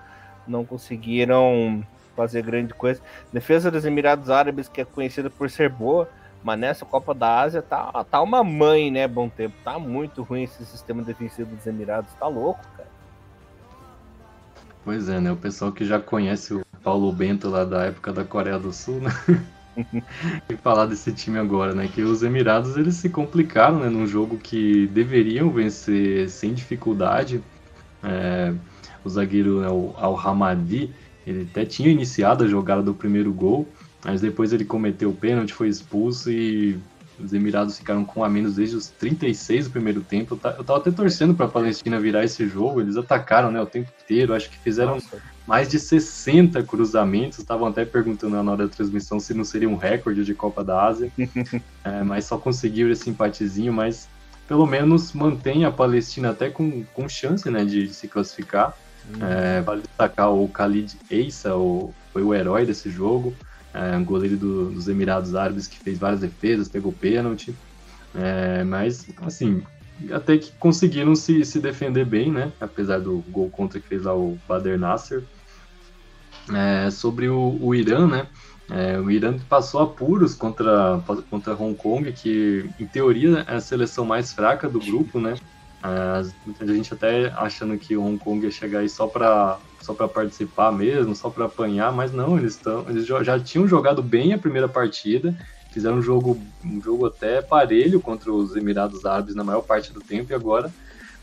não 0.46 0.64
conseguiram 0.64 1.84
fazer 2.16 2.42
grande 2.42 2.72
coisa. 2.72 3.02
Defesa 3.30 3.70
dos 3.70 3.84
Emirados 3.84 4.30
Árabes, 4.30 4.68
que 4.68 4.80
é 4.80 4.84
conhecida 4.84 5.28
por 5.28 5.50
ser 5.50 5.68
boa, 5.68 6.08
mas 6.42 6.58
nessa 6.58 6.84
Copa 6.84 7.14
da 7.14 7.40
Ásia 7.40 7.62
tá, 7.62 8.04
tá 8.04 8.22
uma 8.22 8.44
mãe, 8.44 8.90
né? 8.90 9.08
Bom 9.08 9.28
tempo. 9.28 9.54
Tá 9.64 9.78
muito 9.78 10.22
ruim 10.22 10.44
esse 10.44 10.64
sistema 10.64 11.02
defensivo 11.02 11.54
dos 11.54 11.66
Emirados. 11.66 12.12
Tá 12.14 12.26
louco, 12.26 12.60
cara. 12.76 12.88
Pois 14.84 15.08
é, 15.08 15.20
né? 15.20 15.30
O 15.32 15.36
pessoal 15.36 15.72
que 15.72 15.84
já 15.84 16.00
conhece 16.00 16.54
o 16.54 16.64
Paulo 16.82 17.12
Bento 17.12 17.48
lá 17.48 17.64
da 17.64 17.84
época 17.84 18.12
da 18.12 18.24
Coreia 18.24 18.58
do 18.58 18.72
Sul, 18.72 19.00
né? 19.00 19.10
e 20.48 20.56
falar 20.56 20.86
desse 20.86 21.12
time 21.12 21.38
agora, 21.38 21.74
né? 21.74 21.88
Que 21.92 22.02
os 22.02 22.22
Emirados 22.22 22.76
eles 22.76 22.94
se 22.94 23.08
complicaram, 23.08 23.80
né? 23.80 23.88
Num 23.88 24.06
jogo 24.06 24.38
que 24.38 24.86
deveriam 24.86 25.50
vencer 25.50 26.28
sem 26.30 26.54
dificuldade. 26.54 27.42
É, 28.02 28.54
o 29.04 29.08
zagueiro 29.08 29.60
né, 29.60 29.68
o 29.68 29.94
Al-Hamadi, 29.96 30.92
ele 31.26 31.48
até 31.50 31.64
tinha 31.64 31.88
iniciado 31.88 32.44
a 32.44 32.48
jogada 32.48 32.82
do 32.82 32.94
primeiro 32.94 33.32
gol, 33.32 33.68
mas 34.04 34.20
depois 34.20 34.52
ele 34.52 34.64
cometeu 34.64 35.10
o 35.10 35.14
pênalti, 35.14 35.52
foi 35.52 35.68
expulso 35.68 36.30
e 36.30 36.78
os 37.20 37.32
Emirados 37.32 37.78
ficaram 37.78 38.04
com 38.04 38.22
a 38.22 38.28
menos 38.28 38.54
desde 38.54 38.76
os 38.76 38.88
36 38.88 39.66
do 39.66 39.72
primeiro 39.72 40.00
tempo. 40.02 40.34
Eu 40.34 40.64
tava 40.64 40.78
até 40.78 40.90
torcendo 40.90 41.34
para 41.34 41.46
a 41.46 41.48
Palestina 41.48 41.98
virar 41.98 42.24
esse 42.24 42.46
jogo. 42.46 42.80
Eles 42.80 42.96
atacaram 42.96 43.50
né, 43.50 43.60
o 43.60 43.66
tempo 43.66 43.90
inteiro. 44.04 44.34
Acho 44.34 44.48
que 44.48 44.58
fizeram 44.58 44.94
Nossa. 44.94 45.20
mais 45.46 45.68
de 45.68 45.80
60 45.80 46.62
cruzamentos. 46.62 47.38
Estavam 47.38 47.66
até 47.66 47.84
perguntando 47.84 48.40
na 48.40 48.52
hora 48.52 48.68
da 48.68 48.72
transmissão 48.72 49.18
se 49.18 49.34
não 49.34 49.44
seria 49.44 49.68
um 49.68 49.76
recorde 49.76 50.24
de 50.24 50.32
Copa 50.32 50.62
da 50.62 50.84
Ásia. 50.84 51.10
é, 51.82 52.02
mas 52.04 52.24
só 52.24 52.38
conseguiram 52.38 52.90
esse 52.90 53.10
empatezinho. 53.10 53.72
Mas 53.72 54.08
pelo 54.46 54.66
menos 54.66 55.12
mantém 55.12 55.64
a 55.64 55.72
Palestina 55.72 56.30
até 56.30 56.48
com, 56.50 56.84
com 56.94 57.08
chance 57.08 57.50
né, 57.50 57.64
de 57.64 57.88
se 57.88 58.06
classificar. 58.06 58.76
Uhum. 59.12 59.26
É, 59.26 59.60
vale 59.60 59.82
destacar 59.82 60.32
o 60.32 60.46
Khalid 60.46 60.96
Eissa, 61.10 61.56
o, 61.56 61.94
foi 62.12 62.22
o 62.22 62.34
herói 62.34 62.66
desse 62.66 62.90
jogo, 62.90 63.34
é, 63.78 63.96
um 63.96 64.04
goleiro 64.04 64.36
do, 64.36 64.70
dos 64.70 64.88
Emirados 64.88 65.36
Árabes 65.36 65.68
que 65.68 65.78
fez 65.78 65.98
várias 65.98 66.20
defesas, 66.20 66.68
pegou 66.68 66.92
pênalti. 66.92 67.54
É, 68.14 68.64
mas, 68.64 69.06
assim, 69.22 69.62
até 70.10 70.36
que 70.36 70.50
conseguiram 70.58 71.14
se, 71.14 71.44
se 71.44 71.60
defender 71.60 72.04
bem, 72.04 72.32
né? 72.32 72.52
Apesar 72.60 72.98
do 72.98 73.22
gol 73.28 73.48
contra 73.50 73.78
que 73.78 73.86
fez 73.86 74.02
lá 74.02 74.14
o 74.14 74.36
Bader 74.48 74.78
Nasser. 74.78 75.22
É, 76.52 76.90
sobre 76.90 77.28
o, 77.28 77.56
o 77.60 77.74
Irã, 77.74 78.06
né? 78.08 78.26
É, 78.70 78.98
o 78.98 79.10
Irã 79.10 79.38
passou 79.48 79.80
apuros 79.80 80.34
contra, 80.34 81.00
contra 81.30 81.54
Hong 81.54 81.74
Kong, 81.74 82.10
que 82.12 82.68
em 82.80 82.86
teoria 82.86 83.44
é 83.46 83.56
a 83.56 83.60
seleção 83.60 84.04
mais 84.04 84.32
fraca 84.32 84.68
do 84.68 84.80
grupo, 84.80 85.20
né? 85.20 85.36
É, 85.84 86.28
muita 86.44 86.66
gente 86.66 86.92
até 86.92 87.28
achando 87.36 87.78
que 87.78 87.96
Hong 87.96 88.18
Kong 88.18 88.44
ia 88.44 88.50
chegar 88.50 88.80
aí 88.80 88.88
só 88.88 89.06
para 89.06 89.58
só 89.80 89.94
para 89.94 90.08
participar 90.08 90.72
mesmo, 90.72 91.14
só 91.14 91.30
para 91.30 91.46
apanhar, 91.46 91.92
mas 91.92 92.12
não, 92.12 92.38
eles, 92.38 92.56
tão, 92.56 92.88
eles 92.88 93.06
já 93.06 93.38
tinham 93.38 93.66
jogado 93.66 94.02
bem 94.02 94.32
a 94.32 94.38
primeira 94.38 94.68
partida, 94.68 95.34
fizeram 95.72 95.98
um 95.98 96.02
jogo, 96.02 96.40
um 96.64 96.82
jogo 96.82 97.06
até 97.06 97.40
parelho 97.40 98.00
contra 98.00 98.32
os 98.32 98.56
Emirados 98.56 99.06
Árabes 99.06 99.34
na 99.34 99.44
maior 99.44 99.62
parte 99.62 99.92
do 99.92 100.00
tempo 100.00 100.32
e 100.32 100.34
agora 100.34 100.72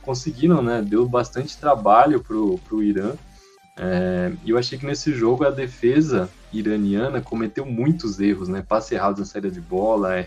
conseguiram, 0.02 0.62
né? 0.62 0.82
Deu 0.82 1.08
bastante 1.08 1.58
trabalho 1.58 2.22
pro, 2.22 2.60
pro 2.60 2.84
Irã. 2.84 3.14
É, 3.78 4.32
e 4.46 4.52
eu 4.52 4.58
achei 4.58 4.78
que 4.78 4.86
nesse 4.86 5.12
jogo 5.14 5.46
a 5.46 5.50
defesa 5.50 6.30
iraniana 6.54 7.20
cometeu 7.20 7.66
muitos 7.66 8.20
erros, 8.20 8.48
né? 8.48 8.64
Passe 8.66 8.96
errados 8.96 9.20
na 9.20 9.26
saída 9.26 9.52
de 9.52 9.60
bola, 9.60 10.16
é, 10.16 10.24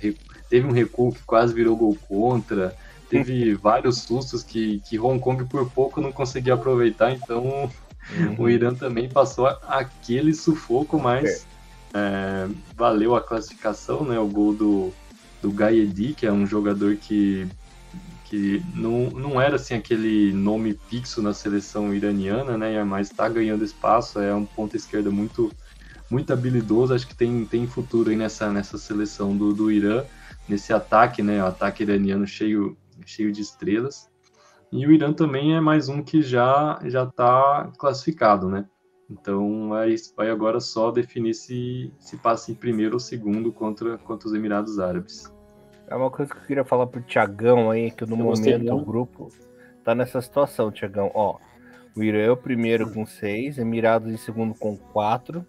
teve 0.51 0.67
um 0.67 0.73
recuo 0.73 1.13
que 1.13 1.23
quase 1.23 1.55
virou 1.55 1.77
gol 1.77 1.97
contra, 2.09 2.77
teve 3.09 3.55
vários 3.57 4.03
sustos 4.03 4.43
que, 4.43 4.81
que 4.81 4.99
Hong 4.99 5.19
Kong 5.19 5.45
por 5.47 5.71
pouco 5.71 6.01
não 6.01 6.13
conseguia 6.13 6.55
aproveitar, 6.55 7.13
então 7.13 7.71
uhum. 8.17 8.37
o 8.39 8.49
Irã 8.49 8.75
também 8.75 9.09
passou 9.09 9.47
aquele 9.47 10.35
sufoco, 10.35 10.99
mas 10.99 11.45
é. 11.45 11.59
É, 11.95 12.49
valeu 12.77 13.17
a 13.17 13.21
classificação, 13.21 14.05
né? 14.05 14.19
O 14.19 14.27
gol 14.27 14.55
do, 14.55 14.93
do 15.41 15.51
Gaedi, 15.51 16.15
que 16.15 16.27
é 16.27 16.33
um 16.33 16.47
jogador 16.47 16.97
que 16.97 17.47
que 18.25 18.63
não, 18.75 19.09
não 19.09 19.41
era 19.41 19.57
assim 19.57 19.73
aquele 19.73 20.35
nome 20.35 20.79
fixo 20.91 21.23
na 21.23 21.33
seleção 21.33 21.95
iraniana, 21.95 22.59
né? 22.59 22.85
Mas 22.85 23.11
está 23.11 23.27
ganhando 23.27 23.65
espaço, 23.65 24.21
é 24.21 24.35
um 24.35 24.45
ponto 24.45 24.77
esquerda 24.77 25.11
muito 25.11 25.51
muito 26.11 26.33
habilidoso, 26.33 26.95
acho 26.95 27.07
que 27.07 27.15
tem, 27.15 27.45
tem 27.45 27.67
futuro 27.67 28.11
aí 28.11 28.17
nessa, 28.17 28.51
nessa 28.51 28.79
seleção 28.79 29.37
do, 29.37 29.53
do 29.53 29.71
Irã, 29.71 30.05
nesse 30.49 30.73
ataque, 30.73 31.23
né? 31.23 31.43
O 31.43 31.47
ataque 31.47 31.83
iraniano 31.83 32.27
cheio, 32.27 32.77
cheio 33.05 33.31
de 33.31 33.43
estrelas. 33.43 34.09
E 34.71 34.87
o 34.87 34.93
Irã 34.93 35.13
também 35.13 35.57
é 35.57 35.61
mais 35.61 35.89
um 35.89 36.03
que 36.03 36.21
já 36.21 36.79
já 36.85 37.05
está 37.05 37.71
classificado, 37.79 38.49
né? 38.49 38.67
Então 39.11 39.71
vai, 39.71 39.95
vai 40.17 40.31
agora 40.31 40.61
só 40.61 40.91
definir 40.91 41.33
se, 41.33 41.93
se 41.99 42.19
passa 42.19 42.53
em 42.53 42.55
primeiro 42.55 42.95
ou 42.95 43.01
segundo 43.01 43.51
contra, 43.51 43.97
contra 43.99 44.29
os 44.29 44.35
Emirados 44.35 44.79
Árabes. 44.79 45.33
É 45.87 45.97
uma 45.97 46.11
coisa 46.11 46.31
que 46.31 46.39
eu 46.39 46.45
queria 46.45 46.65
falar 46.65 46.87
pro 46.87 47.01
Tiagão 47.01 47.71
aí, 47.71 47.91
que 47.91 48.05
no 48.05 48.13
eu 48.13 48.25
momento 48.25 48.75
o 48.75 48.85
grupo 48.85 49.33
tá 49.83 49.95
nessa 49.95 50.21
situação, 50.21 50.71
Tiagão. 50.71 51.11
Ó, 51.15 51.39
o 51.97 52.03
Irã 52.03 52.19
é 52.19 52.31
o 52.31 52.37
primeiro 52.37 52.93
com 52.93 53.07
seis, 53.07 53.57
Emirados 53.57 54.13
em 54.13 54.19
segundo 54.19 54.55
com 54.55 54.77
quatro, 54.77 55.47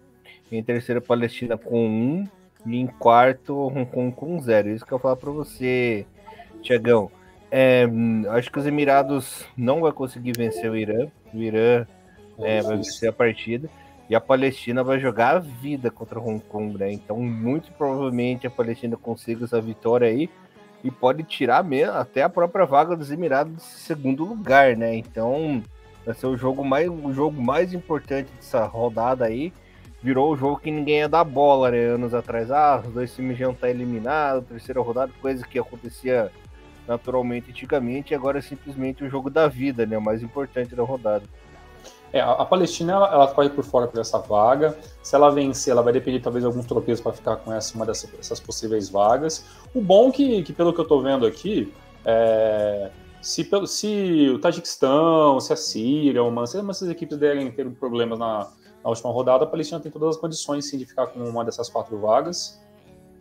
em 0.50 0.62
terceiro 0.62 1.02
Palestina 1.02 1.58
com 1.58 1.86
um, 1.86 2.26
e 2.64 2.76
em 2.76 2.86
quarto 2.86 3.54
Hong 3.54 3.84
Kong 3.84 4.16
com 4.16 4.40
zero. 4.40 4.70
Isso 4.70 4.86
que 4.86 4.92
eu 4.92 4.98
falo 4.98 5.16
para 5.18 5.30
você, 5.30 6.06
Tiagão. 6.62 7.10
É, 7.50 7.84
acho 8.30 8.50
que 8.50 8.58
os 8.58 8.66
Emirados 8.66 9.44
não 9.56 9.80
vai 9.80 9.92
conseguir 9.92 10.32
vencer 10.36 10.70
o 10.70 10.76
Irã. 10.76 11.08
O 11.34 11.38
Irã 11.38 11.86
é, 12.38 12.62
vai 12.62 12.76
vencer 12.76 13.08
a 13.08 13.12
partida. 13.12 13.68
E 14.08 14.14
a 14.14 14.20
Palestina 14.20 14.82
vai 14.82 14.98
jogar 14.98 15.36
a 15.36 15.38
vida 15.38 15.90
contra 15.90 16.18
Hong 16.18 16.40
Kong, 16.40 16.76
né? 16.76 16.92
Então, 16.92 17.18
muito 17.18 17.70
provavelmente 17.72 18.46
a 18.46 18.50
Palestina 18.50 18.96
consiga 18.96 19.44
essa 19.44 19.60
vitória 19.60 20.08
aí 20.08 20.28
e 20.82 20.90
pode 20.90 21.22
tirar 21.22 21.62
mesmo 21.62 21.92
até 21.92 22.22
a 22.22 22.28
própria 22.28 22.64
vaga 22.64 22.96
dos 22.96 23.12
Emirados 23.12 23.54
de 23.54 23.62
segundo 23.62 24.24
lugar, 24.24 24.76
né? 24.76 24.96
Então, 24.96 25.62
vai 26.04 26.14
ser 26.14 26.26
o 26.26 26.36
jogo 26.36 26.64
mais, 26.64 26.88
o 26.88 27.12
jogo 27.12 27.40
mais 27.40 27.72
importante 27.72 28.30
dessa 28.34 28.64
rodada 28.64 29.24
aí. 29.26 29.52
Virou 30.02 30.32
o 30.32 30.36
jogo 30.36 30.58
que 30.58 30.70
ninguém 30.70 31.00
ia 31.00 31.08
dar 31.08 31.22
bola, 31.22 31.70
né? 31.70 31.78
Anos 31.78 32.14
atrás, 32.14 32.50
ah, 32.50 32.82
os 32.84 32.92
dois 32.92 33.14
times 33.14 33.38
já 33.38 33.44
estão 33.44 33.54
tá 33.54 33.70
eliminados, 33.70 34.48
terceira 34.48 34.80
rodada, 34.80 35.12
coisa 35.20 35.46
que 35.46 35.58
acontecia 35.58 36.32
naturalmente 36.86 37.50
antigamente, 37.50 38.12
e 38.12 38.14
agora 38.14 38.38
é 38.38 38.42
simplesmente 38.42 39.04
o 39.04 39.08
jogo 39.08 39.30
da 39.30 39.48
vida, 39.48 39.86
né? 39.86 39.96
O 39.96 40.02
mais 40.02 40.22
importante 40.22 40.74
da 40.74 40.82
rodada. 40.82 41.24
É, 42.12 42.20
a, 42.20 42.44
Palestina 42.44 42.92
ela, 42.92 43.12
ela 43.12 43.28
corre 43.28 43.50
por 43.50 43.64
fora 43.64 43.86
por 43.86 44.00
essa 44.00 44.18
vaga. 44.18 44.76
Se 45.02 45.14
ela 45.14 45.30
vencer, 45.30 45.70
ela 45.70 45.82
vai 45.82 45.92
depender 45.92 46.20
talvez 46.20 46.42
de 46.42 46.46
alguns 46.46 46.66
tropeços 46.66 47.00
para 47.00 47.12
ficar 47.12 47.36
com 47.36 47.52
essa 47.52 47.74
uma 47.76 47.86
dessas, 47.86 48.10
dessas 48.10 48.40
possíveis 48.40 48.88
vagas. 48.88 49.44
O 49.72 49.80
bom 49.80 50.10
que, 50.10 50.42
que 50.42 50.52
pelo 50.52 50.72
que 50.72 50.80
eu 50.80 50.82
estou 50.82 51.00
vendo 51.00 51.24
aqui, 51.24 51.72
é, 52.04 52.90
se, 53.22 53.48
se 53.66 54.30
o 54.34 54.38
Tajiquistão, 54.40 55.38
se 55.38 55.52
a 55.52 55.56
Síria, 55.56 56.22
uma, 56.24 56.46
se 56.46 56.58
essas 56.58 56.88
equipes 56.88 57.16
derem 57.16 57.50
ter 57.52 57.70
problemas 57.72 58.18
na, 58.18 58.48
na 58.82 58.90
última 58.90 59.12
rodada, 59.12 59.44
a 59.44 59.46
Palestina 59.46 59.78
tem 59.78 59.92
todas 59.92 60.16
as 60.16 60.16
condições 60.16 60.68
sim, 60.68 60.78
de 60.78 60.86
ficar 60.86 61.06
com 61.08 61.20
uma 61.20 61.44
dessas 61.44 61.68
quatro 61.68 61.96
vagas. 61.98 62.60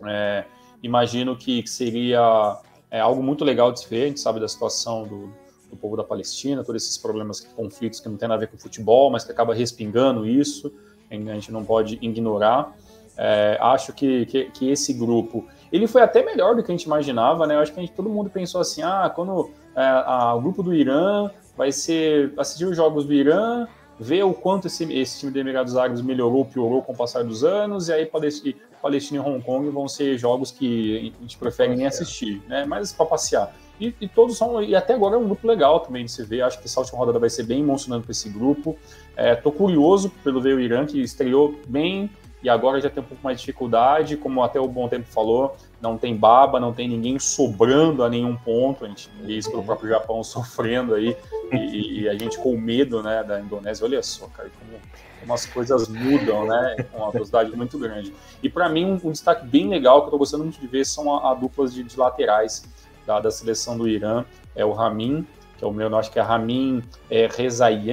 É, 0.08 0.45
imagino 0.82 1.38
que, 1.38 1.62
que 1.62 1.69
seria 1.69 2.58
é, 2.91 2.99
algo 2.99 3.21
muito 3.21 3.43
legal 3.45 3.71
de 3.71 3.82
se 3.82 3.89
ver, 3.89 4.04
a 4.04 4.08
gente 4.08 4.19
sabe 4.19 4.39
da 4.39 4.47
situação 4.47 5.04
do, 5.04 5.32
do 5.69 5.78
povo 5.78 5.95
da 5.95 6.04
Palestina, 6.04 6.63
todos 6.63 6.84
esses 6.84 6.97
problemas, 6.97 7.39
conflitos 7.39 7.99
que 7.99 8.10
não 8.10 8.17
tem 8.17 8.28
nada 8.28 8.38
a 8.38 8.45
ver 8.45 8.47
com 8.47 8.58
futebol, 8.58 9.12
mas 9.12 9.23
que 9.23 9.32
acaba 9.32 9.54
respingando 9.54 10.25
isso, 10.25 10.71
a 11.10 11.15
gente 11.15 11.52
não 11.52 11.63
pode 11.63 11.97
ignorar. 12.02 12.75
É, 13.17 13.58
acho 13.60 13.91
que, 13.91 14.25
que, 14.28 14.45
que, 14.45 14.71
esse 14.71 14.93
grupo, 14.93 15.45
ele 15.71 15.88
foi 15.88 16.02
até 16.02 16.23
melhor 16.23 16.56
do 16.56 16.63
que 16.63 16.71
a 16.71 16.75
gente 16.75 16.86
imaginava, 16.86 17.45
né? 17.45 17.56
Eu 17.56 17.60
acho 17.60 17.73
que 17.73 17.82
gente, 17.82 17.91
todo 17.91 18.10
mundo 18.10 18.30
pensou 18.30 18.62
assim, 18.62 18.82
ah, 18.82 19.12
quando 19.13 19.52
é, 19.75 19.82
a, 19.82 20.34
o 20.36 20.41
grupo 20.41 20.63
do 20.63 20.73
Irã 20.73 21.30
vai 21.58 21.71
ser 21.71 22.34
assistir 22.38 22.65
os 22.65 22.78
jogos 22.78 23.06
do 23.06 23.13
Irã, 23.13 23.67
ver 23.99 24.23
o 24.23 24.34
quanto 24.34 24.67
esse, 24.67 24.86
esse 24.93 25.19
time 25.19 25.34
do 25.34 25.39
Emirados 25.39 25.75
Árabes 25.75 26.02
melhorou, 26.02 26.45
piorou 26.45 26.82
com 26.82 26.93
o 26.93 26.95
passar 26.95 27.25
dos 27.25 27.43
anos, 27.43 27.89
e 27.89 27.93
aí 27.93 28.06
Palestina, 28.06 28.56
Palestina 28.82 29.24
e 29.24 29.28
Hong 29.28 29.42
Kong 29.44 29.70
vão 29.70 29.88
ser 29.88 30.18
jogos 30.18 30.52
que 30.52 31.13
a 31.18 31.22
gente 31.22 31.38
prefere 31.38 31.76
nem 31.76 31.86
assistir, 31.86 32.42
né? 32.48 32.65
Mas 32.65 32.92
para 32.92 33.06
passear. 33.06 33.56
E, 33.80 33.96
e, 34.02 34.08
todos 34.08 34.38
são, 34.38 34.62
e 34.62 34.76
até 34.76 34.94
agora 34.94 35.15
é 35.15 35.18
um 35.18 35.26
grupo 35.26 35.48
legal 35.48 35.80
também 35.80 36.04
de 36.04 36.12
se 36.12 36.24
ver. 36.24 36.42
Acho 36.42 36.60
que 36.60 36.65
essa 36.65 36.80
última 36.80 37.00
rodada 37.00 37.18
vai 37.18 37.30
ser 37.30 37.44
bem 37.44 37.62
emocionante 37.62 38.04
para 38.04 38.12
esse 38.12 38.30
grupo. 38.30 38.78
É, 39.15 39.36
tô 39.36 39.52
curioso 39.52 40.12
pelo 40.24 40.42
ver 40.42 40.56
o 40.56 40.60
Irã, 40.60 40.86
que 40.86 41.02
estreou 41.02 41.56
bem 41.68 42.10
e 42.42 42.50
agora 42.50 42.80
já 42.80 42.89
tem 42.89 43.04
um 43.04 43.06
pouco 43.06 43.24
mais 43.24 43.38
de 43.38 43.46
dificuldade, 43.46 44.15
como 44.15 44.42
até 44.42 44.60
o 44.60 44.68
Bom 44.68 44.88
Tempo 44.88 45.08
falou, 45.08 45.58
não 45.82 45.98
tem 45.98 46.15
baba, 46.15 46.60
não 46.60 46.74
tem 46.74 46.88
ninguém 46.88 47.20
sobrando 47.20 48.04
a 48.04 48.10
nenhum 48.10 48.36
ponto, 48.36 48.86
a 48.86 48.88
gente 48.88 49.10
vê 49.22 49.34
isso 49.34 49.52
pelo 49.52 49.63
próprio 49.63 49.89
Japão 49.89 50.24
sofrendo 50.24 50.94
aí, 50.94 51.15
e, 51.52 52.02
e, 52.02 52.10
a 52.10 52.18
gente 52.18 52.38
com 52.38 52.58
medo 52.58 53.04
né, 53.04 53.24
da 53.24 53.42
Indonésia, 53.42 53.86
olha 53.86 54.02
só, 54.02 54.28
cara, 54.28 54.50
como, 54.58 54.80
como 55.19 55.34
as 55.34 55.45
coisas 55.45 55.88
mudam, 55.88 56.45
né, 56.45 56.86
com 56.91 56.97
uma 56.97 57.12
velocidade 57.12 57.55
muito 57.55 57.77
grande. 57.77 58.13
E 58.41 58.49
para 58.49 58.69
mim, 58.69 58.86
um, 58.86 59.08
um, 59.08 59.12
destaque 59.12 59.45
bem 59.45 59.69
legal 59.69 60.01
que 60.01 60.08
eu 60.08 60.12
tô 60.12 60.17
gostando 60.17 60.43
muito 60.43 60.60
de 60.60 60.67
ver 60.67 60.86
são 60.86 61.13
a, 61.15 61.32
a 61.32 61.34
duplas 61.34 61.73
de, 61.73 61.84
de 61.84 61.97
laterais, 61.97 62.63
da, 63.05 63.19
da 63.19 63.32
seleção 63.32 63.77
do 63.77 63.88
Irã, 63.88 64.23
é 64.55 64.63
o 64.63 64.71
Ramin, 64.71 65.25
que 65.58 65.63
é 65.63 65.67
o 65.67 65.73
meu, 65.73 65.93
acho 65.97 66.12
que 66.12 66.19
é 66.19 66.21
Ramin 66.21 66.84
é, 67.10 67.27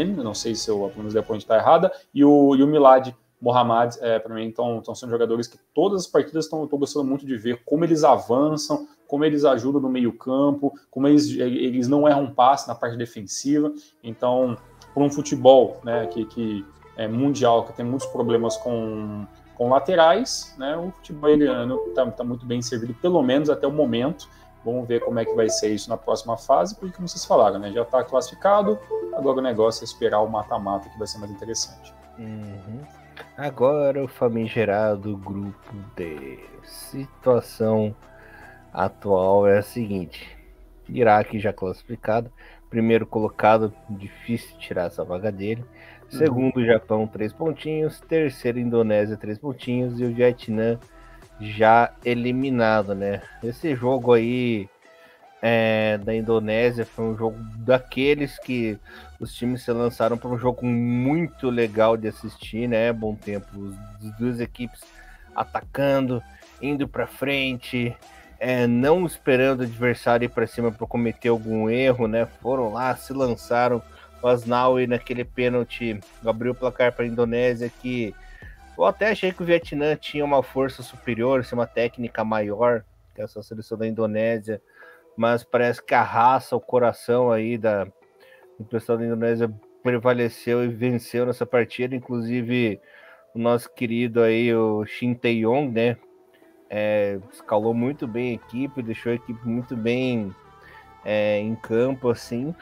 não 0.04 0.34
sei 0.34 0.54
se 0.54 0.70
eu, 0.70 0.84
a 0.84 0.88
pronúncia 0.90 1.20
depois 1.20 1.42
está 1.42 1.56
errada, 1.56 1.90
e 2.14 2.24
o, 2.24 2.54
e 2.54 2.62
o 2.62 2.66
Milad 2.66 3.14
Mohamed, 3.40 3.96
é, 4.00 4.18
para 4.18 4.34
mim, 4.34 4.48
estão 4.48 4.94
sendo 4.94 5.10
jogadores 5.10 5.46
que 5.46 5.58
todas 5.74 6.02
as 6.02 6.06
partidas 6.06 6.46
estão 6.46 6.66
gostando 6.66 7.04
muito 7.04 7.26
de 7.26 7.36
ver 7.36 7.62
como 7.64 7.84
eles 7.84 8.02
avançam, 8.02 8.88
como 9.06 9.24
eles 9.24 9.44
ajudam 9.44 9.80
no 9.80 9.88
meio-campo, 9.88 10.72
como 10.90 11.06
eles, 11.06 11.28
eles 11.30 11.86
não 11.86 12.08
erram 12.08 12.32
passe 12.32 12.66
na 12.66 12.74
parte 12.74 12.96
defensiva. 12.96 13.72
Então, 14.02 14.56
por 14.92 15.02
um 15.02 15.10
futebol 15.10 15.80
né, 15.84 16.06
que, 16.06 16.24
que 16.24 16.64
é 16.96 17.06
mundial, 17.06 17.64
que 17.64 17.72
tem 17.72 17.85
muitos 17.85 18.06
problemas 18.09 18.56
com, 18.56 19.26
com 19.54 19.68
laterais, 19.68 20.54
né, 20.59 20.76
o 20.76 20.90
futebol 20.92 21.30
iraniano 21.30 21.80
está 21.88 22.06
tá 22.11 22.24
muito 22.24 22.46
bem 22.46 22.62
servido, 22.62 22.94
pelo 22.94 23.22
menos 23.22 23.50
até 23.50 23.66
o 23.66 23.72
momento. 23.72 24.28
Vamos 24.64 24.88
ver 24.88 25.00
como 25.00 25.20
é 25.20 25.24
que 25.24 25.32
vai 25.32 25.48
ser 25.48 25.72
isso 25.72 25.88
na 25.88 25.96
próxima 25.96 26.37
fase, 26.37 26.74
porque 26.74 26.96
como 26.96 27.06
vocês 27.06 27.24
falaram, 27.24 27.56
né? 27.56 27.70
Já 27.70 27.82
está 27.82 28.02
classificado, 28.02 28.76
agora 29.14 29.38
o 29.38 29.40
negócio 29.40 29.82
é 29.82 29.85
esperar 29.85 30.20
o 30.20 30.28
mata-mata 30.28 30.88
que 30.88 30.98
vai 30.98 31.06
ser 31.06 31.18
mais 31.18 31.30
interessante. 31.30 31.94
Uhum. 32.18 32.80
Agora 33.37 34.02
o 34.02 34.09
famigerado 34.09 35.16
grupo 35.16 35.72
D. 35.94 36.40
Situação 36.64 37.94
atual 38.72 39.46
é 39.46 39.59
a 39.59 39.62
seguinte: 39.62 40.37
Iraque 40.88 41.38
já 41.38 41.52
classificado, 41.52 42.30
primeiro 42.68 43.06
colocado, 43.06 43.72
difícil 43.88 44.56
tirar 44.59 44.87
essa 44.87 45.04
vaga 45.04 45.30
dele. 45.30 45.64
Segundo, 46.08 46.56
uhum. 46.56 46.66
Japão, 46.66 47.06
três 47.06 47.32
pontinhos. 47.32 48.00
Terceiro, 48.00 48.58
Indonésia, 48.58 49.16
três 49.16 49.38
pontinhos. 49.38 50.00
E 50.00 50.04
o 50.04 50.14
Vietnã 50.14 50.78
já 51.40 51.92
eliminado, 52.04 52.94
né? 52.94 53.22
Esse 53.42 53.74
jogo 53.74 54.12
aí 54.12 54.68
é, 55.42 55.98
da 55.98 56.14
Indonésia 56.14 56.86
foi 56.86 57.04
um 57.04 57.16
jogo 57.16 57.36
daqueles 57.58 58.38
que 58.38 58.78
os 59.20 59.34
times 59.34 59.62
se 59.62 59.72
lançaram 59.72 60.16
para 60.16 60.30
um 60.30 60.38
jogo 60.38 60.64
muito 60.64 61.50
legal 61.50 61.96
de 61.96 62.08
assistir, 62.08 62.68
né? 62.68 62.92
Bom 62.92 63.14
tempo, 63.14 63.46
as 64.00 64.18
duas 64.18 64.40
equipes 64.40 64.80
atacando, 65.34 66.22
indo 66.62 66.88
para 66.88 67.06
frente, 67.06 67.94
é, 68.38 68.66
não 68.66 69.04
esperando 69.04 69.60
o 69.60 69.62
adversário 69.64 70.26
ir 70.26 70.30
para 70.30 70.46
cima 70.46 70.72
para 70.72 70.86
cometer 70.86 71.28
algum 71.28 71.68
erro, 71.68 72.06
né? 72.06 72.26
Foram 72.40 72.72
lá, 72.72 72.94
se 72.96 73.12
lançaram. 73.12 73.82
O 74.26 74.28
Asnaui 74.28 74.88
naquele 74.88 75.24
pênalti 75.24 76.00
abriu 76.24 76.50
o 76.50 76.54
placar 76.54 76.92
para 76.92 77.04
a 77.04 77.06
Indonésia 77.08 77.70
que 77.70 78.12
eu 78.76 78.84
até 78.84 79.10
achei 79.10 79.30
que 79.30 79.40
o 79.40 79.46
Vietnã 79.46 79.94
tinha 79.94 80.24
uma 80.24 80.42
força 80.42 80.82
superior, 80.82 81.46
uma 81.52 81.64
técnica 81.64 82.24
maior 82.24 82.84
que 83.14 83.22
essa 83.22 83.40
seleção 83.40 83.78
da 83.78 83.86
Indonésia, 83.86 84.60
mas 85.16 85.44
parece 85.44 85.80
que 85.80 85.94
a 85.94 86.02
raça, 86.02 86.56
o 86.56 86.60
coração 86.60 87.30
aí 87.30 87.56
da 87.56 87.86
pessoal 88.68 88.98
da 88.98 89.06
Indonésia 89.06 89.48
prevaleceu 89.80 90.64
e 90.64 90.68
venceu 90.68 91.24
nessa 91.24 91.46
partida, 91.46 91.94
inclusive 91.94 92.80
o 93.32 93.38
nosso 93.38 93.72
querido 93.72 94.20
aí, 94.22 94.52
o 94.52 94.84
Shin 94.86 95.14
Tae-yong, 95.14 95.70
né, 95.70 95.96
é, 96.68 97.20
escalou 97.32 97.72
muito 97.72 98.08
bem 98.08 98.32
a 98.32 98.34
equipe, 98.34 98.82
deixou 98.82 99.12
a 99.12 99.14
equipe 99.14 99.46
muito 99.46 99.76
bem 99.76 100.34
é, 101.08 101.38
em 101.38 101.54
campo, 101.54 102.10
assim, 102.10 102.52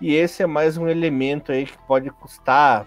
e 0.00 0.12
esse 0.16 0.42
é 0.42 0.46
mais 0.46 0.76
um 0.76 0.88
elemento 0.88 1.52
aí 1.52 1.66
que 1.66 1.78
pode 1.86 2.10
custar 2.10 2.84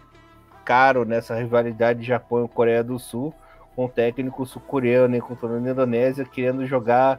caro 0.65 1.05
nessa 1.05 1.33
rivalidade 1.35 2.03
Japão 2.03 2.43
e 2.43 2.49
Coreia 2.49 2.83
do 2.83 2.99
Sul, 2.99 3.33
com 3.73 3.85
o 3.85 3.89
técnico 3.89 4.45
sul-coreano 4.45 5.15
e 5.15 5.21
com 5.21 5.33
toda 5.33 5.55
a 5.55 5.59
Indonésia 5.59 6.25
querendo 6.25 6.65
jogar 6.65 7.17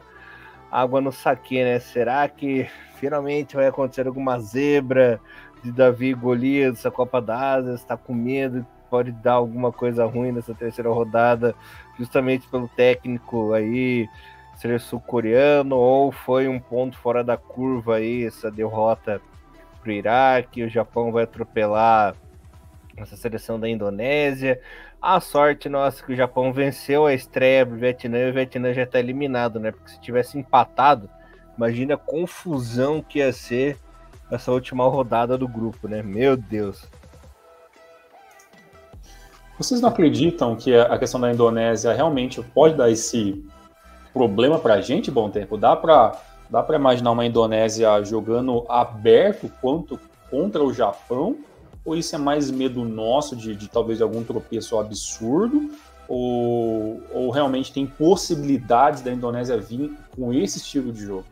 água 0.71 1.01
no 1.01 1.11
saque, 1.11 1.63
né? 1.63 1.79
Será 1.79 2.27
que 2.29 2.69
finalmente 2.97 3.55
vai 3.55 3.65
acontecer 3.65 4.05
alguma 4.05 4.39
zebra 4.39 5.19
de 5.63 5.71
Davi 5.71 6.13
Golias 6.13 6.73
nessa 6.73 6.91
Copa 6.91 7.19
da 7.19 7.53
Ásia? 7.53 7.73
Está 7.73 7.97
com 7.97 8.13
medo? 8.13 8.63
Pode 8.91 9.11
dar 9.11 9.33
alguma 9.33 9.71
coisa 9.71 10.05
ruim 10.05 10.31
nessa 10.31 10.53
terceira 10.53 10.91
rodada, 10.91 11.55
justamente 11.97 12.47
pelo 12.47 12.67
técnico 12.67 13.53
aí 13.53 14.07
ser 14.57 14.79
sul-coreano, 14.79 15.75
ou 15.75 16.11
foi 16.11 16.47
um 16.47 16.59
ponto 16.59 16.97
fora 16.97 17.23
da 17.23 17.37
curva 17.37 17.95
aí 17.95 18.25
essa 18.25 18.51
derrota 18.51 19.21
para 19.81 19.89
o 19.89 19.93
Iraque? 19.93 20.63
O 20.63 20.69
Japão 20.69 21.11
vai 21.11 21.23
atropelar 21.23 22.15
essa 22.97 23.15
seleção 23.15 23.59
da 23.59 23.69
Indonésia. 23.69 24.59
A 24.99 25.19
sorte 25.19 25.69
nossa 25.69 26.03
que 26.03 26.13
o 26.13 26.15
Japão 26.15 26.51
venceu 26.51 27.05
a 27.05 27.13
estreia 27.13 27.63
do 27.63 27.75
Vietnã 27.75 28.17
e 28.19 28.29
o 28.31 28.33
Vietnã 28.33 28.73
já 28.73 28.83
está 28.83 28.99
eliminado, 28.99 29.59
né? 29.59 29.71
Porque 29.71 29.91
se 29.91 30.01
tivesse 30.01 30.39
empatado, 30.39 31.07
imagina 31.55 31.93
a 31.93 31.97
confusão 31.97 33.01
que 33.01 33.19
ia 33.19 33.31
ser 33.31 33.77
essa 34.31 34.51
última 34.51 34.85
rodada 34.85 35.37
do 35.37 35.47
grupo, 35.47 35.87
né? 35.87 36.01
Meu 36.01 36.35
Deus. 36.35 36.83
Vocês 39.57 39.81
não 39.81 39.89
acreditam 39.89 40.55
que 40.55 40.75
a 40.75 40.97
questão 40.97 41.19
da 41.19 41.31
Indonésia 41.31 41.93
realmente 41.93 42.41
pode 42.41 42.75
dar 42.75 42.89
esse 42.89 43.43
problema 44.17 44.57
para 44.57 44.73
a 44.73 44.81
gente, 44.81 45.11
bom 45.11 45.29
tempo? 45.29 45.57
Dá 45.57 45.75
para 45.75 46.19
dá 46.49 46.65
imaginar 46.75 47.11
uma 47.11 47.25
Indonésia 47.25 48.03
jogando 48.03 48.65
aberto 48.67 49.51
quanto 49.61 49.99
contra 50.29 50.63
o 50.63 50.73
Japão 50.73 51.37
ou 51.85 51.95
isso 51.95 52.15
é 52.15 52.17
mais 52.17 52.49
medo 52.49 52.83
nosso 52.83 53.35
de, 53.35 53.55
de 53.55 53.67
talvez 53.67 54.01
algum 54.01 54.23
tropeço 54.23 54.77
absurdo? 54.77 55.71
Ou, 56.09 57.01
ou 57.13 57.29
realmente 57.29 57.71
tem 57.71 57.85
possibilidades 57.85 59.01
da 59.01 59.11
Indonésia 59.11 59.57
vir 59.57 59.93
com 60.15 60.33
esse 60.33 60.57
estilo 60.57 60.91
de 60.91 61.05
jogo? 61.05 61.25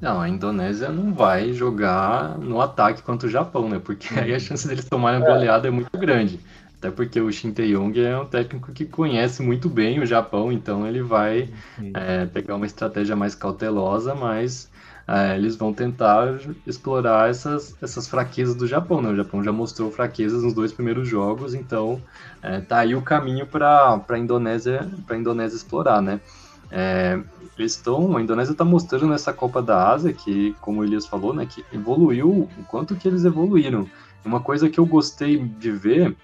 Não, 0.00 0.20
a 0.20 0.28
Indonésia 0.28 0.88
não 0.88 1.14
vai 1.14 1.52
jogar 1.52 2.36
no 2.38 2.60
ataque 2.60 3.02
contra 3.02 3.28
o 3.28 3.30
Japão, 3.30 3.68
né? 3.68 3.78
Porque 3.78 4.18
aí 4.18 4.34
a 4.34 4.38
chance 4.38 4.66
deles 4.66 4.84
tomarem 4.84 5.22
a 5.22 5.24
goleada 5.24 5.68
é 5.68 5.70
muito 5.70 5.96
grande. 5.96 6.40
Até 6.82 6.90
porque 6.90 7.20
o 7.20 7.30
Shin 7.30 7.52
Tae-yong 7.52 7.96
é 8.00 8.18
um 8.18 8.26
técnico 8.26 8.72
que 8.72 8.84
conhece 8.84 9.40
muito 9.40 9.68
bem 9.68 10.00
o 10.00 10.04
Japão, 10.04 10.50
então 10.50 10.84
ele 10.84 11.00
vai 11.00 11.48
é, 11.94 12.26
pegar 12.26 12.56
uma 12.56 12.66
estratégia 12.66 13.14
mais 13.14 13.36
cautelosa, 13.36 14.16
mas 14.16 14.68
é, 15.06 15.36
eles 15.36 15.54
vão 15.54 15.72
tentar 15.72 16.40
explorar 16.66 17.30
essas, 17.30 17.76
essas 17.80 18.08
fraquezas 18.08 18.56
do 18.56 18.66
Japão. 18.66 19.00
Né? 19.00 19.10
O 19.10 19.14
Japão 19.14 19.44
já 19.44 19.52
mostrou 19.52 19.92
fraquezas 19.92 20.42
nos 20.42 20.54
dois 20.54 20.72
primeiros 20.72 21.06
jogos, 21.06 21.54
então 21.54 22.02
é, 22.42 22.60
tá 22.60 22.78
aí 22.78 22.96
o 22.96 23.02
caminho 23.02 23.46
para 23.46 24.02
a 24.08 24.18
Indonésia, 24.18 24.84
Indonésia 25.08 25.54
explorar. 25.54 26.02
Né? 26.02 26.20
É, 26.68 27.16
eles 27.56 27.76
estão, 27.76 28.16
a 28.16 28.20
Indonésia 28.20 28.50
está 28.50 28.64
mostrando 28.64 29.06
nessa 29.06 29.32
Copa 29.32 29.62
da 29.62 29.88
Ásia 29.88 30.12
que, 30.12 30.52
como 30.60 30.80
o 30.80 30.84
Elias 30.84 31.06
falou, 31.06 31.32
né, 31.32 31.46
que 31.46 31.64
evoluiu 31.72 32.28
o 32.28 32.64
quanto 32.66 32.96
que 32.96 33.06
eles 33.06 33.24
evoluíram. 33.24 33.88
Uma 34.24 34.40
coisa 34.40 34.68
que 34.68 34.80
eu 34.80 34.86
gostei 34.86 35.38
de 35.38 35.70
ver 35.70 36.16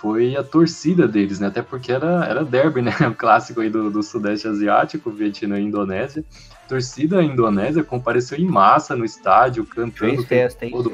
foi 0.00 0.36
a 0.36 0.42
torcida 0.42 1.08
deles, 1.08 1.40
né? 1.40 1.48
Até 1.48 1.62
porque 1.62 1.90
era, 1.90 2.24
era 2.24 2.44
derby, 2.44 2.82
né? 2.82 2.92
O 3.08 3.14
clássico 3.14 3.60
aí 3.60 3.70
do, 3.70 3.90
do 3.90 4.02
Sudeste 4.02 4.46
Asiático, 4.46 5.10
Vietnã 5.10 5.58
e 5.58 5.64
Indonésia. 5.64 6.24
A 6.64 6.68
torcida 6.68 7.22
indonésia 7.22 7.82
compareceu 7.82 8.38
em 8.38 8.44
massa 8.44 8.94
no 8.96 9.04
estádio, 9.04 9.64
cantando. 9.64 9.92
Fez 9.92 10.24
festa, 10.24 10.64
hein? 10.64 10.72
Todo. 10.72 10.92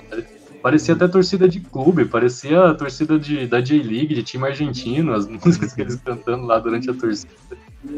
Parecia 0.63 0.95
até 0.95 1.09
torcida 1.09 1.49
de 1.49 1.59
clube, 1.59 2.05
parecia 2.05 2.69
a 2.69 2.75
torcida 2.75 3.19
de, 3.19 3.49
da 3.49 3.61
J-League, 3.61 4.15
de 4.15 4.23
time 4.23 4.47
argentino, 4.47 5.13
as 5.13 5.27
músicas 5.29 5.73
que 5.73 5.81
eles 5.81 5.97
cantando 5.97 6.47
lá 6.47 6.59
durante 6.59 6.89
a 6.89 6.95
torcida. 6.95 7.33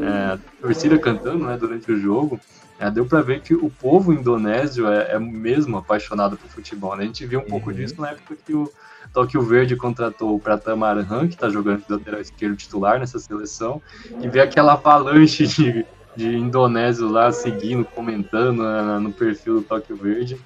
É, 0.01 0.33
a 0.33 0.39
torcida 0.63 0.99
cantando 0.99 1.45
né, 1.45 1.59
durante 1.59 1.93
o 1.93 2.01
jogo. 2.01 2.41
É, 2.79 2.91
deu 2.91 3.05
para 3.05 3.21
ver 3.21 3.41
que 3.41 3.55
o 3.55 3.71
povo 3.71 4.13
indonésio 4.13 4.89
é, 4.89 5.13
é, 5.13 5.19
mesmo 5.19 5.77
apaixonado 5.77 6.37
por 6.37 6.49
futebol. 6.49 6.97
Né? 6.97 7.05
A 7.05 7.07
gente 7.07 7.27
viu 7.27 7.41
um 7.41 7.45
pouco 7.45 7.71
uhum. 7.71 7.77
disso 7.77 8.01
na 8.01 8.11
época 8.11 8.37
que 8.45 8.55
o 8.55 8.71
Tóquio 9.15 9.41
Verde 9.43 9.77
contratou 9.77 10.35
o 10.35 10.41
Pratama 10.41 10.89
Arhan, 10.89 11.29
que 11.29 11.35
está 11.35 11.49
jogando 11.49 11.87
de 11.87 11.93
lateral 11.93 12.21
esquerdo 12.21 12.57
titular 12.57 12.99
nessa 12.99 13.21
seleção, 13.21 13.81
e 14.21 14.29
vê 14.29 14.41
aquela 14.41 14.73
avalanche 14.73 15.47
de, 15.47 15.87
de 16.17 16.37
indonésios 16.37 17.09
lá 17.09 17.31
seguindo, 17.31 17.85
comentando 17.85 18.65
no 19.01 19.12
perfil 19.12 19.61
do 19.61 19.62
Tóquio 19.62 19.97
Verde. 19.97 20.37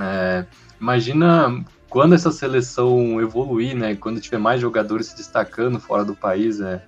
É, 0.00 0.46
imagina 0.80 1.62
quando 1.90 2.14
essa 2.14 2.32
seleção 2.32 3.20
evoluir, 3.20 3.76
né? 3.76 3.94
Quando 3.94 4.20
tiver 4.22 4.38
mais 4.38 4.58
jogadores 4.58 5.08
se 5.08 5.16
destacando 5.16 5.78
fora 5.78 6.02
do 6.02 6.16
país, 6.16 6.60
é, 6.62 6.82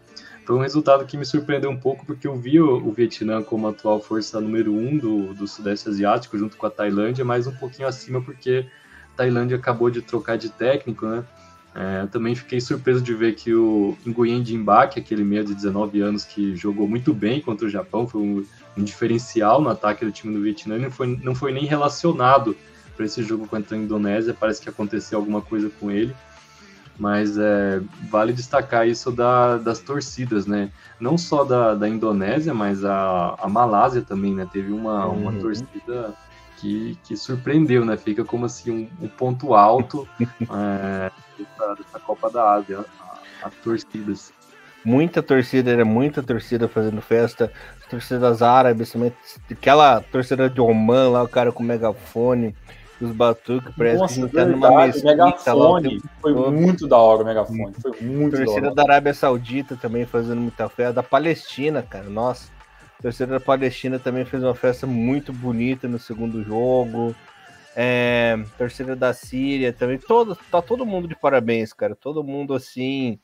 foi 0.47 0.57
um 0.57 0.61
resultado 0.61 1.05
que 1.05 1.18
me 1.18 1.26
surpreendeu 1.26 1.70
um 1.70 1.76
pouco, 1.76 2.07
porque 2.07 2.26
eu 2.26 2.34
vi 2.34 2.59
o, 2.59 2.76
o 2.76 2.93
Vietnã 2.93 3.43
como 3.43 3.68
atual 3.68 4.01
força 4.01 4.41
número 4.41 4.72
um 4.72 4.97
do, 4.97 5.34
do 5.34 5.47
Sudeste 5.47 5.91
Asiático, 5.91 6.39
junto 6.39 6.57
com 6.57 6.64
a 6.64 6.70
Tailândia, 6.70 7.26
mas 7.26 7.47
um 7.47 7.53
pouquinho 7.53 7.86
acima, 7.86 8.22
porque 8.22 8.64
a 8.64 8.88
Tailândia 9.18 9.56
acabou 9.56 9.90
de 9.90 10.00
trocar 10.00 10.38
de 10.38 10.48
técnico, 10.48 11.04
né? 11.06 11.24
É, 11.74 12.06
também 12.06 12.34
fiquei 12.34 12.60
surpreso 12.60 13.02
de 13.02 13.12
ver 13.14 13.34
que 13.34 13.52
o 13.52 13.96
Nguyen 14.06 14.44
Jinbak, 14.44 14.98
aquele 14.98 15.24
meia 15.24 15.44
de 15.44 15.54
19 15.54 16.00
anos 16.00 16.24
que 16.24 16.56
jogou 16.56 16.88
muito 16.88 17.12
bem 17.12 17.40
contra 17.40 17.66
o 17.66 17.70
Japão, 17.70 18.06
foi 18.06 18.22
um, 18.22 18.44
um 18.76 18.82
diferencial 18.82 19.60
no 19.60 19.68
ataque 19.68 20.04
do 20.04 20.12
time 20.12 20.32
do 20.32 20.40
Vietnã, 20.40 20.78
não 20.78 20.90
foi, 20.90 21.20
não 21.22 21.34
foi 21.34 21.52
nem 21.52 21.64
relacionado 21.64 22.56
para 22.96 23.04
esse 23.06 23.22
jogo 23.22 23.46
contra 23.46 23.76
a 23.76 23.78
Indonésia, 23.78 24.34
parece 24.38 24.60
que 24.60 24.68
aconteceu 24.68 25.18
alguma 25.18 25.40
coisa 25.42 25.70
com 25.78 25.90
ele 25.90 26.14
mas 26.98 27.38
é, 27.38 27.80
vale 28.10 28.32
destacar 28.32 28.88
isso 28.88 29.12
da, 29.12 29.56
das 29.56 29.78
torcidas, 29.78 30.46
né? 30.46 30.68
Não 30.98 31.16
só 31.16 31.44
da, 31.44 31.72
da 31.76 31.88
Indonésia, 31.88 32.52
mas 32.52 32.84
a, 32.84 33.36
a 33.38 33.48
Malásia 33.48 34.02
também, 34.02 34.34
né? 34.34 34.48
Teve 34.52 34.72
uma, 34.72 35.06
uhum. 35.06 35.20
uma 35.20 35.32
torcida 35.34 36.12
que, 36.59 36.98
que 37.04 37.16
surpreendeu, 37.16 37.84
né? 37.84 37.96
Fica 37.96 38.24
como 38.24 38.46
assim 38.46 38.70
um, 38.70 39.04
um 39.04 39.09
ponto 39.09 39.54
alto 39.54 40.09
é, 40.20 41.11
dessa, 41.38 41.74
dessa, 41.74 42.00
Copa 42.00 42.30
da 42.30 42.54
Ásia, 42.54 42.84
as 43.42 43.54
torcidas. 43.56 44.32
Muita 44.84 45.22
torcida, 45.22 45.70
era 45.70 45.84
muita 45.84 46.22
torcida 46.22 46.68
fazendo 46.68 47.00
festa, 47.02 47.52
as 47.80 47.86
torcidas 47.88 48.42
árabes 48.42 48.92
também, 48.92 49.12
aquela 49.50 50.00
torcida 50.00 50.48
de 50.48 50.61
Oman 50.61 51.11
lá, 51.11 51.22
o 51.22 51.28
cara 51.28 51.52
com 51.52 51.62
megafone, 51.62 52.54
os 53.00 53.11
batuques, 53.11 53.74
parece 53.76 53.98
Nossa, 53.98 54.14
que 54.14 54.20
a 54.20 54.24
gente 54.24 54.61
tá 54.61 54.68
numa 54.68 54.86
mesquita 54.86 55.09
megafone, 55.09 55.94
lá. 55.96 56.11
Foi 56.20 56.34
todo. 56.34 56.52
muito 56.52 56.86
da 56.88 56.96
hora 56.96 57.22
o 57.22 57.26
megafone. 57.26 57.74
Foi 57.80 58.00
muito 58.00 58.36
Torcida 58.36 58.61
da 58.61 58.66
hora. 58.66 58.74
da 58.74 58.82
Arábia 58.84 59.14
Saudita 59.14 59.76
também 59.76 60.06
fazendo 60.06 60.40
muita 60.40 60.68
festa. 60.68 60.94
Da 60.94 61.02
Palestina, 61.02 61.82
cara, 61.82 62.09
nossa. 62.09 62.57
A 62.99 63.03
torcida 63.03 63.38
da 63.38 63.40
Palestina 63.40 63.99
também 63.99 64.24
fez 64.24 64.42
uma 64.42 64.55
festa 64.55 64.86
muito 64.86 65.32
bonita 65.32 65.86
no 65.86 65.99
segundo 65.99 66.42
jogo. 66.42 67.14
É, 67.76 68.36
torcida 68.57 68.96
da 68.96 69.14
Síria 69.14 69.72
também. 69.72 69.99
Todo, 69.99 70.36
tá 70.51 70.61
todo 70.61 70.84
mundo 70.84 71.07
de 71.07 71.14
parabéns, 71.14 71.72
cara. 71.72 71.94
Todo 71.94 72.24
mundo 72.24 72.55
assim 72.55 73.20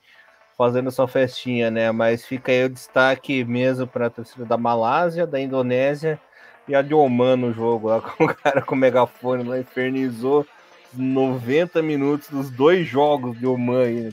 fazendo 0.56 0.92
sua 0.92 1.08
festinha, 1.08 1.70
né? 1.70 1.90
Mas 1.90 2.24
fica 2.24 2.52
aí 2.52 2.64
o 2.64 2.68
destaque 2.68 3.44
mesmo 3.44 3.86
para 3.86 4.06
a 4.06 4.10
torcida 4.10 4.44
da 4.44 4.56
Malásia, 4.56 5.26
da 5.26 5.40
Indonésia 5.40 6.20
e 6.68 6.74
a 6.74 6.80
de 6.80 6.94
Oman 6.94 7.36
no 7.36 7.52
jogo, 7.52 7.88
lá 7.88 8.00
com 8.00 8.24
o 8.24 8.34
cara 8.34 8.62
com 8.62 8.74
o 8.74 8.78
megafone 8.78 9.42
lá 9.42 9.58
infernizou 9.58 10.46
90 10.92 11.82
minutos 11.82 12.28
dos 12.28 12.50
dois 12.50 12.86
jogos 12.86 13.36
de 13.38 13.46
Oman 13.46 13.82
aí. 13.82 14.00
Né? 14.02 14.12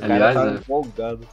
Aliás, 0.00 0.34
tá 0.34 0.46
é, 0.46 0.54
empolgado. 0.54 1.28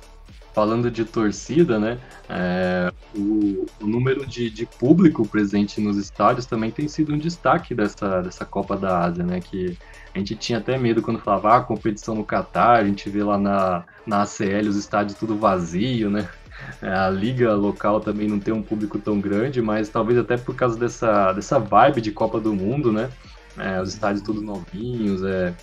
Falando 0.54 0.92
de 0.92 1.06
torcida, 1.06 1.80
né? 1.80 1.98
É, 2.30 2.92
o, 3.16 3.66
o, 3.82 3.88
número 3.88 4.26
de, 4.26 4.50
de, 4.50 4.66
público 4.66 5.28
presente 5.28 5.80
nos 5.80 5.98
estádios 5.98 6.46
também 6.46 6.72
tem 6.72 6.88
sido 6.88 7.14
um 7.14 7.18
destaque 7.18 7.74
dessa, 7.74 8.22
dessa 8.22 8.46
Copa 8.46 8.76
da 8.78 9.06
Ásia, 9.06 9.24
né? 9.24 9.40
Que 9.40 9.78
a 10.14 10.18
gente 10.18 10.36
tinha 10.36 10.60
até 10.60 10.78
medo 10.78 11.02
quando 11.02 11.20
falava 11.20 11.58
ah, 11.58 11.62
competição 11.62 12.16
no 12.16 12.24
Catar, 12.24 12.80
a 12.80 12.84
gente 12.84 13.10
vê 13.10 13.24
lá 13.24 13.38
na, 13.38 13.84
na 14.06 14.24
ACL 14.24 14.68
os 14.68 14.76
estádios 14.76 15.18
tudo 15.18 15.38
vazio, 15.38 16.10
né? 16.10 16.28
A 16.82 17.10
liga 17.10 17.56
local 17.56 18.00
também 18.00 18.28
não 18.28 18.40
tem 18.40 18.54
um 18.54 18.62
público 18.62 19.00
tão 19.00 19.20
grande, 19.20 19.62
mas 19.62 19.90
talvez 19.90 20.20
até 20.20 20.38
por 20.38 20.56
causa 20.56 20.78
dessa, 20.78 21.34
dessa 21.34 21.58
vibe 21.58 22.02
de 22.02 22.12
Copa 22.12 22.40
do 22.40 22.54
Mundo, 22.54 22.92
né? 22.92 23.10
É, 23.58 23.82
os 23.82 23.90
estádios 23.94 24.24
todos 24.24 24.44
novinhos, 24.44 25.24
é, 25.24 25.54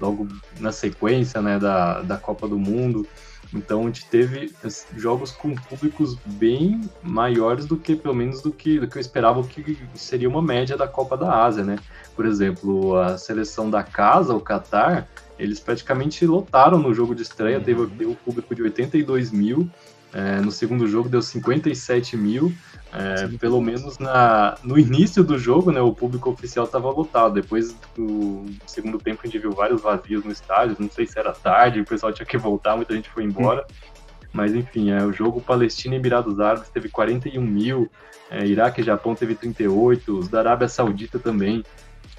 logo 0.00 0.28
na 0.60 0.72
sequência 0.72 1.40
né, 1.42 1.58
da, 1.58 2.02
da 2.02 2.16
Copa 2.16 2.46
do 2.46 2.58
Mundo. 2.58 3.06
Então 3.54 3.82
a 3.82 3.84
gente 3.84 4.06
teve 4.06 4.52
jogos 4.96 5.30
com 5.30 5.54
públicos 5.54 6.16
bem 6.26 6.80
maiores 7.02 7.66
do 7.66 7.76
que, 7.76 7.94
pelo 7.94 8.14
menos, 8.14 8.42
do 8.42 8.50
que, 8.50 8.80
do 8.80 8.88
que 8.88 8.96
eu 8.96 9.00
esperava 9.00 9.42
que 9.44 9.78
seria 9.94 10.28
uma 10.28 10.42
média 10.42 10.76
da 10.76 10.88
Copa 10.88 11.16
da 11.16 11.44
Ásia, 11.44 11.62
né? 11.62 11.78
Por 12.16 12.26
exemplo, 12.26 12.96
a 12.98 13.16
seleção 13.16 13.70
da 13.70 13.82
casa, 13.82 14.34
o 14.34 14.40
Qatar, 14.40 15.08
eles 15.38 15.60
praticamente 15.60 16.26
lotaram 16.26 16.78
no 16.78 16.92
jogo 16.92 17.14
de 17.14 17.22
estreia, 17.22 17.60
teve, 17.60 17.86
teve 17.86 18.06
um 18.06 18.14
público 18.14 18.54
de 18.54 18.62
82 18.62 19.30
mil, 19.30 19.70
é, 20.12 20.40
no 20.40 20.50
segundo 20.50 20.86
jogo 20.86 21.08
deu 21.08 21.20
57 21.20 22.16
mil. 22.16 22.52
É, 22.96 23.26
pelo 23.38 23.60
menos 23.60 23.98
na, 23.98 24.56
no 24.62 24.78
início 24.78 25.24
do 25.24 25.36
jogo, 25.36 25.72
né, 25.72 25.80
o 25.80 25.92
público 25.92 26.30
oficial 26.30 26.64
estava 26.64 26.88
lotado. 26.90 27.34
Depois 27.34 27.74
do 27.96 28.46
segundo 28.66 28.98
tempo 28.98 29.20
a 29.22 29.26
gente 29.26 29.38
viu 29.38 29.50
vários 29.50 29.82
vazios 29.82 30.24
no 30.24 30.30
estádio. 30.30 30.76
Não 30.78 30.88
sei 30.88 31.04
se 31.04 31.18
era 31.18 31.32
tarde, 31.32 31.80
o 31.80 31.84
pessoal 31.84 32.12
tinha 32.12 32.24
que 32.24 32.38
voltar, 32.38 32.76
muita 32.76 32.94
gente 32.94 33.10
foi 33.10 33.24
embora. 33.24 33.66
Mas 34.32 34.54
enfim, 34.54 34.90
é, 34.90 35.04
o 35.04 35.12
jogo 35.12 35.40
Palestina 35.40 35.96
e 35.96 35.98
Emirados 35.98 36.38
Árabes 36.38 36.68
teve 36.68 36.88
41 36.88 37.40
mil, 37.40 37.90
é, 38.30 38.46
Iraque 38.46 38.80
e 38.80 38.84
Japão 38.84 39.14
teve 39.14 39.34
38, 39.34 40.16
os 40.16 40.28
da 40.28 40.38
Arábia 40.38 40.68
Saudita 40.68 41.18
também. 41.18 41.64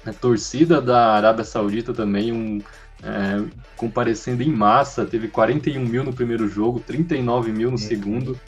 A 0.04 0.12
torcida 0.12 0.80
da 0.80 1.14
Arábia 1.14 1.44
Saudita 1.44 1.92
também, 1.92 2.32
um, 2.32 2.62
é, 3.02 3.42
comparecendo 3.76 4.42
em 4.42 4.50
massa, 4.50 5.04
teve 5.06 5.28
41 5.28 5.84
mil 5.84 6.04
no 6.04 6.12
primeiro 6.12 6.48
jogo, 6.48 6.80
39 6.80 7.50
mil 7.52 7.70
no 7.70 7.78
segundo, 7.78 8.38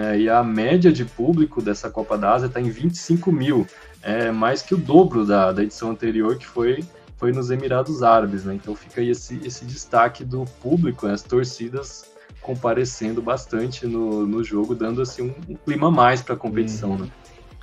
é, 0.00 0.18
e 0.18 0.30
a 0.30 0.42
média 0.42 0.90
de 0.90 1.04
público 1.04 1.60
dessa 1.60 1.90
Copa 1.90 2.16
da 2.16 2.32
Ásia 2.32 2.46
está 2.46 2.58
em 2.58 2.70
25 2.70 3.30
mil, 3.30 3.66
é 4.02 4.30
mais 4.30 4.62
que 4.62 4.74
o 4.74 4.78
dobro 4.78 5.26
da, 5.26 5.52
da 5.52 5.62
edição 5.62 5.90
anterior, 5.90 6.38
que 6.38 6.46
foi, 6.46 6.82
foi 7.18 7.32
nos 7.32 7.50
Emirados 7.50 8.02
Árabes, 8.02 8.46
né? 8.46 8.54
Então 8.54 8.74
fica 8.74 9.02
aí 9.02 9.10
esse, 9.10 9.38
esse 9.44 9.62
destaque 9.66 10.24
do 10.24 10.46
público, 10.62 11.06
né? 11.06 11.12
as 11.12 11.22
torcidas 11.22 12.06
comparecendo 12.40 13.20
bastante 13.20 13.86
no, 13.86 14.26
no 14.26 14.42
jogo, 14.42 14.74
dando 14.74 15.02
assim 15.02 15.22
um, 15.22 15.34
um 15.52 15.54
clima 15.54 15.88
a 15.88 15.90
mais 15.90 16.22
para 16.22 16.34
a 16.34 16.38
competição, 16.38 16.96
né? 16.96 17.06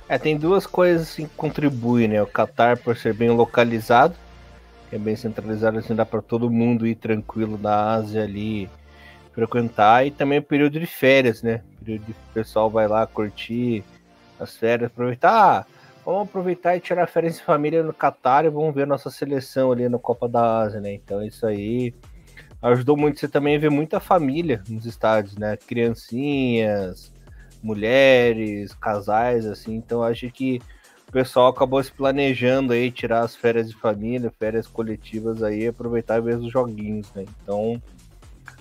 É, 0.08 0.16
tem 0.16 0.38
duas 0.38 0.64
coisas 0.64 1.12
que 1.16 1.26
contribuem, 1.36 2.06
né? 2.06 2.22
O 2.22 2.26
Qatar 2.26 2.78
por 2.78 2.96
ser 2.96 3.14
bem 3.14 3.30
localizado 3.30 4.14
que 4.88 4.96
é 4.96 4.98
bem 4.98 5.14
centralizado, 5.16 5.78
assim, 5.78 5.94
dá 5.94 6.06
para 6.06 6.22
todo 6.22 6.50
mundo 6.50 6.86
ir 6.86 6.94
tranquilo 6.94 7.58
da 7.58 7.92
Ásia 7.92 8.22
ali 8.22 8.70
frequentar, 9.38 10.04
e 10.04 10.10
também 10.10 10.40
o 10.40 10.42
período 10.42 10.80
de 10.80 10.86
férias, 10.86 11.44
né? 11.44 11.62
O 11.80 11.84
período 11.84 12.06
de 12.06 12.10
o 12.10 12.34
pessoal 12.34 12.68
vai 12.68 12.88
lá 12.88 13.06
curtir 13.06 13.84
as 14.40 14.56
férias, 14.56 14.90
aproveitar. 14.90 15.30
Ah, 15.30 15.66
vamos 16.04 16.22
aproveitar 16.22 16.76
e 16.76 16.80
tirar 16.80 17.06
férias 17.06 17.36
de 17.36 17.44
família 17.44 17.84
no 17.84 17.92
Catar 17.92 18.44
e 18.44 18.50
vamos 18.50 18.74
ver 18.74 18.84
nossa 18.84 19.10
seleção 19.10 19.70
ali 19.70 19.88
na 19.88 19.98
Copa 19.98 20.28
da 20.28 20.62
Ásia, 20.62 20.80
né? 20.80 20.92
Então 20.92 21.22
isso 21.22 21.46
aí 21.46 21.94
ajudou 22.60 22.96
muito. 22.96 23.20
Você 23.20 23.28
também 23.28 23.56
vê 23.60 23.70
muita 23.70 24.00
família 24.00 24.60
nos 24.68 24.84
estádios, 24.84 25.36
né? 25.36 25.56
Criancinhas, 25.56 27.12
mulheres, 27.62 28.74
casais, 28.74 29.46
assim. 29.46 29.76
Então 29.76 30.02
acho 30.02 30.28
que 30.32 30.60
o 31.08 31.12
pessoal 31.12 31.46
acabou 31.46 31.80
se 31.80 31.92
planejando 31.92 32.72
aí, 32.72 32.90
tirar 32.90 33.20
as 33.20 33.36
férias 33.36 33.68
de 33.68 33.76
família, 33.76 34.32
férias 34.36 34.66
coletivas 34.66 35.44
aí, 35.44 35.68
aproveitar 35.68 36.18
e 36.18 36.22
ver 36.22 36.38
os 36.38 36.50
joguinhos, 36.50 37.12
né? 37.14 37.24
Então, 37.40 37.80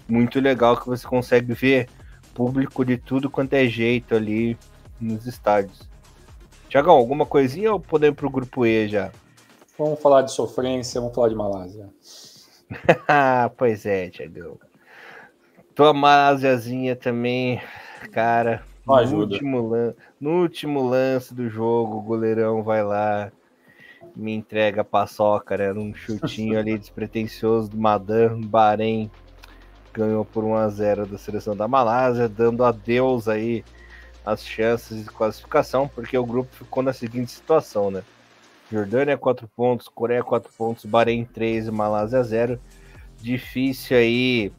muito 0.07 0.39
legal 0.39 0.77
que 0.77 0.87
você 0.87 1.05
consegue 1.05 1.53
ver 1.53 1.87
público 2.33 2.85
de 2.85 2.97
tudo 2.97 3.29
quanto 3.29 3.53
é 3.53 3.65
jeito 3.65 4.15
ali 4.15 4.57
nos 5.01 5.25
estádios. 5.25 5.89
Tiagão, 6.69 6.95
alguma 6.95 7.25
coisinha 7.25 7.73
ou 7.73 7.79
podemos 7.79 8.15
pro 8.15 8.29
grupo 8.29 8.65
E 8.65 8.87
já? 8.87 9.11
Vamos 9.77 9.99
falar 10.01 10.21
de 10.23 10.31
sofrência, 10.31 10.99
vamos 10.99 11.15
falar 11.15 11.29
de 11.29 11.35
Malásia. 11.35 11.89
pois 13.57 13.85
é, 13.85 14.09
Tiagão. 14.09 14.57
Tua 15.73 15.93
Malásiazinha 15.93 16.95
também, 16.95 17.61
cara, 18.11 18.63
no 18.85 19.19
último, 19.19 19.93
no 20.19 20.41
último 20.41 20.87
lance 20.87 21.33
do 21.33 21.49
jogo, 21.49 21.97
o 21.97 22.01
goleirão 22.01 22.63
vai 22.63 22.83
lá, 22.83 23.31
me 24.15 24.33
entrega 24.33 24.81
a 24.81 24.85
paçoca, 24.85 25.57
né? 25.57 25.71
Num 25.73 25.93
chutinho 25.93 26.57
ali 26.57 26.77
despretensioso 26.77 27.69
do 27.69 27.77
Madan, 27.77 28.41
Bahrein 28.41 29.11
ganhou 29.97 30.23
por 30.23 30.43
1 30.43 30.55
a 30.55 30.69
0 30.69 31.07
da 31.07 31.17
seleção 31.17 31.55
da 31.55 31.67
Malásia, 31.67 32.29
dando 32.29 32.63
adeus 32.63 33.27
aí 33.27 33.65
as 34.23 34.45
chances 34.45 35.03
de 35.03 35.09
classificação, 35.09 35.87
porque 35.87 36.15
o 36.15 36.25
grupo 36.25 36.55
ficou 36.55 36.83
na 36.83 36.93
seguinte 36.93 37.31
situação, 37.31 37.89
né? 37.89 38.03
Jordânia 38.71 39.17
4 39.17 39.47
pontos, 39.55 39.87
Coreia 39.87 40.23
4 40.23 40.51
pontos, 40.55 40.85
Bahrein 40.85 41.25
3 41.25 41.67
e 41.67 41.71
Malásia 41.71 42.21
0. 42.21 42.59
Difícil 43.19 43.97
aí. 43.97 44.51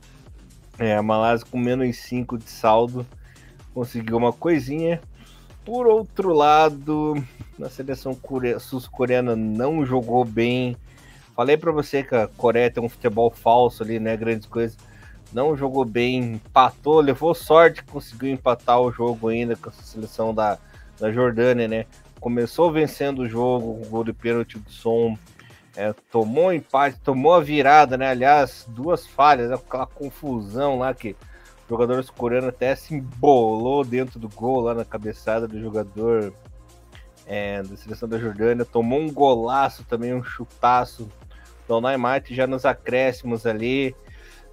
É, 0.78 0.96
a 0.96 1.02
Malásia 1.02 1.46
com 1.48 1.58
menos 1.58 1.96
5 1.98 2.38
de 2.38 2.50
saldo 2.50 3.06
conseguiu 3.74 4.16
uma 4.16 4.32
coisinha. 4.32 5.00
Por 5.64 5.86
outro 5.86 6.32
lado, 6.32 7.14
a 7.62 7.68
seleção 7.68 8.18
sul-coreana 8.58 9.36
não 9.36 9.84
jogou 9.84 10.24
bem. 10.24 10.76
Falei 11.36 11.56
para 11.56 11.70
você 11.70 12.02
que 12.02 12.14
a 12.14 12.26
Coreia 12.26 12.70
tem 12.70 12.82
um 12.82 12.88
futebol 12.88 13.30
falso 13.30 13.82
ali, 13.82 14.00
né? 14.00 14.16
Grandes 14.16 14.46
coisas. 14.46 14.78
Não 15.32 15.56
jogou 15.56 15.84
bem, 15.84 16.34
empatou, 16.34 17.00
levou 17.00 17.34
sorte, 17.34 17.84
conseguiu 17.84 18.30
empatar 18.30 18.80
o 18.80 18.90
jogo 18.90 19.28
ainda 19.28 19.56
com 19.56 19.68
a 19.68 19.72
seleção 19.72 20.34
da, 20.34 20.58
da 20.98 21.12
Jordânia, 21.12 21.68
né? 21.68 21.86
Começou 22.20 22.72
vencendo 22.72 23.20
o 23.20 23.28
jogo, 23.28 23.82
o 23.82 23.86
gol 23.88 24.04
de 24.04 24.12
pênalti 24.12 24.58
do 24.58 24.70
som. 24.70 25.16
É, 25.76 25.92
tomou 26.10 26.46
um 26.46 26.52
empate, 26.52 26.98
tomou 27.00 27.34
a 27.34 27.40
virada, 27.40 27.96
né? 27.96 28.08
Aliás, 28.08 28.64
duas 28.68 29.06
falhas, 29.06 29.52
aquela 29.52 29.86
confusão 29.86 30.78
lá 30.78 30.92
que 30.92 31.10
o 31.10 31.68
jogador 31.68 32.04
coreano 32.12 32.48
até 32.48 32.74
se 32.74 32.94
embolou 32.94 33.84
dentro 33.84 34.18
do 34.18 34.28
gol 34.28 34.60
lá 34.60 34.74
na 34.74 34.84
cabeçada 34.84 35.46
do 35.46 35.60
jogador 35.60 36.32
é, 37.26 37.62
da 37.62 37.76
seleção 37.76 38.08
da 38.08 38.18
Jordânia. 38.18 38.64
Tomou 38.64 38.98
um 38.98 39.12
golaço 39.12 39.84
também, 39.84 40.14
um 40.14 40.24
chutaço 40.24 41.08
do 41.68 41.80
Neymar 41.80 42.22
já 42.30 42.46
nos 42.46 42.64
acréscimos 42.64 43.46
ali. 43.46 43.94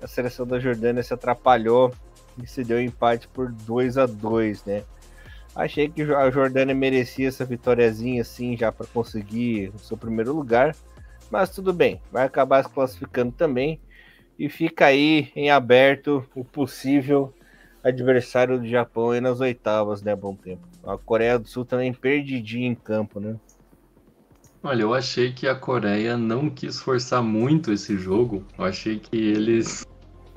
A 0.06 0.08
seleção 0.08 0.45
da 0.45 0.60
Jordânia 0.60 1.01
se 1.01 1.12
atrapalhou 1.16 1.91
e 2.38 2.45
se 2.45 2.64
deu 2.64 2.80
empate 2.80 3.28
por 3.28 3.51
2 3.51 3.97
a 3.97 4.06
2 4.06 4.64
né? 4.64 4.84
Achei 5.56 5.89
que 5.89 6.03
a 6.03 6.30
Jordânia 6.30 6.76
merecia 6.76 7.28
essa 7.28 7.43
vitóriazinha 7.43 8.22
assim 8.22 8.56
já 8.56 8.72
para 8.72 8.86
conseguir 8.86 9.72
o 9.74 9.80
seu 9.80 9.97
primeiro 9.97 10.32
lugar, 10.32 10.76
mas 11.32 11.49
tudo 11.49 11.74
bem, 11.74 11.99
vai 12.12 12.24
acabar 12.24 12.64
se 12.64 12.70
classificando 12.70 13.32
também 13.32 13.80
e 14.38 14.47
fica 14.47 14.86
aí 14.86 15.32
em 15.36 15.49
aberto 15.49 16.24
o 16.36 16.45
possível 16.45 17.34
adversário 17.84 18.60
do 18.60 18.68
Japão 18.68 19.10
aí 19.10 19.20
nas 19.20 19.39
oitavas, 19.39 20.03
né? 20.03 20.16
Bom 20.16 20.36
tempo. 20.36 20.68
A 20.86 20.99
Coreia 20.99 21.39
do 21.39 21.47
Sul 21.47 21.66
também 21.66 21.91
perdidinha 21.91 22.68
em 22.68 22.76
campo, 22.76 23.20
né? 23.20 23.38
Olha, 24.62 24.84
eu 24.84 24.93
achei 24.93 25.34
que 25.34 25.47
a 25.47 25.56
Coreia 25.56 26.16
não 26.16 26.47
quis 26.47 26.80
forçar 26.80 27.24
muito 27.24 27.72
esse 27.72 27.97
jogo. 27.97 28.45
Eu 28.56 28.66
achei 28.66 28.99
que 28.99 29.16
eles 29.16 29.84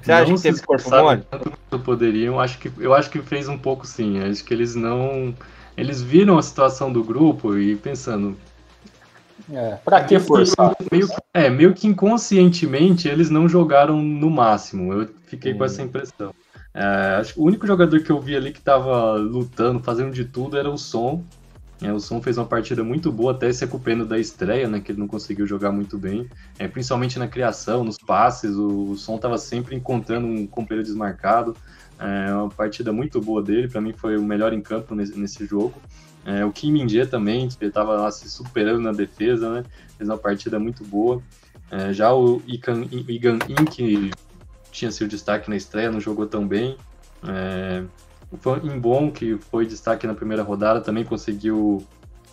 você 0.01 0.12
acha 0.12 0.34
que 0.34 0.42
teve 0.42 0.62
corpo 0.62 0.90
mole? 0.90 1.22
Tanto 1.30 1.84
poderiam, 1.84 2.38
acho 2.38 2.59
que, 2.59 2.70
eu 2.78 2.94
acho 2.94 3.11
que 3.11 3.20
fez 3.20 3.49
um 3.49 3.59
pouco 3.59 3.86
sim. 3.86 4.20
Acho 4.20 4.44
que 4.44 4.55
eles 4.55 4.74
não. 4.74 5.34
Eles 5.76 6.03
viram 6.03 6.38
a 6.38 6.42
situação 6.42 6.92
do 6.92 7.03
grupo 7.03 7.57
e 7.57 7.76
pensando. 7.76 8.36
É, 9.53 9.76
pra 9.84 10.05
que 10.05 10.18
forçar? 10.18 10.76
Meio, 10.90 11.09
é, 11.32 11.49
meio 11.49 11.72
que 11.72 11.86
inconscientemente 11.86 13.09
eles 13.09 13.30
não 13.30 13.49
jogaram 13.49 14.01
no 14.03 14.30
máximo. 14.30 14.92
Eu 14.92 15.09
fiquei 15.26 15.55
hum. 15.55 15.59
com 15.59 15.64
essa 15.64 15.82
impressão. 15.82 16.34
É, 16.74 17.16
acho 17.20 17.34
que 17.34 17.40
o 17.40 17.44
único 17.44 17.66
jogador 17.66 18.01
que 18.03 18.11
eu 18.11 18.20
vi 18.20 18.36
ali 18.36 18.53
que 18.53 18.61
tava 18.61 19.14
lutando, 19.14 19.80
fazendo 19.80 20.12
de 20.12 20.24
tudo, 20.24 20.57
era 20.57 20.70
o 20.70 20.78
Som. 20.78 21.24
É, 21.81 21.93
o 21.93 22.01
Son 22.01 22.20
fez 22.20 22.37
uma 22.37 22.47
partida 22.47 22.83
muito 22.83 23.12
boa, 23.12 23.33
até 23.33 23.53
se 23.53 23.64
recuperando 23.64 24.05
da 24.05 24.18
estreia, 24.18 24.68
né, 24.68 24.81
que 24.81 24.91
ele 24.91 24.99
não 24.99 25.07
conseguiu 25.07 25.47
jogar 25.47 25.70
muito 25.70 25.97
bem, 25.97 26.29
é, 26.59 26.66
principalmente 26.66 27.18
na 27.18 27.29
criação, 27.29 27.85
nos 27.85 27.97
passes, 27.97 28.57
o, 28.57 28.91
o 28.91 28.97
Son 28.97 29.16
estava 29.16 29.39
sempre 29.39 29.76
encontrando 29.76 30.26
um 30.26 30.47
companheiro 30.47 30.85
desmarcado, 30.85 31.57
é 31.99 32.33
uma 32.33 32.49
partida 32.49 32.93
muito 32.93 33.20
boa 33.20 33.43
dele, 33.43 33.68
para 33.68 33.81
mim 33.81 33.93
foi 33.93 34.16
o 34.16 34.22
melhor 34.22 34.53
em 34.53 34.61
campo 34.61 34.95
nesse, 34.95 35.18
nesse 35.18 35.47
jogo. 35.47 35.74
É, 36.24 36.45
o 36.45 36.53
Kim 36.53 36.72
min 36.72 36.87
também, 37.07 37.49
que 37.49 37.64
estava 37.64 37.95
lá 37.97 38.11
se 38.11 38.29
superando 38.29 38.81
na 38.81 38.93
defesa, 38.93 39.51
né, 39.51 39.64
fez 39.97 40.09
uma 40.09 40.18
partida 40.18 40.59
muito 40.59 40.85
boa. 40.85 41.22
É, 41.70 41.93
já 41.93 42.12
o 42.12 42.43
Igan, 42.47 42.87
Igan 42.91 43.39
In, 43.49 43.64
que 43.64 44.11
tinha 44.70 44.91
seu 44.91 45.09
destaque 45.09 45.49
na 45.49 45.57
estreia, 45.57 45.91
não 45.91 46.01
jogou 46.01 46.26
tão 46.26 46.47
bem. 46.47 46.76
É, 47.26 47.83
o 48.31 48.66
Imbom, 48.66 49.11
que 49.11 49.39
foi 49.51 49.66
destaque 49.66 50.07
na 50.07 50.14
primeira 50.14 50.43
rodada, 50.43 50.81
também 50.81 51.05
conseguiu 51.05 51.85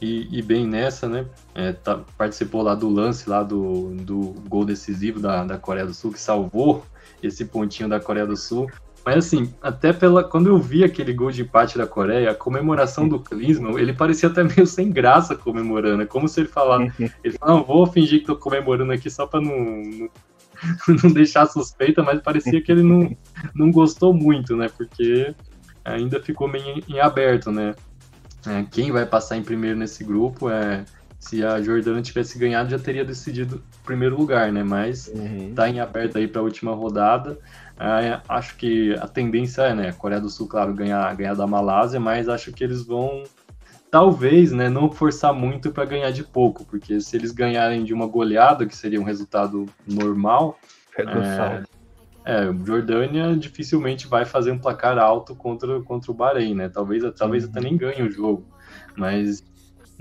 ir, 0.02 0.28
ir 0.32 0.42
bem 0.42 0.68
nessa, 0.68 1.08
né? 1.08 1.26
É, 1.54 1.72
tá, 1.72 2.02
participou 2.18 2.62
lá 2.62 2.76
do 2.76 2.90
lance 2.90 3.30
lá 3.30 3.44
do, 3.44 3.96
do 3.96 4.36
gol 4.48 4.66
decisivo 4.66 5.20
da, 5.20 5.44
da 5.44 5.58
Coreia 5.58 5.86
do 5.86 5.94
Sul, 5.94 6.12
que 6.12 6.20
salvou 6.20 6.86
esse 7.22 7.46
pontinho 7.46 7.90
da 7.90 8.00
Coreia 8.00 8.26
do 8.26 8.36
Sul. 8.36 8.70
Mas 9.06 9.18
assim, 9.18 9.54
até 9.62 9.94
pela 9.94 10.24
quando 10.24 10.48
eu 10.48 10.58
vi 10.58 10.84
aquele 10.84 11.14
gol 11.14 11.30
de 11.30 11.44
empate 11.44 11.78
da 11.78 11.86
Coreia, 11.86 12.32
a 12.32 12.36
comemoração 12.36 13.08
do 13.08 13.20
Klinsmann, 13.20 13.78
ele 13.78 13.94
parecia 13.94 14.30
até 14.30 14.44
meio 14.44 14.66
sem 14.66 14.90
graça 14.90 15.36
comemorando. 15.36 16.02
É 16.02 16.06
como 16.08 16.28
se 16.28 16.40
ele 16.40 16.50
falasse, 16.50 16.92
ele 17.24 17.38
falou, 17.38 17.58
não, 17.58 17.64
vou 17.64 17.86
fingir 17.86 18.22
que 18.22 18.26
tô 18.26 18.36
comemorando 18.36 18.92
aqui 18.92 19.10
só 19.10 19.28
para 19.28 19.42
não, 19.42 19.54
não, 19.54 20.10
não, 21.04 21.12
deixar 21.12 21.46
suspeita, 21.46 22.02
mas 22.02 22.20
parecia 22.22 22.60
que 22.62 22.72
ele 22.72 22.82
não, 22.82 23.16
não 23.54 23.70
gostou 23.70 24.12
muito, 24.12 24.56
né? 24.56 24.70
Porque 24.76 25.36
ainda 25.86 26.22
ficou 26.22 26.48
meio 26.48 26.84
em 26.90 27.00
aberto, 27.00 27.52
né? 27.52 27.76
É, 28.48 28.66
quem 28.70 28.92
vai 28.92 29.06
passar 29.06 29.38
em 29.38 29.44
primeiro 29.44 29.78
nesse 29.78 30.04
grupo 30.04 30.50
é 30.50 30.84
se 31.20 31.44
a 31.44 31.60
Jordânia 31.60 32.04
tivesse 32.04 32.38
ganhado 32.38 32.70
já 32.70 32.78
teria 32.78 33.04
decidido 33.04 33.56
o 33.56 33.86
primeiro 33.86 34.18
lugar, 34.18 34.52
né? 34.52 34.64
Mas 34.64 35.08
uhum. 35.08 35.54
tá 35.56 35.70
em 35.70 35.80
aberto 35.80 36.18
aí 36.18 36.28
para 36.28 36.42
a 36.42 36.44
última 36.44 36.74
rodada. 36.74 37.40
É, 37.80 38.20
acho 38.30 38.56
que 38.58 38.94
a 38.96 39.08
tendência 39.08 39.64
é, 39.64 39.74
né? 39.74 39.92
Coreia 39.94 40.22
do 40.22 40.30
Sul, 40.30 40.48
claro, 40.48 40.74
ganhar, 40.74 41.16
ganhar 41.16 41.34
da 41.34 41.48
Malásia, 41.48 42.00
mas 42.00 42.30
acho 42.30 42.52
que 42.52 42.64
eles 42.64 42.84
vão 42.84 43.24
talvez, 43.90 44.52
né, 44.52 44.68
não 44.68 44.92
forçar 44.92 45.34
muito 45.34 45.72
para 45.72 45.86
ganhar 45.86 46.12
de 46.12 46.22
pouco, 46.22 46.66
porque 46.66 47.00
se 47.00 47.16
eles 47.16 47.32
ganharem 47.32 47.82
de 47.82 47.94
uma 47.94 48.06
goleada, 48.06 48.66
que 48.66 48.76
seria 48.76 49.00
um 49.00 49.06
resultado 49.06 49.68
normal, 49.88 50.60
é, 50.98 51.64
é, 52.26 52.52
Jordânia 52.66 53.36
dificilmente 53.38 54.08
vai 54.08 54.26
fazer 54.26 54.52
um 54.52 54.58
placar 54.58 54.98
alto 54.98 55.36
contra, 55.36 55.80
contra 55.82 56.12
o 56.12 56.16
Bahrein, 56.16 56.56
né? 56.56 56.68
Talvez, 56.68 57.04
talvez 57.16 57.46
até 57.46 57.62
nem 57.62 57.78
ganhe 57.78 58.02
o 58.02 58.12
jogo. 58.12 58.48
Mas 58.98 59.44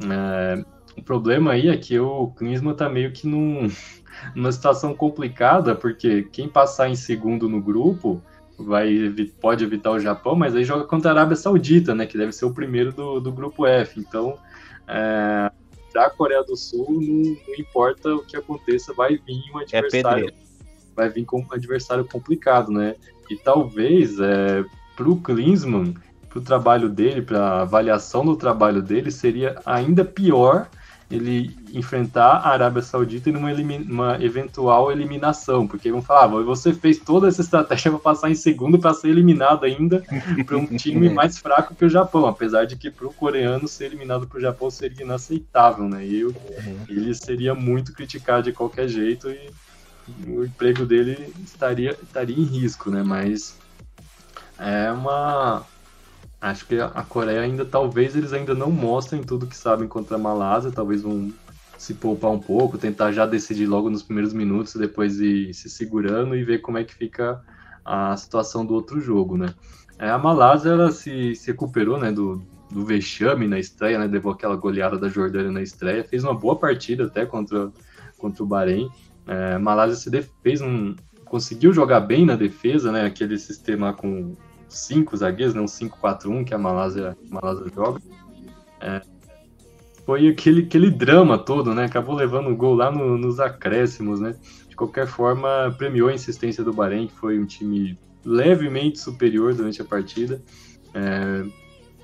é, 0.02 0.64
o 0.96 1.02
problema 1.02 1.52
aí 1.52 1.68
é 1.68 1.76
que 1.76 1.98
o 1.98 2.28
Klinsmann 2.28 2.74
tá 2.74 2.88
meio 2.88 3.12
que 3.12 3.26
num, 3.26 3.68
numa 4.34 4.50
situação 4.50 4.94
complicada, 4.94 5.74
porque 5.74 6.22
quem 6.22 6.48
passar 6.48 6.88
em 6.88 6.96
segundo 6.96 7.46
no 7.46 7.60
grupo 7.60 8.22
vai 8.58 9.12
pode 9.40 9.62
evitar 9.62 9.90
o 9.90 10.00
Japão, 10.00 10.34
mas 10.34 10.56
aí 10.56 10.64
joga 10.64 10.84
contra 10.84 11.10
a 11.10 11.14
Arábia 11.14 11.36
Saudita, 11.36 11.94
né? 11.94 12.06
Que 12.06 12.16
deve 12.16 12.32
ser 12.32 12.46
o 12.46 12.54
primeiro 12.54 12.90
do, 12.90 13.20
do 13.20 13.30
grupo 13.32 13.66
F. 13.66 14.00
Então, 14.00 14.38
é, 14.88 15.52
da 15.92 16.08
Coreia 16.08 16.42
do 16.42 16.56
Sul, 16.56 16.86
não, 16.88 17.36
não, 17.46 17.54
importa 17.58 18.14
o 18.14 18.24
que 18.24 18.34
aconteça, 18.34 18.94
vai 18.94 19.18
vir 19.18 19.42
um 19.54 19.60
é 19.60 19.64
adversário. 19.64 20.28
É 20.28 20.43
vai 20.95 21.09
vir 21.09 21.24
com 21.24 21.40
um 21.40 21.53
adversário 21.53 22.05
complicado, 22.05 22.70
né? 22.70 22.95
E 23.30 23.36
talvez 23.36 24.18
é, 24.20 24.64
para 24.97 25.09
o 25.09 25.16
Klinsmann, 25.16 25.95
para 26.28 26.38
o 26.38 26.42
trabalho 26.42 26.88
dele, 26.88 27.22
para 27.22 27.40
a 27.40 27.62
avaliação 27.62 28.24
do 28.24 28.36
trabalho 28.36 28.82
dele, 28.82 29.11
seria 29.11 29.57
ainda 29.64 30.05
pior 30.05 30.68
ele 31.11 31.55
enfrentar 31.72 32.38
a 32.38 32.49
Arábia 32.51 32.82
Saudita 32.82 33.30
numa 33.30 33.53
uma 33.53 34.22
eventual 34.22 34.90
eliminação, 34.90 35.66
porque 35.66 35.90
vão 35.90 36.03
falar, 36.03 36.24
ah, 36.24 36.42
você 36.42 36.72
fez 36.72 36.99
toda 36.99 37.28
essa 37.28 37.40
estratégia 37.40 37.90
para 37.90 38.01
passar 38.01 38.30
em 38.30 38.34
segundo 38.34 38.78
para 38.78 38.95
ser 38.95 39.09
eliminado 39.09 39.64
ainda 39.64 40.03
para 40.47 40.57
um 40.57 40.66
time 40.66 41.09
mais 41.11 41.38
fraco 41.38 41.74
que 41.74 41.84
o 41.84 41.90
Japão, 41.90 42.26
apesar 42.26 42.64
de 42.64 42.76
que 42.76 42.90
para 42.90 43.07
o 43.07 43.12
coreano 43.12 43.68
ser 43.68 43.86
eliminado 43.86 44.26
para 44.26 44.38
o 44.38 44.40
Japão 44.40 44.70
seria 44.70 45.05
inaceitável, 45.05 45.88
né? 45.88 46.05
E 46.05 46.20
eu, 46.20 46.28
uhum. 46.28 46.78
ele 46.88 47.14
seria 47.14 47.55
muito 47.55 47.92
criticado 47.92 48.45
de 48.45 48.53
qualquer 48.53 48.88
jeito 48.88 49.28
e 49.28 49.51
o 50.26 50.44
emprego 50.44 50.84
dele 50.84 51.32
estaria, 51.42 51.96
estaria 52.02 52.36
em 52.36 52.44
risco, 52.44 52.90
né? 52.90 53.02
Mas 53.02 53.59
é 54.59 54.90
uma. 54.92 55.64
Acho 56.40 56.66
que 56.66 56.78
a 56.78 57.02
Coreia 57.02 57.40
ainda, 57.40 57.64
talvez 57.64 58.14
eles 58.14 58.32
ainda 58.34 58.55
não 58.55 58.70
mostrem 58.70 59.22
tudo 59.22 59.46
que 59.46 59.57
sabem 59.57 59.88
contra 59.88 60.16
a 60.16 60.18
Malásia, 60.18 60.70
talvez 60.70 61.00
vão 61.00 61.32
se 61.78 61.94
poupar 61.94 62.30
um 62.30 62.38
pouco, 62.38 62.76
tentar 62.76 63.12
já 63.12 63.24
decidir 63.24 63.66
logo 63.66 63.88
nos 63.88 64.02
primeiros 64.02 64.34
minutos, 64.34 64.74
depois 64.74 65.18
ir 65.20 65.55
se 65.55 65.70
segurando 65.70 66.36
e 66.36 66.44
ver 66.44 66.59
como 66.59 66.76
é 66.76 66.84
que 66.84 66.94
fica 66.94 67.42
a 67.84 68.16
situação 68.16 68.64
do 68.64 68.74
outro 68.74 69.00
jogo, 69.00 69.36
né? 69.36 69.55
É, 69.98 70.11
a 70.11 70.18
Malásia, 70.18 70.70
ela 70.70 70.90
se, 70.90 71.34
se 71.34 71.46
recuperou, 71.48 71.98
né, 71.98 72.11
do, 72.11 72.42
do 72.70 72.84
vexame 72.84 73.46
na 73.46 73.59
estreia, 73.59 73.98
né, 73.98 74.07
levou 74.07 74.32
aquela 74.32 74.57
goleada 74.57 74.98
da 74.98 75.09
Jordânia 75.09 75.50
na 75.50 75.62
estreia, 75.62 76.05
fez 76.05 76.24
uma 76.24 76.34
boa 76.34 76.57
partida 76.57 77.05
até 77.05 77.24
contra, 77.24 77.72
contra 78.18 78.42
o 78.42 78.46
Bahrein, 78.46 78.88
é, 79.26 79.58
Malásia 79.58 79.96
se 79.96 80.30
fez 80.42 80.60
um, 80.60 80.94
conseguiu 81.24 81.72
jogar 81.72 82.00
bem 82.00 82.24
na 82.24 82.36
defesa, 82.36 82.92
né? 82.92 83.06
Aquele 83.06 83.38
sistema 83.38 83.92
com 83.92 84.36
cinco 84.68 85.16
zagueiros, 85.16 85.54
né, 85.54 85.62
5-4-1 85.62 86.44
que 86.44 86.54
a 86.54 86.58
Malásia, 86.58 87.16
a 87.30 87.34
Malásia 87.34 87.66
joga. 87.74 88.00
É, 88.80 89.02
foi 90.04 90.28
aquele, 90.28 90.62
aquele 90.62 90.90
drama 90.90 91.38
todo, 91.38 91.74
né? 91.74 91.86
Acabou 91.86 92.14
levando 92.14 92.50
o 92.50 92.56
gol 92.56 92.74
lá 92.74 92.90
no, 92.90 93.16
nos 93.16 93.40
acréscimos, 93.40 94.20
né? 94.20 94.34
De 94.68 94.76
qualquer 94.76 95.06
forma, 95.06 95.74
premiou 95.78 96.08
a 96.08 96.14
insistência 96.14 96.62
do 96.62 96.72
Bahrein, 96.72 97.06
que 97.06 97.14
foi 97.14 97.38
um 97.38 97.46
time 97.46 97.98
levemente 98.24 98.98
superior 98.98 99.54
durante 99.54 99.80
a 99.80 99.84
partida. 99.84 100.42
É, 100.92 101.44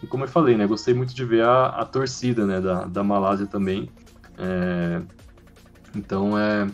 e 0.02 0.06
como 0.06 0.24
eu 0.24 0.28
falei, 0.28 0.56
né? 0.56 0.66
Gostei 0.66 0.94
muito 0.94 1.14
de 1.14 1.24
ver 1.24 1.44
a, 1.44 1.66
a 1.66 1.84
torcida 1.84 2.46
né, 2.46 2.60
da, 2.60 2.86
da 2.86 3.04
Malásia 3.04 3.46
também. 3.46 3.90
É, 4.38 5.02
então 5.94 6.38
é, 6.38 6.66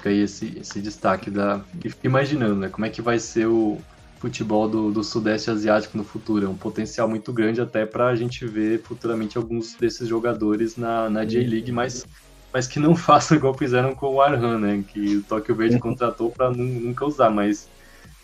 fica 0.00 0.08
aí 0.08 0.20
esse, 0.22 0.58
esse 0.58 0.80
destaque 0.80 1.30
da. 1.30 1.62
E 1.84 1.92
imaginando, 2.02 2.56
né? 2.56 2.68
Como 2.68 2.86
é 2.86 2.90
que 2.90 3.02
vai 3.02 3.18
ser 3.18 3.46
o 3.46 3.78
futebol 4.18 4.68
do, 4.68 4.90
do 4.90 5.04
Sudeste 5.04 5.50
Asiático 5.50 5.96
no 5.96 6.04
futuro. 6.04 6.46
É 6.46 6.48
um 6.48 6.56
potencial 6.56 7.08
muito 7.08 7.32
grande 7.32 7.60
até 7.60 7.86
para 7.86 8.08
a 8.08 8.16
gente 8.16 8.46
ver 8.46 8.82
futuramente 8.82 9.38
alguns 9.38 9.74
desses 9.74 10.06
jogadores 10.08 10.76
na, 10.76 11.08
na 11.08 11.24
J-League, 11.24 11.72
mas, 11.72 12.06
mas 12.52 12.66
que 12.66 12.78
não 12.78 12.94
façam 12.96 13.36
igual 13.36 13.54
fizeram 13.54 13.94
com 13.94 14.14
o 14.14 14.20
Arhan, 14.20 14.58
né? 14.58 14.84
Que 14.86 15.16
o 15.16 15.22
Tokyo 15.22 15.54
Verde 15.54 15.78
contratou 15.78 16.30
para 16.30 16.50
nunca 16.50 17.06
usar, 17.06 17.30
mas 17.30 17.68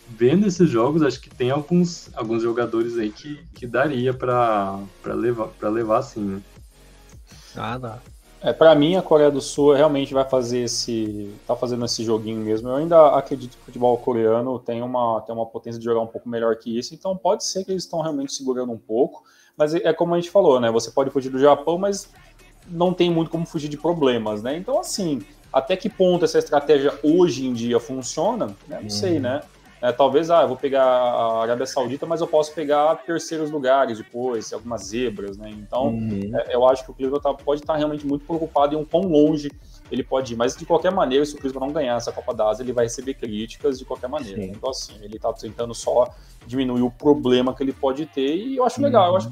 vendo 0.09 0.47
esses 0.47 0.69
jogos, 0.69 1.01
acho 1.01 1.19
que 1.19 1.29
tem 1.29 1.49
alguns, 1.49 2.09
alguns 2.15 2.43
jogadores 2.43 2.97
aí 2.97 3.11
que, 3.11 3.39
que 3.55 3.65
daria 3.65 4.13
para 4.13 4.79
levar, 5.05 5.47
para 5.47 5.69
levar 5.69 5.97
assim, 5.97 6.21
né? 6.21 6.41
Ah, 7.55 7.77
dá. 7.77 7.99
É, 8.41 8.53
para 8.53 8.73
mim, 8.75 8.95
a 8.95 9.01
Coreia 9.01 9.31
do 9.31 9.41
Sul 9.41 9.73
realmente 9.73 10.13
vai 10.13 10.23
fazer 10.23 10.59
esse. 10.59 11.33
tá 11.45 11.55
fazendo 11.55 11.83
esse 11.85 12.03
joguinho 12.03 12.39
mesmo. 12.39 12.69
Eu 12.69 12.75
ainda 12.75 13.07
acredito 13.15 13.57
que 13.57 13.63
o 13.63 13.65
futebol 13.65 13.97
coreano 13.97 14.59
tem 14.59 14.81
uma, 14.81 15.21
tem 15.21 15.33
uma 15.33 15.45
potência 15.45 15.79
de 15.79 15.85
jogar 15.85 16.01
um 16.01 16.07
pouco 16.07 16.29
melhor 16.29 16.55
que 16.55 16.77
isso, 16.77 16.93
então 16.93 17.17
pode 17.17 17.43
ser 17.43 17.63
que 17.63 17.71
eles 17.71 17.83
estão 17.83 18.01
realmente 18.01 18.33
segurando 18.33 18.71
um 18.71 18.77
pouco. 18.77 19.23
Mas 19.57 19.73
é, 19.73 19.79
é 19.87 19.93
como 19.93 20.13
a 20.13 20.19
gente 20.19 20.29
falou, 20.29 20.59
né? 20.59 20.69
Você 20.69 20.91
pode 20.91 21.09
fugir 21.09 21.29
do 21.29 21.39
Japão, 21.39 21.79
mas 21.79 22.09
não 22.69 22.93
tem 22.93 23.09
muito 23.09 23.31
como 23.31 23.45
fugir 23.45 23.69
de 23.69 23.77
problemas, 23.77 24.43
né? 24.43 24.55
Então, 24.55 24.79
assim, 24.79 25.23
até 25.51 25.75
que 25.75 25.89
ponto 25.89 26.23
essa 26.23 26.37
estratégia 26.37 26.93
hoje 27.01 27.47
em 27.47 27.53
dia 27.53 27.79
funciona, 27.79 28.47
né? 28.67 28.77
não 28.77 28.83
uhum. 28.83 28.89
sei, 28.89 29.19
né? 29.19 29.41
É, 29.81 29.91
talvez, 29.91 30.31
ah, 30.31 30.41
eu 30.41 30.47
vou 30.47 30.57
pegar 30.57 30.83
a 30.83 31.41
Arábia 31.43 31.65
Saudita, 31.65 32.05
mas 32.05 32.19
eu 32.19 32.27
posso 32.27 32.51
pegar 32.53 32.95
terceiros 32.95 33.51
lugares 33.51 33.99
depois, 33.99 34.51
algumas 34.51 34.85
zebras, 34.85 35.37
né? 35.37 35.49
Então, 35.51 35.89
uhum. 35.89 36.31
é, 36.33 36.55
eu 36.55 36.67
acho 36.67 36.83
que 36.83 36.91
o 36.91 36.93
Cleveland 36.93 37.21
tá, 37.21 37.33
pode 37.33 37.61
estar 37.61 37.73
tá 37.73 37.77
realmente 37.77 38.05
muito 38.05 38.25
preocupado 38.25 38.73
em 38.73 38.77
um 38.77 38.83
quão 38.83 39.03
longe 39.03 39.51
ele 39.91 40.03
pode 40.03 40.33
ir. 40.33 40.35
Mas, 40.35 40.55
de 40.55 40.65
qualquer 40.65 40.91
maneira, 40.91 41.23
se 41.25 41.35
o 41.35 41.37
Cleveland 41.37 41.67
não 41.67 41.73
ganhar 41.73 41.95
essa 41.95 42.11
Copa 42.11 42.33
da 42.33 42.49
Ásia, 42.49 42.63
ele 42.63 42.73
vai 42.73 42.85
receber 42.85 43.13
críticas 43.13 43.77
de 43.77 43.85
qualquer 43.85 44.09
maneira. 44.09 44.41
Sim. 44.41 44.49
Então, 44.49 44.69
assim, 44.69 44.95
ele 45.01 45.17
está 45.17 45.31
tentando 45.33 45.75
só 45.75 46.11
diminuir 46.47 46.81
o 46.81 46.89
problema 46.89 47.53
que 47.53 47.61
ele 47.61 47.73
pode 47.73 48.05
ter 48.07 48.35
e 48.35 48.57
eu 48.57 48.65
acho 48.65 48.81
legal. 48.81 49.05
Uhum. 49.05 49.11
Eu 49.11 49.17
acho 49.17 49.31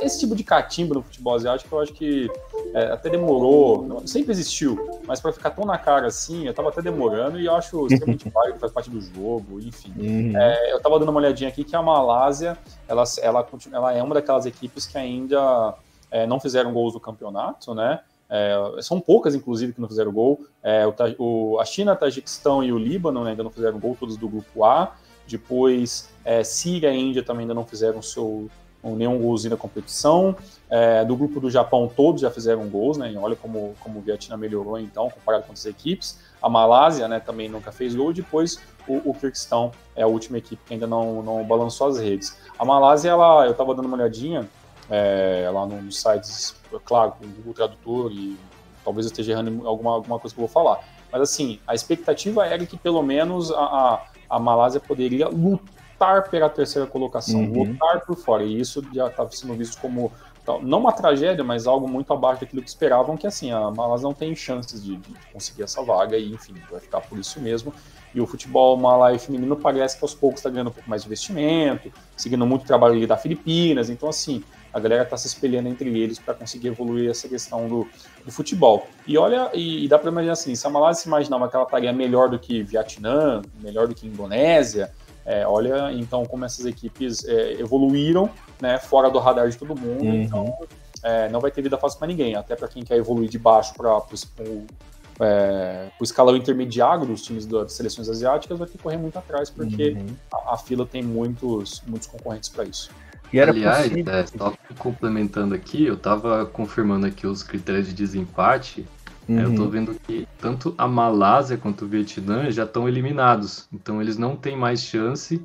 esse 0.00 0.20
tipo 0.20 0.34
de 0.34 0.44
catimbo 0.44 0.94
no 0.94 1.02
futebol 1.02 1.34
asiático, 1.34 1.74
eu 1.74 1.80
acho 1.80 1.92
que 1.92 2.30
é, 2.74 2.92
até 2.92 3.08
demorou, 3.08 4.02
sempre 4.06 4.32
existiu, 4.32 5.00
mas 5.06 5.20
para 5.20 5.32
ficar 5.32 5.50
tão 5.50 5.64
na 5.64 5.78
cara 5.78 6.06
assim, 6.06 6.46
eu 6.46 6.54
tava 6.54 6.68
até 6.68 6.82
demorando 6.82 7.40
e 7.40 7.46
eu 7.46 7.54
acho 7.54 7.86
extremamente 7.86 8.28
válido, 8.30 8.58
faz 8.58 8.72
parte 8.72 8.90
do 8.90 9.00
jogo, 9.00 9.60
enfim. 9.60 9.92
Uhum. 9.96 10.36
É, 10.36 10.72
eu 10.72 10.80
tava 10.80 10.98
dando 10.98 11.08
uma 11.08 11.20
olhadinha 11.20 11.48
aqui 11.48 11.64
que 11.64 11.74
a 11.74 11.82
Malásia, 11.82 12.58
ela, 12.86 13.04
ela, 13.22 13.48
ela 13.72 13.92
é 13.92 14.02
uma 14.02 14.14
daquelas 14.14 14.46
equipes 14.46 14.86
que 14.86 14.98
ainda 14.98 15.74
é, 16.10 16.26
não 16.26 16.38
fizeram 16.38 16.72
gols 16.72 16.94
no 16.94 17.00
campeonato, 17.00 17.74
né? 17.74 18.00
É, 18.28 18.56
são 18.80 19.00
poucas, 19.00 19.34
inclusive, 19.34 19.72
que 19.72 19.80
não 19.80 19.88
fizeram 19.88 20.12
gol. 20.12 20.40
É, 20.62 20.86
o, 20.86 20.94
o, 21.18 21.60
a 21.60 21.64
China, 21.64 21.92
a 21.92 21.96
Tajiquistão 21.96 22.62
e 22.62 22.72
o 22.72 22.78
Líbano 22.78 23.22
né, 23.24 23.30
ainda 23.30 23.42
não 23.42 23.50
fizeram 23.50 23.78
gol, 23.78 23.96
todos 23.98 24.16
do 24.16 24.28
grupo 24.28 24.64
A. 24.64 24.94
Depois, 25.26 26.08
é, 26.24 26.42
Síria 26.44 26.92
e 26.92 26.98
Índia 26.98 27.22
também 27.22 27.42
ainda 27.42 27.54
não 27.54 27.64
fizeram 27.64 28.00
seu, 28.00 28.48
nenhum 28.94 29.18
golzinho 29.18 29.52
na 29.52 29.56
competição. 29.56 30.36
É, 30.68 31.04
do 31.04 31.16
grupo 31.16 31.40
do 31.40 31.50
Japão, 31.50 31.90
todos 31.94 32.20
já 32.20 32.30
fizeram 32.30 32.68
gols, 32.68 32.98
né? 32.98 33.12
E 33.12 33.16
olha 33.16 33.36
como, 33.36 33.74
como 33.80 33.98
o 33.98 34.02
Vietnã 34.02 34.36
melhorou, 34.36 34.78
então, 34.78 35.08
comparado 35.10 35.44
com 35.44 35.50
outras 35.50 35.66
equipes. 35.66 36.18
A 36.42 36.48
Malásia, 36.48 37.08
né, 37.08 37.18
também 37.18 37.48
nunca 37.48 37.72
fez 37.72 37.94
gol. 37.94 38.10
E 38.10 38.14
depois, 38.14 38.60
o, 38.86 39.10
o 39.10 39.14
Kirguistão 39.14 39.72
é 39.94 40.02
a 40.02 40.06
última 40.06 40.38
equipe 40.38 40.62
que 40.64 40.74
ainda 40.74 40.86
não, 40.86 41.22
não 41.22 41.44
balançou 41.44 41.88
as 41.88 41.98
redes. 41.98 42.36
A 42.58 42.64
Malásia, 42.64 43.10
ela, 43.10 43.46
eu 43.46 43.52
estava 43.52 43.74
dando 43.74 43.86
uma 43.86 43.96
olhadinha 43.96 44.48
é, 44.90 45.48
lá 45.52 45.66
nos 45.66 46.00
sites, 46.00 46.54
claro, 46.84 47.12
com 47.12 47.24
o 47.24 47.28
Google 47.28 47.54
Tradutor 47.54 48.12
e 48.12 48.36
talvez 48.84 49.06
eu 49.06 49.10
esteja 49.10 49.32
errando 49.32 49.66
alguma, 49.66 49.92
alguma 49.92 50.18
coisa 50.18 50.34
que 50.34 50.40
eu 50.40 50.46
vou 50.46 50.52
falar. 50.52 50.80
Mas, 51.10 51.22
assim, 51.22 51.58
a 51.66 51.74
expectativa 51.74 52.46
era 52.46 52.64
que 52.66 52.76
pelo 52.76 53.02
menos 53.02 53.50
a, 53.50 53.60
a, 53.60 54.02
a 54.30 54.38
Malásia 54.38 54.80
poderia 54.80 55.28
lutar 55.28 55.75
lutar 55.96 56.28
pela 56.28 56.48
terceira 56.48 56.86
colocação, 56.86 57.40
uhum. 57.40 57.64
lutar 57.64 58.00
por 58.04 58.16
fora. 58.16 58.44
E 58.44 58.60
isso 58.60 58.82
já 58.92 59.06
estava 59.06 59.30
sendo 59.32 59.54
visto 59.54 59.80
como 59.80 60.12
não 60.62 60.78
uma 60.78 60.92
tragédia, 60.92 61.42
mas 61.42 61.66
algo 61.66 61.88
muito 61.88 62.12
abaixo 62.12 62.42
daquilo 62.42 62.62
que 62.62 62.68
esperavam, 62.68 63.16
que 63.16 63.26
assim, 63.26 63.50
a 63.50 63.68
Malas 63.70 64.02
não 64.02 64.14
tem 64.14 64.32
chances 64.36 64.84
de, 64.84 64.94
de, 64.94 65.12
conseguir 65.32 65.64
essa 65.64 65.82
vaga 65.82 66.16
e, 66.16 66.32
enfim, 66.32 66.54
vai 66.70 66.78
ficar 66.78 67.00
por 67.00 67.18
isso 67.18 67.40
mesmo. 67.40 67.74
E 68.14 68.20
o 68.20 68.26
futebol 68.26 68.76
malai 68.76 69.18
feminino 69.18 69.56
parece 69.56 69.98
que 69.98 70.04
aos 70.04 70.14
poucos 70.14 70.38
está 70.38 70.48
ganhando 70.48 70.68
um 70.68 70.72
pouco 70.72 70.88
mais 70.88 71.02
de 71.02 71.08
investimento, 71.08 71.92
seguindo 72.16 72.46
muito 72.46 72.62
o 72.62 72.66
trabalho 72.66 72.94
ali 72.94 73.06
da 73.06 73.16
Filipinas, 73.16 73.90
então 73.90 74.08
assim, 74.08 74.42
a 74.72 74.78
galera 74.78 75.02
está 75.02 75.16
se 75.16 75.26
espelhando 75.26 75.68
entre 75.68 75.98
eles 75.98 76.18
para 76.18 76.32
conseguir 76.32 76.68
evoluir 76.68 77.10
essa 77.10 77.28
questão 77.28 77.68
do, 77.68 77.88
do 78.24 78.30
futebol. 78.30 78.86
E 79.04 79.18
olha, 79.18 79.50
e, 79.52 79.84
e 79.84 79.88
dá 79.88 79.98
para 79.98 80.10
imaginar 80.10 80.34
assim, 80.34 80.54
se 80.54 80.64
a 80.66 80.70
Malásia 80.70 81.02
se 81.02 81.08
imaginava 81.08 81.48
que 81.48 81.56
ela 81.56 81.64
estaria 81.64 81.92
melhor 81.92 82.30
do 82.30 82.38
que 82.38 82.62
Vietnã, 82.62 83.42
melhor 83.60 83.88
do 83.88 83.94
que 83.94 84.06
Indonésia, 84.06 84.92
é, 85.26 85.46
olha, 85.46 85.92
então, 85.92 86.24
como 86.24 86.44
essas 86.44 86.64
equipes 86.64 87.24
é, 87.24 87.60
evoluíram, 87.60 88.30
né, 88.60 88.78
fora 88.78 89.10
do 89.10 89.18
radar 89.18 89.48
de 89.48 89.58
todo 89.58 89.78
mundo, 89.78 90.04
uhum. 90.04 90.22
então 90.22 90.56
é, 91.02 91.28
não 91.28 91.40
vai 91.40 91.50
ter 91.50 91.62
vida 91.62 91.76
fácil 91.76 91.98
para 91.98 92.08
ninguém, 92.08 92.36
até 92.36 92.54
para 92.54 92.68
quem 92.68 92.84
quer 92.84 92.96
evoluir 92.96 93.28
de 93.28 93.38
baixo 93.38 93.74
para 93.74 93.98
o 93.98 94.66
é, 95.20 95.88
escalão 96.00 96.36
intermediário 96.36 97.06
dos 97.06 97.22
times 97.22 97.44
das 97.44 97.72
seleções 97.72 98.08
asiáticas, 98.08 98.56
vai 98.56 98.68
ter 98.68 98.76
que 98.76 98.82
correr 98.82 98.98
muito 98.98 99.18
atrás, 99.18 99.50
porque 99.50 99.90
uhum. 99.90 100.06
a, 100.32 100.54
a, 100.54 100.56
fila 100.56 100.86
tem 100.86 101.02
muitos, 101.02 101.82
muitos 101.86 102.06
concorrentes 102.06 102.48
para 102.48 102.64
isso. 102.64 102.90
Aliás, 103.32 103.92
é, 103.92 104.26
só 104.26 104.52
complementando 104.78 105.54
aqui, 105.54 105.84
eu 105.84 105.94
estava 105.94 106.46
confirmando 106.46 107.06
aqui 107.06 107.26
os 107.26 107.42
critérios 107.42 107.88
de 107.88 107.94
desempate, 107.94 108.86
Uhum. 109.28 109.40
Eu 109.40 109.54
tô 109.54 109.62
uhum. 109.62 109.70
vendo 109.70 109.94
que 109.94 110.26
tanto 110.38 110.74
a 110.78 110.86
Malásia 110.86 111.56
quanto 111.56 111.84
o 111.84 111.88
Vietnã 111.88 112.50
já 112.50 112.64
estão 112.64 112.88
eliminados. 112.88 113.68
Então 113.72 114.00
eles 114.00 114.16
não 114.16 114.36
têm 114.36 114.56
mais 114.56 114.80
chance 114.80 115.44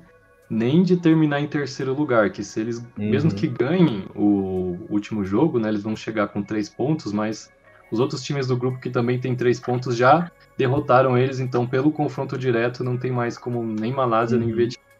nem 0.50 0.84
de 0.84 0.98
terminar 0.98 1.40
em 1.40 1.48
terceiro 1.48 1.94
lugar. 1.94 2.30
Que 2.30 2.44
se 2.44 2.60
eles, 2.60 2.80
uhum. 2.80 3.10
mesmo 3.10 3.34
que 3.34 3.48
ganhem 3.48 4.06
o 4.16 4.78
último 4.90 5.26
jogo, 5.26 5.60
né, 5.60 5.70
eles 5.70 5.84
vão 5.84 5.96
chegar 5.96 6.28
com 6.28 6.44
três 6.44 6.70
pontos, 6.70 7.12
mas 7.12 7.50
os 7.92 8.00
outros 8.00 8.22
times 8.24 8.48
do 8.48 8.56
grupo 8.56 8.80
que 8.80 8.90
também 8.90 9.20
tem 9.20 9.36
três 9.36 9.60
pontos 9.60 9.96
já 9.96 10.32
derrotaram 10.58 11.18
eles. 11.18 11.40
Então, 11.40 11.66
pelo 11.66 11.92
confronto 11.92 12.38
direto, 12.38 12.84
não 12.84 12.98
tem 12.98 13.12
mais 13.12 13.38
como 13.38 13.64
nem 13.64 13.92
Malásia 13.92 14.38
uhum. 14.38 14.46
nem 14.46 14.56
Vietnã 14.56 14.91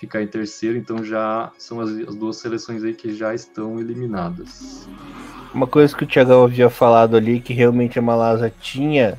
ficar 0.00 0.22
em 0.22 0.26
terceiro. 0.26 0.78
Então 0.78 1.04
já 1.04 1.52
são 1.58 1.80
as, 1.80 1.90
as 1.90 2.14
duas 2.14 2.38
seleções 2.38 2.82
aí 2.82 2.94
que 2.94 3.14
já 3.14 3.34
estão 3.34 3.78
eliminadas. 3.78 4.88
Uma 5.52 5.66
coisa 5.66 5.94
que 5.94 6.04
o 6.04 6.06
Thiagão 6.06 6.44
havia 6.44 6.70
falado 6.70 7.16
ali, 7.16 7.40
que 7.40 7.52
realmente 7.52 7.98
a 7.98 8.02
Malásia 8.02 8.52
tinha 8.60 9.18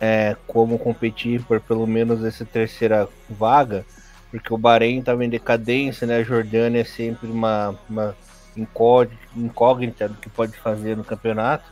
é, 0.00 0.36
como 0.46 0.78
competir 0.78 1.42
por 1.44 1.60
pelo 1.60 1.86
menos 1.86 2.24
essa 2.24 2.44
terceira 2.44 3.08
vaga, 3.30 3.86
porque 4.30 4.52
o 4.52 4.58
Bahrein 4.58 4.98
estava 4.98 5.24
em 5.24 5.28
decadência, 5.28 6.06
né? 6.06 6.16
A 6.16 6.24
Jordânia 6.24 6.80
é 6.80 6.84
sempre 6.84 7.30
uma, 7.30 7.78
uma 7.88 8.16
incógnita 8.56 10.08
do 10.08 10.14
que 10.16 10.28
pode 10.28 10.56
fazer 10.56 10.96
no 10.96 11.04
campeonato. 11.04 11.64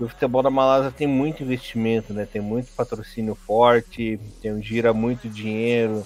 E 0.00 0.04
o 0.04 0.08
futebol 0.08 0.42
da 0.42 0.50
Malásia 0.50 0.90
tem 0.90 1.06
muito 1.06 1.42
investimento, 1.42 2.12
né? 2.12 2.26
Tem 2.26 2.40
muito 2.40 2.72
patrocínio 2.72 3.34
forte, 3.34 4.18
tem, 4.40 4.60
gira 4.62 4.92
muito 4.92 5.28
dinheiro, 5.28 6.04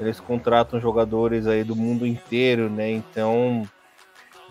eles 0.00 0.18
contratam 0.20 0.80
jogadores 0.80 1.46
aí 1.46 1.62
do 1.62 1.76
mundo 1.76 2.06
inteiro, 2.06 2.68
né? 2.68 2.90
Então 2.90 3.68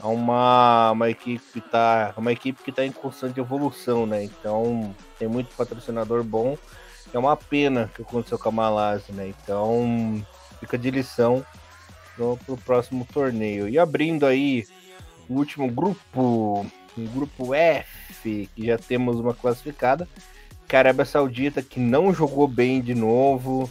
é 0.02 0.06
uma, 0.06 0.92
uma 0.92 1.10
equipe 1.10 1.44
que 1.54 1.62
tá 1.62 2.14
uma 2.18 2.32
equipe 2.32 2.64
que 2.64 2.70
está 2.70 2.86
em 2.86 2.92
constante 2.92 3.40
evolução, 3.40 4.06
né? 4.06 4.24
Então 4.24 4.96
tem 5.20 5.28
muito 5.28 5.56
patrocinador 5.56 6.24
bom. 6.24 6.58
É 7.14 7.20
uma 7.20 7.36
pena 7.36 7.92
que 7.94 8.02
aconteceu 8.02 8.40
com 8.40 8.50
a 8.50 8.52
Malásia, 8.52 9.14
né? 9.14 9.28
Então 9.28 10.26
fica 10.60 10.78
de 10.78 10.90
lição 10.90 11.46
para 12.16 12.54
o 12.54 12.58
próximo 12.58 13.06
torneio. 13.12 13.68
E 13.68 13.78
abrindo 13.78 14.26
aí 14.26 14.66
o 15.30 15.36
último 15.36 15.70
grupo, 15.70 16.66
o 16.98 17.02
grupo 17.14 17.54
F, 17.54 18.50
que 18.56 18.66
já 18.66 18.78
temos 18.78 19.20
uma 19.20 19.34
classificada. 19.34 20.08
Que 20.68 20.76
a 20.76 20.80
Arábia 20.80 21.06
Saudita 21.06 21.62
que 21.62 21.80
não 21.80 22.14
jogou 22.14 22.48
bem 22.48 22.82
de 22.82 22.96
novo. 22.96 23.70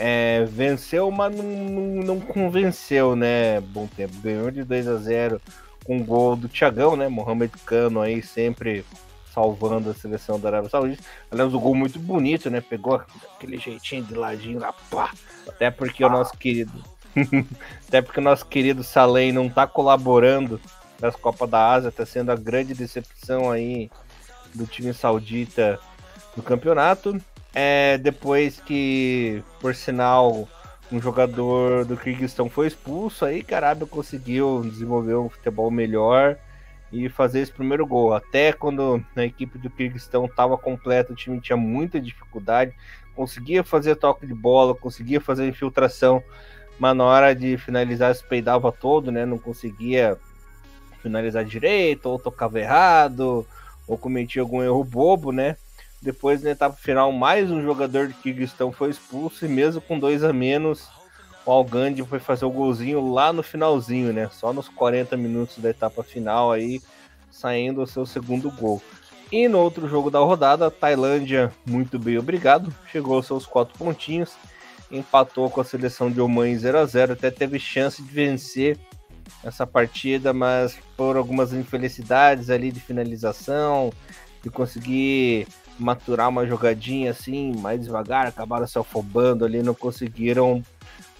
É, 0.00 0.44
venceu, 0.44 1.10
mas 1.10 1.34
não, 1.34 1.44
não, 1.44 2.04
não, 2.04 2.20
convenceu, 2.20 3.16
né? 3.16 3.60
Bom 3.60 3.88
tempo. 3.88 4.14
Ganhou 4.22 4.48
de 4.48 4.62
2 4.62 4.86
a 4.86 4.94
0 4.94 5.40
com 5.84 5.98
o 5.98 6.04
gol 6.04 6.36
do 6.36 6.48
Thiagão, 6.48 6.94
né? 6.94 7.08
Mohamed 7.08 7.52
Cano 7.66 8.00
aí 8.00 8.22
sempre 8.22 8.84
salvando 9.34 9.90
a 9.90 9.94
seleção 9.94 10.38
da 10.38 10.50
Arábia 10.50 10.70
Saudita. 10.70 11.02
Aliás, 11.32 11.52
o 11.52 11.58
gol 11.58 11.74
muito 11.74 11.98
bonito, 11.98 12.48
né? 12.48 12.60
Pegou 12.60 13.02
aquele 13.34 13.58
jeitinho 13.58 14.04
de 14.04 14.14
ladinho 14.14 14.60
lá, 14.60 14.72
pá. 14.88 15.10
Até 15.48 15.68
porque 15.68 16.04
o 16.04 16.08
nosso 16.08 16.36
querido. 16.38 16.72
Até 17.88 18.00
porque 18.00 18.20
o 18.20 18.22
nosso 18.22 18.46
querido 18.46 18.84
Salem 18.84 19.32
não 19.32 19.48
tá 19.48 19.66
colaborando 19.66 20.60
nas 21.00 21.16
Copas 21.16 21.50
da 21.50 21.72
Ásia, 21.72 21.90
tá 21.90 22.06
sendo 22.06 22.30
a 22.30 22.36
grande 22.36 22.72
decepção 22.72 23.50
aí 23.50 23.90
do 24.54 24.64
time 24.64 24.94
saudita 24.94 25.80
no 26.36 26.42
campeonato. 26.42 27.20
É, 27.54 27.98
depois 27.98 28.60
que, 28.60 29.42
por 29.60 29.74
sinal, 29.74 30.48
um 30.92 31.00
jogador 31.00 31.84
do 31.84 31.96
Kyrgyzstão 31.96 32.48
foi 32.48 32.66
expulso, 32.66 33.24
aí 33.24 33.42
Carabia 33.42 33.86
conseguiu 33.86 34.62
desenvolver 34.62 35.16
um 35.16 35.28
futebol 35.28 35.70
melhor 35.70 36.36
e 36.92 37.08
fazer 37.08 37.40
esse 37.40 37.52
primeiro 37.52 37.86
gol. 37.86 38.14
Até 38.14 38.52
quando 38.52 39.02
a 39.14 39.24
equipe 39.24 39.58
do 39.58 39.70
Kirguistão 39.70 40.24
estava 40.24 40.56
completa, 40.56 41.12
o 41.12 41.16
time 41.16 41.40
tinha 41.40 41.56
muita 41.56 42.00
dificuldade, 42.00 42.74
conseguia 43.14 43.62
fazer 43.62 43.96
toque 43.96 44.26
de 44.26 44.34
bola, 44.34 44.74
conseguia 44.74 45.20
fazer 45.20 45.46
infiltração, 45.46 46.22
mas 46.78 46.96
na 46.96 47.04
hora 47.04 47.34
de 47.34 47.58
finalizar 47.58 48.14
se 48.14 48.24
peidava 48.24 48.70
todo, 48.72 49.10
né? 49.10 49.26
Não 49.26 49.38
conseguia 49.38 50.16
finalizar 51.02 51.44
direito, 51.44 52.06
ou 52.06 52.18
tocava 52.18 52.58
errado, 52.60 53.46
ou 53.86 53.98
cometia 53.98 54.42
algum 54.42 54.62
erro 54.62 54.84
bobo, 54.84 55.32
né? 55.32 55.56
Depois 56.00 56.42
na 56.42 56.50
etapa 56.50 56.76
final, 56.76 57.10
mais 57.10 57.50
um 57.50 57.62
jogador 57.62 58.06
de 58.06 58.14
Kirguistão 58.14 58.70
foi 58.70 58.90
expulso 58.90 59.44
e 59.44 59.48
mesmo 59.48 59.80
com 59.80 59.98
dois 59.98 60.22
a 60.22 60.32
menos, 60.32 60.88
o 61.44 61.50
Algandi 61.50 62.04
foi 62.04 62.20
fazer 62.20 62.44
o 62.44 62.50
golzinho 62.50 63.12
lá 63.12 63.32
no 63.32 63.42
finalzinho, 63.42 64.12
né? 64.12 64.30
Só 64.32 64.52
nos 64.52 64.68
40 64.68 65.16
minutos 65.16 65.58
da 65.58 65.70
etapa 65.70 66.04
final 66.04 66.52
aí, 66.52 66.80
saindo 67.30 67.82
o 67.82 67.86
seu 67.86 68.06
segundo 68.06 68.50
gol. 68.50 68.80
E 69.32 69.48
no 69.48 69.58
outro 69.58 69.88
jogo 69.88 70.10
da 70.10 70.20
rodada, 70.20 70.70
Tailândia, 70.70 71.52
muito 71.66 71.98
bem 71.98 72.16
obrigado, 72.16 72.72
chegou 72.90 73.16
aos 73.16 73.26
seus 73.26 73.44
quatro 73.44 73.76
pontinhos, 73.76 74.36
empatou 74.90 75.50
com 75.50 75.60
a 75.60 75.64
seleção 75.64 76.10
de 76.10 76.20
Oman 76.20 76.56
0 76.56 76.78
a 76.78 76.86
0 76.86 77.12
até 77.14 77.30
teve 77.30 77.58
chance 77.58 78.00
de 78.00 78.08
vencer 78.08 78.78
essa 79.42 79.66
partida, 79.66 80.32
mas 80.32 80.78
por 80.96 81.16
algumas 81.16 81.52
infelicidades 81.52 82.50
ali 82.50 82.70
de 82.70 82.80
finalização, 82.80 83.92
de 84.42 84.48
conseguir 84.48 85.46
maturar 85.78 86.28
uma 86.28 86.46
jogadinha 86.46 87.10
assim, 87.10 87.52
mais 87.56 87.82
devagar, 87.82 88.26
acabaram 88.26 88.66
se 88.66 88.78
afobando 88.78 89.44
ali, 89.44 89.62
não 89.62 89.74
conseguiram 89.74 90.62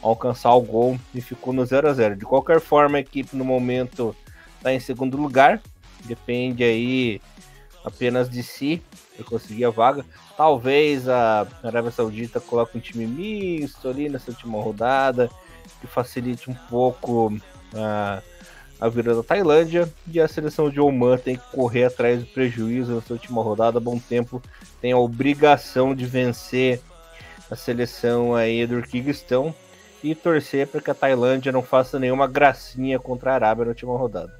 alcançar 0.03 0.53
o 0.55 0.61
gol 0.61 0.99
e 1.15 1.21
ficou 1.21 1.53
no 1.53 1.65
0 1.65 1.89
a 1.89 1.93
0 1.93 2.17
De 2.17 2.25
qualquer 2.25 2.61
forma, 2.61 2.99
a 2.99 3.01
equipe 3.01 3.37
no 3.37 3.45
momento 3.45 4.15
está 4.57 4.73
em 4.73 4.81
segundo 4.81 5.17
lugar, 5.17 5.61
depende 6.05 6.65
aí 6.65 7.21
apenas 7.85 8.29
de 8.29 8.43
si 8.43 8.83
para 9.17 9.25
conseguir 9.25 9.65
a 9.65 9.71
vaga. 9.71 10.05
Talvez 10.37 11.09
a 11.09 11.47
Arábia 11.63 11.91
Saudita 11.91 12.41
coloque 12.41 12.77
um 12.79 12.81
time 12.81 13.07
misto 13.07 13.89
ali 13.89 14.09
nessa 14.09 14.31
última 14.31 14.63
rodada, 14.63 15.31
que 15.81 15.87
facilite 15.87 16.51
um 16.51 16.55
pouco 16.55 17.37
a, 17.75 18.23
a 18.81 18.89
vida 18.89 19.15
da 19.15 19.23
Tailândia. 19.23 19.89
E 20.07 20.21
a 20.21 20.29
seleção 20.29 20.71
de 20.71 20.81
Oman 20.81 21.19
tem 21.19 21.37
que 21.37 21.51
correr 21.53 21.85
atrás 21.85 22.21
do 22.21 22.27
prejuízo 22.27 22.95
nessa 22.95 23.13
última 23.13 23.43
rodada. 23.43 23.81
Bom 23.81 23.99
tempo 23.99 24.43
tem 24.81 24.93
a 24.93 24.99
obrigação 24.99 25.95
de 25.95 26.07
vencer 26.07 26.81
a 27.51 27.57
seleção 27.57 28.35
aí 28.35 28.67
do 28.67 28.83
Kirguistão 28.83 29.55
e 30.03 30.15
torcer 30.15 30.67
para 30.67 30.81
que 30.81 30.91
a 30.91 30.95
Tailândia 30.95 31.51
não 31.51 31.63
faça 31.63 31.99
nenhuma 31.99 32.27
gracinha 32.27 32.99
contra 32.99 33.33
a 33.33 33.35
Arábia 33.35 33.65
na 33.65 33.71
última 33.71 33.97
rodada. 33.97 34.33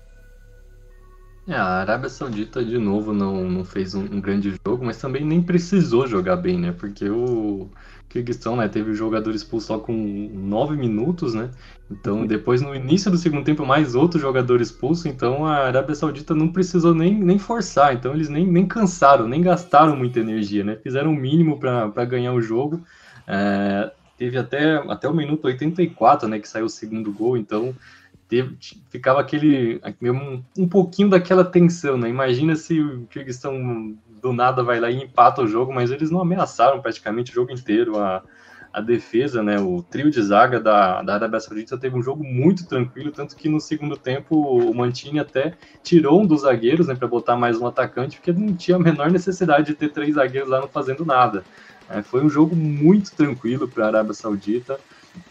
É, 1.49 1.55
a 1.55 1.65
Arábia 1.65 2.11
Saudita, 2.11 2.63
de 2.63 2.77
novo, 2.77 3.15
não, 3.15 3.49
não 3.49 3.65
fez 3.65 3.95
um, 3.95 4.03
um, 4.03 4.21
grande 4.21 4.55
jogo, 4.67 4.85
mas 4.85 4.99
também 4.99 5.25
nem 5.25 5.43
precisou 5.43 6.07
jogar 6.07 6.37
bem, 6.37 6.59
né? 6.59 6.73
Porque 6.73 7.09
o 7.09 7.71
Kirguistão 8.09 8.57
né, 8.57 8.69
teve 8.69 8.91
o 8.91 8.95
jogador 8.95 9.35
expulso 9.35 9.67
só 9.67 9.79
com 9.79 9.93
nove 10.33 10.77
minutos, 10.77 11.35
né? 11.35 11.51
Então, 11.91 12.27
depois, 12.27 12.63
no 12.63 12.75
início 12.75 13.11
do 13.11 13.19
segundo 13.19 13.45
tempo, 13.45 13.65
mais 13.67 13.95
outro 13.95 14.19
jogador 14.19 14.61
expulso. 14.61 15.09
Então, 15.09 15.45
a 15.45 15.67
Arábia 15.67 15.95
Saudita 15.95 16.35
não 16.35 16.49
precisou 16.49 16.95
nem, 16.95 17.15
nem 17.15 17.39
forçar. 17.39 17.95
Então, 17.95 18.15
eles 18.15 18.29
nem, 18.29 18.47
nem 18.47 18.67
cansaram, 18.67 19.29
nem 19.29 19.43
gastaram 19.43 19.97
muita 19.97 20.21
energia, 20.21 20.65
né? 20.65 20.77
Fizeram 20.83 21.11
o 21.11 21.17
mínimo 21.17 21.59
para 21.59 22.05
ganhar 22.05 22.33
o 22.33 22.41
jogo. 22.41 22.83
É, 23.27 23.91
teve 24.19 24.37
até, 24.37 24.77
até 24.91 25.09
o 25.09 25.15
minuto 25.15 25.45
84, 25.47 26.29
né, 26.29 26.39
que 26.39 26.49
saiu 26.49 26.67
o 26.67 26.71
segundo 26.71 27.13
gol, 27.13 27.37
então 27.37 27.75
teve, 28.29 28.57
ficava 28.91 29.21
aquele 29.21 29.81
um, 30.03 30.43
um 30.59 30.69
pouquinho 30.69 31.09
daquela 31.09 31.45
tensão, 31.45 31.97
né? 31.97 32.09
Imagina 32.09 32.57
se 32.57 32.81
o 32.81 33.07
Kirguistão 33.07 33.97
do 34.21 34.33
nada 34.33 34.63
vai 34.63 34.81
lá 34.81 34.91
e 34.91 35.03
empata 35.03 35.43
o 35.43 35.47
jogo, 35.47 35.73
mas 35.73 35.91
eles 35.91 36.11
não 36.11 36.21
ameaçaram 36.21 36.81
praticamente 36.81 37.31
o 37.31 37.35
jogo 37.35 37.53
inteiro 37.53 37.99
a, 37.99 38.23
a 38.73 38.81
defesa, 38.81 39.43
né? 39.43 39.59
O 39.59 39.83
trio 39.83 40.11
de 40.11 40.23
zaga 40.23 40.61
da, 40.61 41.03
da 41.03 41.15
Arábia 41.15 41.41
Saudita 41.41 41.79
teve 41.79 41.97
um 41.97 42.03
jogo 42.03 42.23
muito 42.25 42.67
tranquilo, 42.67 43.11
tanto 43.11 43.37
que 43.37 43.49
no 43.49 43.61
segundo 43.61 43.97
tempo 43.97 44.37
o 44.37 44.75
Mantini 44.75 45.19
até 45.19 45.55
tirou 45.83 46.21
um 46.21 46.27
dos 46.27 46.43
zagueiros, 46.43 46.89
né, 46.89 46.95
para 46.95 47.09
botar 47.09 47.37
mais 47.37 47.59
um 47.59 47.67
atacante, 47.67 48.17
porque 48.17 48.33
não 48.33 48.55
tinha 48.55 48.77
a 48.77 48.81
menor 48.81 49.11
necessidade 49.11 49.67
de 49.67 49.75
ter 49.75 49.91
três 49.91 50.15
zagueiros 50.15 50.49
lá 50.49 50.61
não 50.61 50.69
fazendo 50.69 51.05
nada. 51.05 51.45
É, 51.89 52.03
foi 52.03 52.23
um 52.23 52.29
jogo 52.29 52.55
muito 52.55 53.15
tranquilo 53.15 53.67
para 53.67 53.85
a 53.85 53.89
Arábia 53.89 54.13
Saudita 54.13 54.79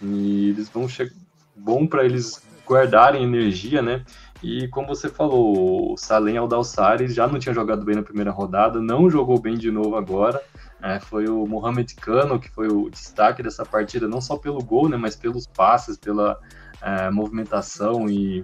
e 0.01 0.49
eles 0.49 0.69
vão 0.69 0.89
chegar. 0.89 1.13
Bom 1.55 1.87
para 1.87 2.05
eles 2.05 2.41
guardarem 2.67 3.23
energia, 3.23 3.81
né? 3.81 4.03
E 4.43 4.67
como 4.67 4.87
você 4.87 5.09
falou, 5.09 5.93
o 5.93 5.97
Salem 5.97 6.37
Aldalsari 6.37 7.07
já 7.07 7.27
não 7.27 7.39
tinha 7.39 7.53
jogado 7.53 7.83
bem 7.83 7.95
na 7.95 8.03
primeira 8.03 8.31
rodada, 8.31 8.79
não 8.79 9.09
jogou 9.09 9.39
bem 9.39 9.57
de 9.57 9.71
novo 9.71 9.95
agora. 9.95 10.41
É, 10.81 10.99
foi 10.99 11.27
o 11.27 11.45
Mohamed 11.47 11.95
Kano 11.95 12.39
que 12.39 12.49
foi 12.49 12.67
o 12.67 12.89
destaque 12.89 13.41
dessa 13.41 13.65
partida, 13.65 14.07
não 14.07 14.21
só 14.21 14.37
pelo 14.37 14.63
gol, 14.63 14.87
né, 14.87 14.95
mas 14.95 15.15
pelos 15.15 15.47
passes, 15.47 15.97
pela 15.97 16.39
é, 16.81 17.09
movimentação 17.09 18.07
e 18.07 18.43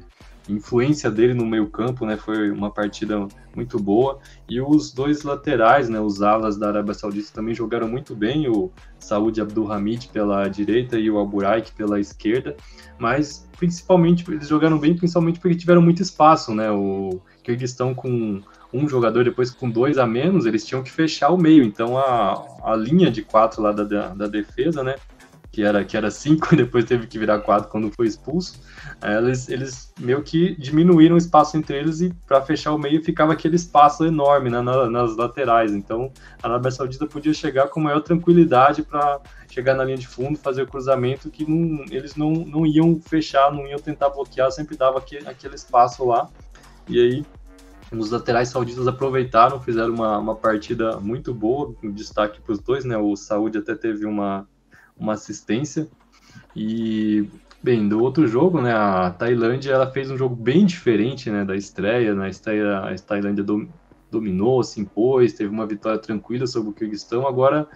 influência 0.50 1.10
dele 1.10 1.34
no 1.34 1.46
meio 1.46 1.68
campo, 1.68 2.06
né, 2.06 2.18
foi 2.18 2.52
uma 2.52 2.70
partida 2.70 3.28
muito 3.56 3.80
boa. 3.80 4.20
E 4.50 4.60
os 4.60 4.91
dois 4.91 5.24
laterais, 5.24 5.89
né, 5.89 6.00
os 6.00 6.22
alas 6.22 6.58
da 6.58 6.68
Arábia 6.68 6.94
Saudita 6.94 7.32
também 7.34 7.54
jogaram 7.54 7.88
muito 7.88 8.16
bem, 8.16 8.48
o 8.48 8.72
Saúde 9.00 9.41
Abdulhamid 9.41 10.10
pela 10.10 10.48
direita 10.48 10.98
e 10.98 11.10
o 11.10 11.18
Alburaik 11.18 11.72
pela 11.74 12.00
esquerda, 12.00 12.56
mas 12.98 13.48
principalmente 13.58 14.30
eles 14.30 14.48
jogaram 14.48 14.78
bem, 14.78 14.96
principalmente 14.96 15.39
porque 15.39 15.56
tiveram 15.56 15.82
muito 15.82 16.02
espaço, 16.02 16.54
né, 16.54 16.72
o 16.72 17.22
Kirguistão 17.44 17.94
com 17.94 18.41
um 18.74 18.89
jogador, 18.89 19.24
depois 19.24 19.52
com 19.52 19.70
dois 19.70 19.98
a 19.98 20.08
menos, 20.08 20.46
eles 20.46 20.66
tinham 20.66 20.82
que 20.82 20.91
fechar 20.91 21.30
o 21.30 21.38
meio, 21.38 21.64
então 21.64 21.98
a, 21.98 22.44
a 22.64 22.76
linha 22.76 23.12
de 23.12 23.22
quatro 23.22 23.62
lá 23.62 23.72
da, 23.72 24.10
da 24.10 24.28
defesa, 24.28 24.84
né, 24.84 24.96
que 25.54 25.62
era, 25.62 25.86
que 25.86 25.95
era 25.95 26.10
cinco 26.10 26.49
e 26.56 26.58
depois 26.58 26.84
teve 26.84 27.06
que 27.06 27.20
virar 27.20 27.39
quatro 27.39 27.70
quando 27.70 27.91
foi 27.91 28.08
expulso, 28.08 28.60
eles, 29.04 29.47
eles 29.47 29.93
meio 29.99 30.24
que 30.24 30.56
diminuíram 30.60 31.14
o 31.14 31.18
espaço 31.18 31.56
entre 31.56 31.78
eles 31.78 32.01
e 32.01 32.12
para 32.28 32.41
fechar 32.41 32.74
o 32.74 32.78
meio 32.78 33.04
ficava 33.04 33.34
aquele 33.34 33.56
espaço 33.56 34.04
enorme 34.04 34.49
né, 34.49 34.62
na, 34.62 34.89
nas 34.89 35.16
laterais. 35.16 35.72
Então 35.72 36.12
a 36.41 36.47
Arábia 36.47 36.72
Saudita 36.72 37.06
podia 37.06 37.34
chegar 37.36 37.68
com 37.68 37.80
maior 37.80 38.01
tranquilidade 38.01 38.82
para 38.82 39.22
chegar 39.47 39.76
na 39.76 39.86
linha 39.86 39.97
de 39.97 40.08
fundo, 40.08 40.39
fazer 40.39 40.64
o 40.64 40.68
cruzamento 40.68 41.30
que 41.30 41.47
não, 41.47 41.86
eles 41.91 42.16
não, 42.16 42.32
não 42.32 42.66
iam 42.66 42.99
fechar, 42.99 43.54
não 43.54 43.68
iam 43.68 43.78
tentar 43.78 44.10
bloquear, 44.10 44.51
sempre 44.51 44.76
dava 44.76 44.97
aquele, 44.97 45.28
aquele 45.28 45.54
espaço 45.54 46.04
lá. 46.04 46.28
E 46.89 46.99
aí 46.99 47.26
os 47.91 48.10
laterais 48.10 48.49
sauditas 48.49 48.88
aproveitaram, 48.88 49.62
fizeram 49.62 49.93
uma, 49.93 50.18
uma 50.18 50.36
partida 50.36 50.99
muito 50.99 51.32
boa, 51.32 51.76
um 51.84 51.91
destaque 51.91 52.41
para 52.41 52.54
os 52.54 52.60
dois, 52.60 52.84
né? 52.84 52.97
O 52.97 53.16
Saúde 53.16 53.60
até 53.60 53.76
teve 53.76 54.08
uma, 54.08 54.47
uma 54.98 55.14
assistência. 55.14 55.88
E, 56.56 57.28
bem, 57.62 57.88
do 57.88 58.02
outro 58.02 58.28
jogo, 58.28 58.62
né, 58.62 58.74
a 58.74 59.10
Tailândia 59.12 59.72
ela 59.72 59.89
fez 59.89 60.10
um 60.10 60.18
jogo 60.18 60.36
bem 60.36 60.66
diferente 60.66 61.30
né, 61.30 61.44
da 61.44 61.56
estreia. 61.56 62.14
Na 62.14 62.30
estreia, 62.30 62.80
a 62.80 62.96
Tailândia 62.96 63.44
dom, 63.44 63.68
dominou, 64.14 64.64
se 64.64 64.80
impôs, 64.80 65.34
teve 65.34 65.50
uma 65.50 65.66
vitória 65.66 65.98
tranquila 65.98 66.46
sobre 66.46 66.70
o 66.70 66.74
Kirguistão. 66.74 67.28
Agora, 67.28 67.68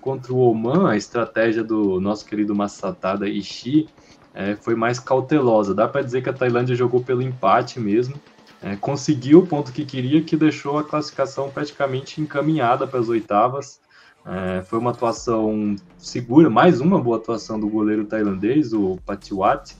contra 0.00 0.32
o 0.32 0.38
Oman, 0.38 0.90
a 0.90 0.96
estratégia 0.96 1.62
do 1.62 2.00
nosso 2.00 2.24
querido 2.24 2.54
Massatada 2.54 3.28
Ishii 3.28 3.88
é, 4.34 4.56
foi 4.56 4.74
mais 4.74 4.98
cautelosa. 4.98 5.74
Dá 5.74 5.86
para 5.86 6.02
dizer 6.02 6.22
que 6.22 6.30
a 6.30 6.32
Tailândia 6.32 6.74
jogou 6.74 7.02
pelo 7.02 7.22
empate 7.22 7.78
mesmo. 7.78 8.14
É, 8.62 8.74
conseguiu 8.76 9.40
o 9.40 9.46
ponto 9.46 9.70
que 9.70 9.84
queria, 9.84 10.22
que 10.22 10.36
deixou 10.36 10.78
a 10.78 10.84
classificação 10.84 11.50
praticamente 11.50 12.20
encaminhada 12.20 12.86
para 12.86 12.98
as 12.98 13.08
oitavas. 13.08 13.80
É, 14.26 14.62
foi 14.62 14.78
uma 14.78 14.90
atuação 14.90 15.76
segura, 15.96 16.50
mais 16.50 16.80
uma 16.80 17.00
boa 17.00 17.16
atuação 17.16 17.60
do 17.60 17.68
goleiro 17.68 18.04
tailandês, 18.04 18.72
o 18.72 18.98
Patiwat, 19.06 19.76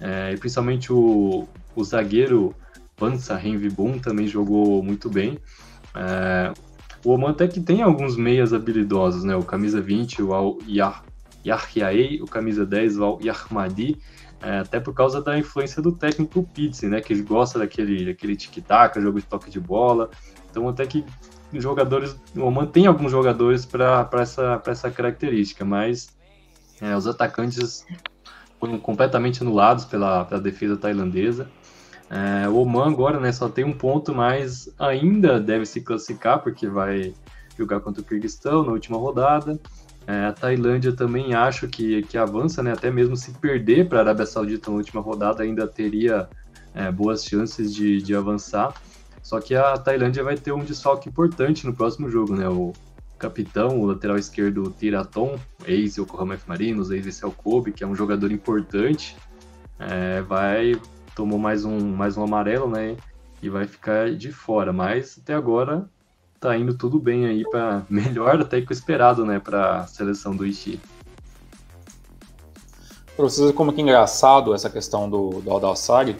é, 0.00 0.32
e 0.32 0.36
principalmente 0.36 0.92
o, 0.92 1.48
o 1.74 1.84
zagueiro 1.84 2.54
Pansa 2.96 3.34
Renvibun 3.36 3.98
também 3.98 4.28
jogou 4.28 4.82
muito 4.84 5.10
bem. 5.10 5.38
É, 5.94 6.52
o 7.04 7.10
Oman 7.10 7.30
até 7.30 7.48
que 7.48 7.60
tem 7.60 7.82
alguns 7.82 8.16
meias 8.16 8.52
habilidosos, 8.52 9.24
né? 9.24 9.34
O 9.34 9.42
camisa 9.42 9.80
20, 9.80 10.22
o 10.22 10.32
Al 10.32 10.58
Yahyaei, 11.44 12.20
o 12.20 12.26
camisa 12.26 12.66
10, 12.66 12.98
o 12.98 13.04
Al 13.04 13.18
Yahmadi, 13.22 13.96
é, 14.40 14.58
até 14.58 14.78
por 14.78 14.94
causa 14.94 15.20
da 15.20 15.38
influência 15.38 15.82
do 15.82 15.92
técnico 15.92 16.42
Pizzi, 16.54 16.86
né? 16.86 17.00
Que 17.00 17.20
gosta 17.22 17.58
daquele, 17.58 18.04
daquele 18.04 18.36
tic-tac, 18.36 19.00
jogo 19.00 19.20
de 19.20 19.26
toque 19.26 19.50
de 19.50 19.58
bola. 19.58 20.10
Então 20.50 20.68
até 20.68 20.86
que 20.86 21.04
jogadores, 21.52 22.16
o 22.36 22.42
Oman 22.42 22.66
tem 22.66 22.86
alguns 22.86 23.10
jogadores 23.10 23.64
para 23.64 24.08
essa, 24.14 24.62
essa 24.66 24.90
característica, 24.90 25.64
mas 25.64 26.08
é, 26.80 26.94
os 26.96 27.06
atacantes 27.06 27.86
foram 28.60 28.78
completamente 28.78 29.42
anulados 29.42 29.84
pela, 29.84 30.24
pela 30.24 30.40
defesa 30.40 30.76
tailandesa. 30.76 31.48
É, 32.10 32.48
o 32.48 32.56
Oman 32.56 32.88
agora 32.88 33.20
né, 33.20 33.32
só 33.32 33.48
tem 33.48 33.64
um 33.64 33.72
ponto, 33.72 34.14
mas 34.14 34.72
ainda 34.78 35.38
deve 35.38 35.66
se 35.66 35.80
classificar, 35.80 36.42
porque 36.42 36.66
vai 36.66 37.14
jogar 37.56 37.80
contra 37.80 38.00
o 38.00 38.04
Kirguistão 38.04 38.64
na 38.64 38.72
última 38.72 38.98
rodada. 38.98 39.58
É, 40.06 40.24
a 40.24 40.32
Tailândia 40.32 40.92
também 40.92 41.34
acho 41.34 41.68
que, 41.68 42.02
que 42.02 42.16
avança, 42.16 42.62
né, 42.62 42.72
até 42.72 42.90
mesmo 42.90 43.14
se 43.14 43.30
perder 43.32 43.88
para 43.88 43.98
a 43.98 44.02
Arábia 44.02 44.24
Saudita 44.24 44.70
na 44.70 44.78
última 44.78 45.02
rodada, 45.02 45.42
ainda 45.42 45.66
teria 45.66 46.28
é, 46.74 46.90
boas 46.90 47.24
chances 47.24 47.74
de, 47.74 48.00
de 48.00 48.14
avançar. 48.14 48.72
Só 49.28 49.42
que 49.42 49.54
a 49.54 49.76
Tailândia 49.76 50.24
vai 50.24 50.38
ter 50.38 50.52
um 50.52 50.64
desfalque 50.64 51.06
importante 51.06 51.66
no 51.66 51.74
próximo 51.74 52.08
jogo, 52.08 52.34
né? 52.34 52.48
O 52.48 52.72
capitão, 53.18 53.78
o 53.78 53.84
lateral 53.84 54.16
esquerdo 54.16 54.74
Tiraton, 54.78 55.38
ex-Yokohama 55.66 56.32
F 56.32 56.48
Marinos, 56.48 56.90
ex-Excel 56.90 57.30
Kobe, 57.32 57.72
que 57.72 57.84
é 57.84 57.86
um 57.86 57.94
jogador 57.94 58.32
importante, 58.32 59.14
é, 59.78 60.22
vai 60.22 60.80
tomou 61.14 61.38
mais 61.38 61.66
um 61.66 61.78
mais 61.94 62.16
um 62.16 62.24
amarelo, 62.24 62.70
né? 62.70 62.96
E 63.42 63.50
vai 63.50 63.66
ficar 63.66 64.10
de 64.14 64.32
fora. 64.32 64.72
Mas 64.72 65.18
até 65.22 65.34
agora 65.34 65.86
tá 66.40 66.56
indo 66.56 66.72
tudo 66.72 66.98
bem 66.98 67.26
aí 67.26 67.42
para 67.50 67.82
melhor 67.90 68.40
até 68.40 68.62
que 68.62 68.70
o 68.70 68.72
esperado, 68.72 69.26
né? 69.26 69.38
Para 69.38 69.80
a 69.80 69.86
seleção 69.86 70.34
do 70.34 70.46
Ishi. 70.46 70.80
Para 73.14 73.24
vocês 73.26 73.52
como 73.52 73.74
que 73.74 73.80
é 73.80 73.82
engraçado 73.82 74.54
essa 74.54 74.70
questão 74.70 75.10
do, 75.10 75.42
do 75.42 75.50
Aldalsari, 75.50 76.16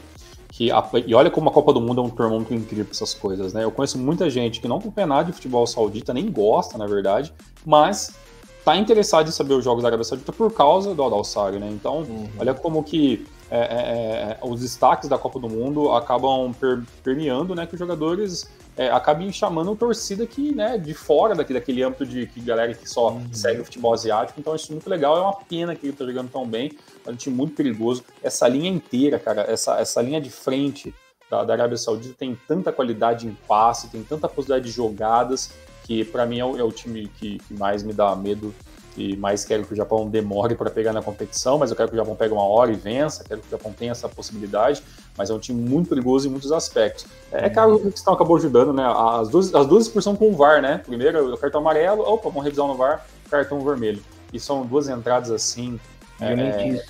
que 0.59 0.73
a, 0.73 0.85
e 1.07 1.15
olha 1.15 1.31
como 1.31 1.49
a 1.49 1.53
Copa 1.53 1.73
do 1.73 1.81
Mundo 1.81 2.01
é 2.01 2.05
um 2.05 2.11
termômetro 2.11 2.53
incrível 2.53 2.85
para 2.85 2.93
essas 2.93 3.15
coisas, 3.15 3.53
né? 3.53 3.63
Eu 3.63 3.71
conheço 3.71 3.97
muita 3.97 4.29
gente 4.29 4.61
que 4.61 4.67
não 4.67 4.79
acompanha 4.79 5.07
nada 5.07 5.27
de 5.27 5.33
futebol 5.33 5.65
saudita, 5.69 6.13
nem 6.13 6.29
gosta, 6.33 6.77
na 6.77 6.85
verdade, 6.85 7.33
mas 7.65 8.19
tá 8.65 8.77
interessado 8.77 9.29
em 9.29 9.31
saber 9.31 9.55
os 9.55 9.63
jogos 9.63 9.85
da 9.85 9.89
Arábia 9.89 10.03
Saudita 10.03 10.33
por 10.33 10.53
causa 10.53 10.97
do 10.97 11.01
Aldalsari, 11.01 11.61
né? 11.61 11.71
Então, 11.71 11.99
uhum. 11.99 12.29
olha 12.41 12.55
como 12.55 12.83
que 12.83 13.25
é, 13.51 13.59
é, 13.59 13.63
é, 13.63 14.39
os 14.43 14.61
destaques 14.61 15.09
da 15.09 15.17
Copa 15.17 15.39
do 15.39 15.49
Mundo 15.49 15.93
acabam 15.93 16.53
per, 16.53 16.83
permeando, 17.03 17.55
né, 17.55 17.67
que 17.67 17.75
os 17.75 17.79
jogadores 17.79 18.49
é, 18.77 18.91
acabem 18.91 19.33
chamando 19.33 19.75
torcida 19.75 20.27
que, 20.27 20.55
né, 20.55 20.77
de 20.77 20.93
fora 20.95 21.35
daqui, 21.35 21.55
daquele 21.55 21.83
âmbito 21.83 22.05
de 22.05 22.27
que 22.27 22.41
galera 22.41 22.75
que 22.75 22.89
só 22.89 23.13
uhum. 23.13 23.27
segue 23.33 23.61
o 23.61 23.65
futebol 23.65 23.95
asiático, 23.95 24.39
então 24.39 24.55
isso 24.55 24.71
é 24.71 24.75
muito 24.75 24.89
legal, 24.89 25.17
é 25.17 25.21
uma 25.21 25.37
pena 25.37 25.75
que 25.75 25.87
ele 25.87 25.97
tá 25.97 26.05
jogando 26.05 26.31
tão 26.31 26.47
bem, 26.47 26.73
é 27.07 27.11
um 27.11 27.17
time 27.17 27.35
muito 27.35 27.55
perigoso, 27.55 28.05
essa 28.23 28.47
linha 28.47 28.69
inteira, 28.69 29.19
cara, 29.19 29.43
essa, 29.43 29.79
essa 29.81 30.03
linha 30.03 30.21
de 30.21 30.31
frente 30.31 30.95
da, 31.31 31.43
da 31.43 31.55
Arábia 31.55 31.77
Saudita 31.77 32.15
tem 32.19 32.39
tanta 32.47 32.71
qualidade 32.71 33.27
em 33.27 33.37
passe, 33.47 33.89
tem 33.89 34.03
tanta 34.03 34.29
possibilidade 34.29 34.71
de 34.71 34.77
jogadas, 34.77 35.53
que 35.85 36.05
para 36.05 36.27
mim 36.27 36.39
é 36.39 36.45
o, 36.45 36.59
é 36.59 36.63
o 36.63 36.71
time 36.71 37.11
que, 37.19 37.39
que 37.39 37.55
mais 37.55 37.83
me 37.83 37.95
dá 37.95 38.15
medo 38.15 38.55
e 38.99 39.17
mais 39.17 39.45
quero 39.45 39.65
que 39.65 39.73
o 39.73 39.77
Japão 39.77 40.09
demore 40.09 40.57
para 40.57 40.69
pegar 40.71 40.93
na 40.93 41.01
competição, 41.01 41.57
mas 41.57 41.71
eu 41.71 41.77
quero 41.77 41.89
que 41.89 41.95
o 41.95 41.99
Japão 41.99 42.17
pegue 42.17 42.35
uma 42.35 42.43
hora 42.43 42.73
e 42.73 42.75
vença, 42.75 43.23
quero 43.23 43.41
que 43.41 43.47
o 43.47 43.51
Japão 43.51 43.73
tenha 43.73 43.93
essa 43.93 44.09
possibilidade, 44.09 44.83
mas 45.17 45.31
é 45.31 45.35
um 45.35 45.39
time 45.39 45.61
muito 45.63 45.89
perigoso 45.89 46.27
em 46.27 46.31
muitos 46.31 46.51
aspectos. 46.51 47.07
É, 47.31 47.47
é 47.47 47.51
claro 47.51 47.79
que 47.79 47.87
o 47.87 47.93
questão 47.93 48.13
acabou 48.13 48.37
ajudando, 48.37 48.73
né? 48.73 48.85
As 48.85 49.29
duas, 49.29 49.55
as 49.55 49.67
duas 49.67 49.85
expulsões 49.85 50.19
com 50.19 50.31
o 50.31 50.37
VAR, 50.37 50.61
né? 50.61 50.79
Primeiro 50.85 51.33
o 51.33 51.39
cartão 51.39 51.61
amarelo, 51.61 52.03
opa, 52.03 52.29
vamos 52.29 52.43
revisar 52.43 52.67
no 52.67 52.75
VAR, 52.75 53.07
cartão 53.31 53.61
vermelho. 53.61 54.03
E 54.33 54.41
são 54.41 54.67
duas 54.67 54.89
entradas 54.89 55.31
assim. 55.31 55.79
É, 56.21 56.83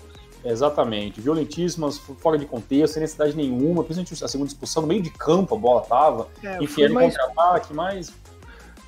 exatamente, 0.45 1.21
violentíssimas, 1.21 1.99
fora 1.99 2.39
de 2.39 2.47
contexto, 2.47 2.95
sem 2.95 3.03
necessidade 3.03 3.37
nenhuma, 3.37 3.85
principalmente 3.85 4.25
a 4.25 4.29
segunda 4.29 4.49
expulsão, 4.49 4.83
no 4.83 4.89
meio 4.89 5.03
de 5.03 5.11
campo 5.11 5.55
a 5.55 5.59
bola 5.59 5.83
tava, 5.83 6.29
é, 6.43 6.63
enfim, 6.63 6.83
ele 6.83 6.95
mais... 6.95 7.15
contra-ataque, 7.15 7.75
mas 7.75 8.11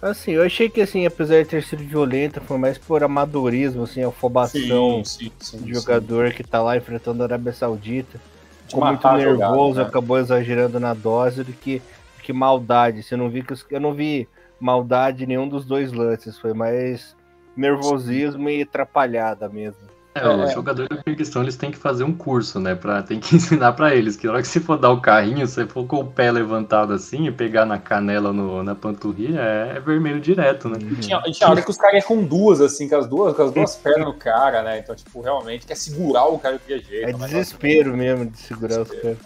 Assim, 0.03 0.33
eu 0.33 0.43
achei 0.43 0.69
que, 0.71 0.81
assim, 0.81 1.05
apesar 1.05 1.43
de 1.43 1.49
ter 1.49 1.63
sido 1.63 1.85
violenta, 1.85 2.41
foi 2.41 2.57
mais 2.57 2.79
por 2.79 3.03
amadorismo, 3.05 3.83
assim, 3.83 4.03
afobação 4.03 5.05
sim, 5.05 5.29
sim, 5.29 5.33
sim, 5.39 5.63
de 5.63 5.75
jogador 5.75 6.33
que 6.33 6.43
tá 6.43 6.63
lá 6.63 6.77
enfrentando 6.77 7.23
a 7.23 7.27
Arábia 7.27 7.53
Saudita. 7.53 8.19
Ficou 8.67 8.87
muito 8.87 9.07
nervoso, 9.09 9.35
jogada, 9.35 9.83
né? 9.83 9.89
acabou 9.89 10.19
exagerando 10.19 10.81
na 10.81 10.95
dose 10.95 11.45
do 11.45 11.53
que, 11.53 11.81
do 12.17 12.23
que 12.23 12.33
maldade. 12.33 13.03
Você 13.03 13.15
não 13.15 13.29
vi 13.29 13.43
que 13.43 13.55
eu 13.71 13.81
não 13.81 13.93
vi 13.93 14.27
maldade 14.59 15.25
em 15.25 15.27
nenhum 15.27 15.49
dos 15.49 15.67
dois 15.67 15.93
lances, 15.93 16.39
foi 16.39 16.55
mais 16.55 17.15
nervosismo 17.55 18.49
e 18.49 18.63
atrapalhada 18.63 19.49
mesmo. 19.49 19.90
É, 20.15 20.25
é, 20.25 20.29
os 20.29 20.53
jogadores 20.53 20.89
da 20.89 21.03
percussão 21.03 21.43
eles 21.43 21.57
têm 21.57 21.71
que 21.71 21.79
fazer 21.79 22.03
um 22.03 22.13
curso, 22.13 22.59
né? 22.59 22.75
Pra, 22.75 23.03
tem 23.03 23.21
que 23.21 23.35
ensinar 23.37 23.73
para 23.73 23.95
eles 23.95 24.17
que 24.17 24.27
na 24.27 24.33
hora 24.33 24.43
que 24.43 24.49
você 24.49 24.59
for 24.59 24.77
dar 24.77 24.91
o 24.91 25.01
carrinho, 25.01 25.47
você 25.47 25.67
for 25.67 25.87
com 25.87 26.01
o 26.01 26.05
pé 26.05 26.33
levantado 26.33 26.93
assim 26.93 27.27
e 27.27 27.33
pegar 27.33 27.65
na 27.65 27.79
canela 27.79 28.33
no, 28.33 28.63
na 28.63 28.75
panturrilha, 28.75 29.41
é, 29.41 29.77
é 29.77 29.81
vermelho 29.81 30.21
direto, 30.21 30.69
né? 30.69 30.79
Uhum. 30.83 30.97
Tinha, 30.97 31.21
tinha 31.23 31.49
hora 31.49 31.63
que 31.63 31.71
os 31.71 31.77
caras 31.77 32.03
iam 32.03 32.09
com 32.09 32.25
duas, 32.25 32.61
assim, 32.61 32.89
com 32.89 32.97
as 32.97 33.07
duas, 33.07 33.37
com 33.37 33.43
as 33.43 33.53
duas 33.53 33.77
pernas 33.77 34.07
no 34.07 34.15
cara, 34.15 34.63
né? 34.63 34.79
Então, 34.81 34.95
tipo, 34.97 35.21
realmente 35.21 35.67
quer 35.67 35.77
segurar 35.77 36.27
o 36.27 36.39
cara 36.39 36.59
de 36.59 36.79
jeito. 36.81 37.09
É 37.09 37.13
desespero 37.13 37.97
mesmo 37.97 38.27
de 38.27 38.39
segurar 38.39 38.83
os 38.83 38.91
caras. 38.91 39.19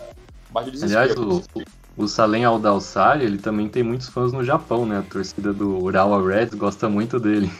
Aliás, 0.82 1.16
o, 1.16 1.42
o 1.96 2.06
Salem 2.06 2.44
Aldalsari, 2.44 3.24
ele 3.24 3.38
também 3.38 3.68
tem 3.68 3.82
muitos 3.82 4.08
fãs 4.08 4.32
no 4.32 4.44
Japão, 4.44 4.84
né? 4.84 4.98
A 4.98 5.02
torcida 5.02 5.52
do 5.52 5.82
Urawa 5.82 6.22
Reds 6.22 6.54
gosta 6.54 6.88
muito 6.88 7.18
dele. 7.18 7.50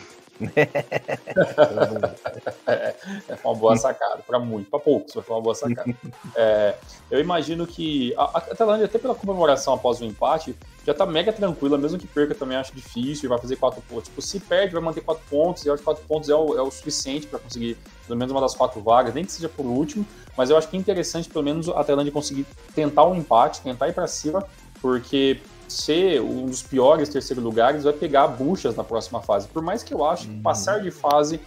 é, 2.67 2.95
é 3.29 3.39
uma 3.45 3.55
boa 3.55 3.77
sacada, 3.77 4.23
para 4.27 4.39
muito, 4.39 4.71
para 4.71 4.81
poucos, 4.81 5.13
foi 5.13 5.23
uma 5.29 5.41
boa 5.41 5.55
sacada. 5.55 5.95
É, 6.35 6.75
eu 7.11 7.21
imagino 7.21 7.67
que 7.67 8.15
a, 8.17 8.41
Tailândia, 8.41 8.87
até 8.87 8.99
pela 8.99 9.15
comemoração 9.15 9.75
após 9.75 10.01
o 10.01 10.05
empate, 10.05 10.57
já 10.85 10.93
tá 10.93 11.07
mega 11.07 11.33
tranquila, 11.33 11.79
mesmo 11.79 11.99
que 11.99 12.07
perca 12.07 12.35
também 12.35 12.57
acho 12.57 12.75
difícil, 12.75 13.29
vai 13.29 13.39
fazer 13.39 13.57
quatro 13.57 13.83
pontos. 13.89 14.09
Tipo, 14.09 14.21
se 14.21 14.41
perde, 14.41 14.75
vai 14.75 14.83
manter 14.83 15.01
quatro 15.01 15.23
pontos, 15.31 15.65
e 15.65 15.71
acho 15.71 15.79
que 15.79 15.85
quatro 15.85 16.05
pontos 16.05 16.29
é 16.29 16.35
o, 16.35 16.59
é 16.59 16.63
o 16.63 16.71
suficiente 16.71 17.27
para 17.27 17.39
conseguir 17.39 17.79
pelo 18.07 18.19
menos 18.19 18.33
uma 18.33 18.41
das 18.41 18.55
quatro 18.55 18.81
vagas, 18.81 19.15
nem 19.15 19.25
que 19.25 19.33
seja 19.33 19.49
por 19.49 19.65
último, 19.65 20.05
mas 20.37 20.51
eu 20.51 20.57
acho 20.57 20.69
que 20.69 20.77
é 20.77 20.81
interessante 20.81 21.29
pelo 21.29 21.45
menos 21.45 21.69
a 21.69 21.85
Tailândia 21.85 22.13
conseguir 22.13 22.47
tentar 22.75 23.07
um 23.07 23.15
empate, 23.15 23.63
tentar 23.63 23.89
ir 23.89 23.95
para 23.95 24.07
cima, 24.07 24.45
porque 24.81 25.41
ser 25.75 26.21
um 26.21 26.47
dos 26.47 26.63
piores 26.63 27.09
terceiros 27.09 27.43
lugares 27.43 27.85
vai 27.85 27.93
pegar 27.93 28.29
buchas 28.29 28.77
na 28.77 28.85
próxima 28.85 29.21
fase. 29.21 29.49
Por 29.49 29.63
mais 29.63 29.83
que 29.83 29.93
eu 29.93 30.05
acho 30.05 30.29
que 30.29 30.41
passar 30.41 30.81
de 30.81 30.91
fase 30.91 31.41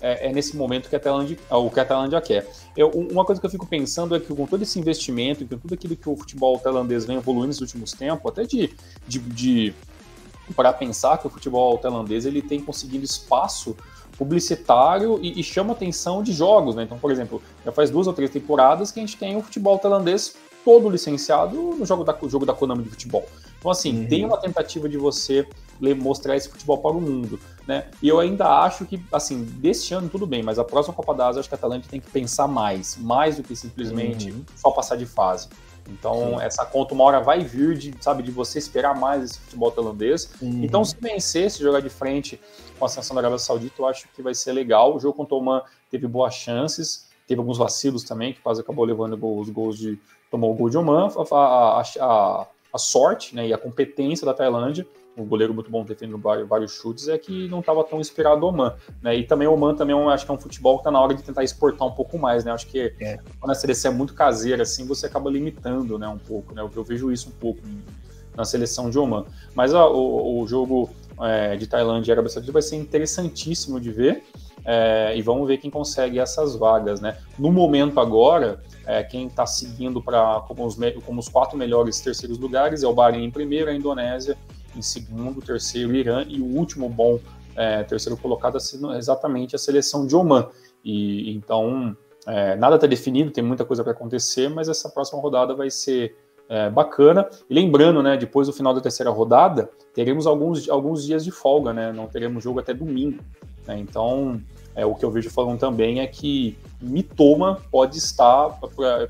é, 0.00 0.28
é, 0.28 0.32
nesse 0.32 0.56
momento 0.56 0.88
que 0.88 0.96
a 0.96 1.00
Tailândia, 1.00 1.38
o 1.50 1.70
que 1.70 1.80
a 1.80 1.84
Tailândia 1.84 2.20
quer. 2.20 2.46
Eu, 2.76 2.90
uma 2.90 3.24
coisa 3.24 3.40
que 3.40 3.46
eu 3.46 3.50
fico 3.50 3.66
pensando 3.66 4.14
é 4.14 4.20
que 4.20 4.34
com 4.34 4.46
todo 4.46 4.62
esse 4.62 4.78
investimento, 4.78 5.42
e 5.42 5.46
com 5.46 5.56
tudo 5.56 5.72
aquilo 5.72 5.96
que 5.96 6.08
o 6.08 6.16
futebol 6.16 6.58
tailandês 6.58 7.06
vem 7.06 7.16
evoluindo 7.16 7.48
nos 7.48 7.60
últimos 7.60 7.92
tempos, 7.92 8.30
até 8.30 8.44
de, 8.44 8.74
de, 9.08 9.18
de 9.18 9.74
para 10.54 10.72
pensar 10.72 11.16
que 11.18 11.26
o 11.26 11.30
futebol 11.30 11.78
tailandês 11.78 12.26
ele 12.26 12.42
tem 12.42 12.60
conseguido 12.60 13.02
espaço 13.02 13.74
publicitário 14.18 15.18
e, 15.22 15.40
e, 15.40 15.42
chama 15.42 15.72
atenção 15.72 16.22
de 16.22 16.32
jogos, 16.32 16.74
né? 16.74 16.84
Então, 16.84 16.98
por 16.98 17.10
exemplo, 17.10 17.42
já 17.64 17.72
faz 17.72 17.90
duas 17.90 18.06
ou 18.06 18.12
três 18.12 18.30
temporadas 18.30 18.92
que 18.92 19.00
a 19.00 19.02
gente 19.02 19.16
tem 19.16 19.36
o 19.36 19.42
futebol 19.42 19.78
tailandês 19.78 20.36
todo 20.64 20.88
licenciado 20.88 21.56
no 21.56 21.84
jogo 21.84 22.04
da, 22.04 22.16
jogo 22.26 22.46
da 22.46 22.52
Konami 22.52 22.82
de 22.82 22.90
futebol. 22.90 23.26
Então, 23.64 23.72
assim, 23.72 24.00
uhum. 24.00 24.06
tem 24.06 24.24
uma 24.26 24.36
tentativa 24.36 24.86
de 24.86 24.98
você 24.98 25.48
mostrar 25.96 26.36
esse 26.36 26.50
futebol 26.50 26.76
para 26.76 26.90
o 26.90 27.00
mundo, 27.00 27.40
né? 27.66 27.86
E 28.02 28.06
eu 28.06 28.20
ainda 28.20 28.46
acho 28.46 28.84
que, 28.84 29.02
assim, 29.10 29.42
deste 29.42 29.94
ano 29.94 30.06
tudo 30.10 30.26
bem, 30.26 30.42
mas 30.42 30.58
a 30.58 30.64
próxima 30.64 30.94
Copa 30.94 31.14
da 31.14 31.28
Ásia, 31.28 31.40
acho 31.40 31.48
que 31.48 31.54
a 31.54 31.56
Atalanta 31.56 31.88
tem 31.88 31.98
que 31.98 32.10
pensar 32.10 32.46
mais, 32.46 32.98
mais 32.98 33.38
do 33.38 33.42
que 33.42 33.56
simplesmente 33.56 34.30
uhum. 34.30 34.44
só 34.54 34.70
passar 34.70 34.96
de 34.96 35.06
fase. 35.06 35.48
Então, 35.88 36.36
Sim. 36.38 36.42
essa 36.44 36.66
conta 36.66 36.92
uma 36.92 37.04
hora 37.04 37.20
vai 37.20 37.40
vir 37.40 37.74
de, 37.78 37.94
sabe, 38.02 38.22
de 38.22 38.30
você 38.30 38.58
esperar 38.58 38.94
mais 38.94 39.24
esse 39.24 39.38
futebol 39.38 39.72
tailandês. 39.72 40.30
Uhum. 40.42 40.62
Então, 40.62 40.84
se 40.84 40.94
vencer, 41.00 41.50
se 41.50 41.62
jogar 41.62 41.80
de 41.80 41.88
frente 41.88 42.38
com 42.78 42.84
a 42.84 42.88
seleção 42.88 43.14
da 43.14 43.22
Arábia 43.22 43.38
Saudita, 43.38 43.76
eu 43.78 43.86
acho 43.86 44.06
que 44.14 44.20
vai 44.20 44.34
ser 44.34 44.52
legal. 44.52 44.94
O 44.94 45.00
jogo 45.00 45.16
contra 45.16 45.34
o 45.34 45.38
Oman 45.38 45.62
teve 45.90 46.06
boas 46.06 46.34
chances, 46.34 47.08
teve 47.26 47.40
alguns 47.40 47.56
vacilos 47.56 48.04
também, 48.04 48.34
que 48.34 48.42
quase 48.42 48.60
acabou 48.60 48.84
levando 48.84 49.18
os 49.38 49.48
gols 49.48 49.78
de 49.78 49.98
tomou 50.30 50.52
o 50.52 50.54
gol 50.54 50.68
de 50.68 50.76
Oman, 50.76 51.08
a, 51.08 51.36
a, 51.36 51.82
a, 52.00 52.46
a 52.74 52.78
sorte 52.78 53.36
né, 53.36 53.46
e 53.46 53.52
a 53.52 53.58
competência 53.58 54.26
da 54.26 54.34
Tailândia, 54.34 54.84
o 55.16 55.24
goleiro 55.24 55.54
muito 55.54 55.70
bom 55.70 55.84
defendendo 55.84 56.18
vários, 56.18 56.48
vários 56.48 56.72
chutes, 56.72 57.06
é 57.06 57.16
que 57.16 57.46
não 57.48 57.60
estava 57.60 57.84
tão 57.84 58.00
inspirado 58.00 58.44
o 58.44 58.48
Oman. 58.48 58.74
Né? 59.00 59.16
E 59.18 59.24
também 59.24 59.46
o 59.46 59.52
Oman 59.52 59.76
também 59.76 59.96
é 59.96 60.12
acho 60.12 60.26
que 60.26 60.32
é 60.32 60.34
um 60.34 60.38
futebol 60.38 60.78
que 60.78 60.80
está 60.80 60.90
na 60.90 61.00
hora 61.00 61.14
de 61.14 61.22
tentar 61.22 61.44
exportar 61.44 61.86
um 61.86 61.92
pouco 61.92 62.18
mais. 62.18 62.44
Né? 62.44 62.50
Acho 62.50 62.66
que 62.66 62.92
é. 63.00 63.20
quando 63.38 63.52
a 63.52 63.54
seleção 63.54 63.92
é 63.92 63.94
muito 63.94 64.12
caseira, 64.12 64.64
assim, 64.64 64.84
você 64.88 65.06
acaba 65.06 65.30
limitando 65.30 65.96
né, 66.00 66.08
um 66.08 66.18
pouco. 66.18 66.52
Né? 66.52 66.62
Eu, 66.62 66.70
eu 66.74 66.82
vejo 66.82 67.12
isso 67.12 67.28
um 67.28 67.32
pouco 67.38 67.60
na 68.36 68.44
seleção 68.44 68.90
de 68.90 68.98
Oman. 68.98 69.24
Mas 69.54 69.72
ó, 69.72 69.92
o, 69.92 70.40
o 70.40 70.46
jogo 70.48 70.90
é, 71.20 71.56
de 71.56 71.68
Tailândia 71.68 72.10
e 72.10 72.12
Arábia 72.12 72.28
Saudita 72.28 72.52
vai 72.52 72.62
ser 72.62 72.74
interessantíssimo 72.74 73.78
de 73.78 73.92
ver. 73.92 74.24
É, 74.64 75.14
e 75.16 75.20
vamos 75.20 75.46
ver 75.46 75.58
quem 75.58 75.70
consegue 75.70 76.18
essas 76.18 76.56
vagas, 76.56 77.00
né? 77.00 77.18
No 77.38 77.52
momento 77.52 78.00
agora, 78.00 78.62
é, 78.86 79.02
quem 79.02 79.26
está 79.26 79.44
seguindo 79.44 80.02
para 80.02 80.42
como, 80.48 80.66
como, 81.04 81.20
os 81.20 81.28
quatro 81.28 81.56
melhores 81.56 82.00
terceiros 82.00 82.38
lugares 82.38 82.82
é 82.82 82.86
o 82.88 82.94
Bahrein 82.94 83.24
em 83.24 83.30
primeiro, 83.30 83.70
a 83.70 83.74
Indonésia 83.74 84.38
em 84.74 84.82
segundo, 84.82 85.40
terceiro 85.40 85.94
Irã 85.94 86.24
e 86.26 86.40
o 86.40 86.46
último 86.46 86.88
bom 86.88 87.20
é, 87.56 87.84
terceiro 87.84 88.16
colocado 88.16 88.58
é 88.58 88.98
exatamente 88.98 89.54
a 89.54 89.58
seleção 89.58 90.06
de 90.06 90.16
Oman. 90.16 90.48
E 90.84 91.34
então 91.34 91.96
é, 92.26 92.56
nada 92.56 92.76
está 92.76 92.86
definido, 92.86 93.30
tem 93.30 93.44
muita 93.44 93.64
coisa 93.64 93.82
para 93.82 93.92
acontecer, 93.92 94.48
mas 94.48 94.68
essa 94.68 94.88
próxima 94.88 95.20
rodada 95.20 95.54
vai 95.54 95.70
ser 95.70 96.16
é, 96.48 96.70
bacana. 96.70 97.28
E 97.48 97.54
lembrando, 97.54 98.02
né, 98.02 98.16
depois 98.16 98.46
do 98.46 98.52
final 98.52 98.74
da 98.74 98.80
terceira 98.80 99.10
rodada, 99.10 99.70
teremos 99.94 100.26
alguns, 100.26 100.68
alguns 100.68 101.04
dias 101.04 101.24
de 101.24 101.30
folga, 101.30 101.72
né? 101.72 101.92
Não 101.92 102.06
teremos 102.06 102.42
jogo 102.42 102.60
até 102.60 102.74
domingo. 102.74 103.22
Né? 103.66 103.78
Então, 103.78 104.40
é, 104.74 104.84
o 104.84 104.94
que 104.94 105.04
eu 105.04 105.10
vejo 105.10 105.30
falando 105.30 105.58
também 105.58 106.00
é 106.00 106.06
que 106.06 106.58
Mitoma 106.80 107.60
pode 107.70 107.96
estar 107.96 108.58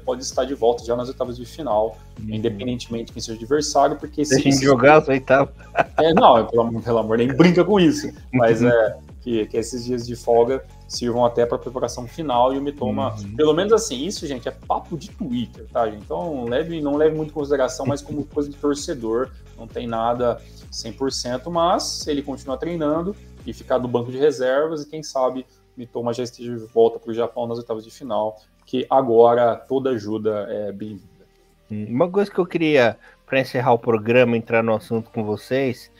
pode 0.04 0.22
estar 0.22 0.44
de 0.44 0.54
volta 0.54 0.84
já 0.84 0.94
nas 0.94 1.08
oitavas 1.08 1.36
de 1.36 1.44
final, 1.44 1.96
hum. 2.20 2.26
independentemente 2.28 3.06
de 3.06 3.12
quem 3.12 3.22
seja 3.22 3.38
o 3.38 3.42
adversário, 3.42 3.96
porque 3.96 4.24
se 4.24 4.34
Deixa 4.34 4.50
de 4.50 4.64
jogar 4.64 4.98
as 4.98 5.08
oitavas. 5.08 5.54
É, 5.96 6.12
não, 6.12 6.46
pelo, 6.46 6.82
pelo 6.82 6.98
amor, 6.98 7.18
nem 7.18 7.28
brinca 7.28 7.64
com 7.64 7.80
isso. 7.80 8.12
Mas 8.32 8.62
é 8.62 8.96
que, 9.22 9.46
que 9.46 9.56
esses 9.56 9.84
dias 9.84 10.06
de 10.06 10.14
folga 10.14 10.62
sirvam 10.96 11.24
até 11.24 11.44
para 11.44 11.58
preparação 11.58 12.06
final 12.06 12.54
e 12.54 12.58
o 12.58 12.62
Mitoma, 12.62 13.14
uhum. 13.14 13.36
pelo 13.36 13.52
menos 13.52 13.72
assim, 13.72 14.04
isso, 14.04 14.26
gente, 14.26 14.48
é 14.48 14.50
papo 14.50 14.96
de 14.96 15.10
Twitter, 15.10 15.66
tá, 15.72 15.88
gente? 15.88 16.04
Então, 16.04 16.44
leve, 16.44 16.80
não 16.80 16.96
leve 16.96 17.16
muito 17.16 17.30
em 17.30 17.34
consideração, 17.34 17.86
mas 17.86 18.00
como 18.02 18.24
coisa 18.24 18.48
de 18.48 18.56
torcedor, 18.56 19.30
não 19.56 19.66
tem 19.66 19.86
nada 19.86 20.40
100%, 20.72 21.50
mas 21.50 22.06
ele 22.06 22.22
continua 22.22 22.56
treinando 22.56 23.14
e 23.46 23.52
ficar 23.52 23.78
do 23.78 23.88
banco 23.88 24.10
de 24.10 24.18
reservas 24.18 24.82
e 24.82 24.88
quem 24.88 25.02
sabe 25.02 25.46
Mitoma 25.76 26.12
já 26.12 26.22
esteja 26.22 26.54
de 26.54 26.64
volta 26.66 26.98
para 26.98 27.10
o 27.10 27.14
Japão 27.14 27.46
nas 27.46 27.58
oitavas 27.58 27.84
de 27.84 27.90
final, 27.90 28.40
que 28.64 28.86
agora 28.88 29.56
toda 29.56 29.90
ajuda 29.90 30.46
é 30.48 30.72
bem-vinda. 30.72 31.14
Hum, 31.70 31.86
uma 31.88 32.10
coisa 32.10 32.30
que 32.30 32.38
eu 32.38 32.46
queria, 32.46 32.96
para 33.26 33.40
encerrar 33.40 33.72
o 33.72 33.78
programa, 33.78 34.36
entrar 34.36 34.62
no 34.62 34.74
assunto 34.74 35.10
com 35.10 35.24
vocês, 35.24 35.90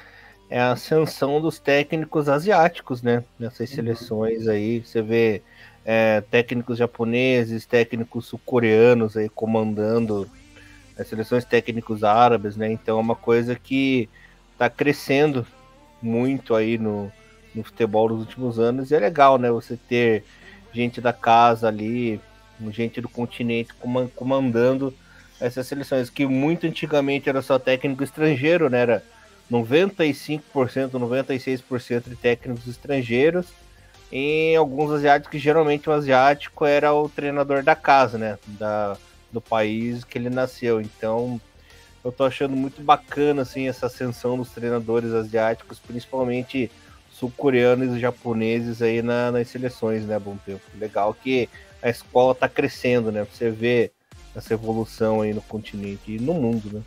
é 0.54 0.60
a 0.60 0.70
ascensão 0.70 1.40
dos 1.40 1.58
técnicos 1.58 2.28
asiáticos, 2.28 3.02
né? 3.02 3.24
Nessas 3.36 3.68
uhum. 3.70 3.74
seleções 3.74 4.46
aí, 4.46 4.78
você 4.78 5.02
vê 5.02 5.42
é, 5.84 6.20
técnicos 6.30 6.78
japoneses, 6.78 7.66
técnicos 7.66 8.26
sul-coreanos 8.26 9.16
aí 9.16 9.28
comandando 9.28 10.30
as 10.96 11.08
seleções 11.08 11.44
técnicos 11.44 12.04
árabes, 12.04 12.56
né? 12.56 12.70
Então 12.70 12.98
é 12.98 13.00
uma 13.00 13.16
coisa 13.16 13.56
que 13.56 14.08
está 14.52 14.70
crescendo 14.70 15.44
muito 16.00 16.54
aí 16.54 16.78
no, 16.78 17.10
no 17.52 17.64
futebol 17.64 18.10
nos 18.10 18.20
últimos 18.20 18.60
anos 18.60 18.92
e 18.92 18.94
é 18.94 19.00
legal, 19.00 19.38
né? 19.38 19.50
Você 19.50 19.76
ter 19.76 20.22
gente 20.72 21.00
da 21.00 21.12
casa 21.12 21.66
ali, 21.66 22.20
gente 22.70 23.00
do 23.00 23.08
continente 23.08 23.74
comandando 24.14 24.94
essas 25.40 25.66
seleções 25.66 26.08
que 26.08 26.24
muito 26.24 26.64
antigamente 26.64 27.28
era 27.28 27.42
só 27.42 27.58
técnico 27.58 28.04
estrangeiro, 28.04 28.70
né? 28.70 28.82
Era 28.82 29.13
95%, 29.54 30.90
96% 30.92 32.08
de 32.08 32.16
técnicos 32.16 32.66
estrangeiros. 32.66 33.46
Em 34.10 34.54
alguns 34.56 34.90
asiáticos, 34.92 35.30
que 35.30 35.38
geralmente 35.38 35.88
o 35.88 35.92
asiático 35.92 36.64
era 36.64 36.92
o 36.92 37.08
treinador 37.08 37.62
da 37.62 37.74
casa, 37.74 38.18
né? 38.18 38.38
Da, 38.46 38.96
do 39.32 39.40
país 39.40 40.04
que 40.04 40.18
ele 40.18 40.30
nasceu. 40.30 40.80
Então, 40.80 41.40
eu 42.04 42.12
tô 42.12 42.24
achando 42.24 42.54
muito 42.54 42.82
bacana 42.82 43.42
assim 43.42 43.68
essa 43.68 43.86
ascensão 43.86 44.36
dos 44.36 44.50
treinadores 44.50 45.12
asiáticos, 45.12 45.78
principalmente 45.78 46.70
sul-coreanos 47.10 47.96
e 47.96 48.00
japoneses 48.00 48.82
aí 48.82 49.00
na, 49.00 49.30
nas 49.30 49.48
seleções, 49.48 50.04
né, 50.04 50.18
bom 50.18 50.36
tempo. 50.44 50.62
Legal 50.78 51.14
que 51.14 51.48
a 51.82 51.88
escola 51.88 52.34
tá 52.34 52.48
crescendo, 52.48 53.10
né? 53.10 53.26
Você 53.32 53.50
vê 53.50 53.90
essa 54.34 54.52
evolução 54.54 55.20
aí 55.20 55.32
no 55.32 55.42
continente 55.42 56.12
e 56.12 56.18
no 56.18 56.34
mundo, 56.34 56.70
né? 56.72 56.82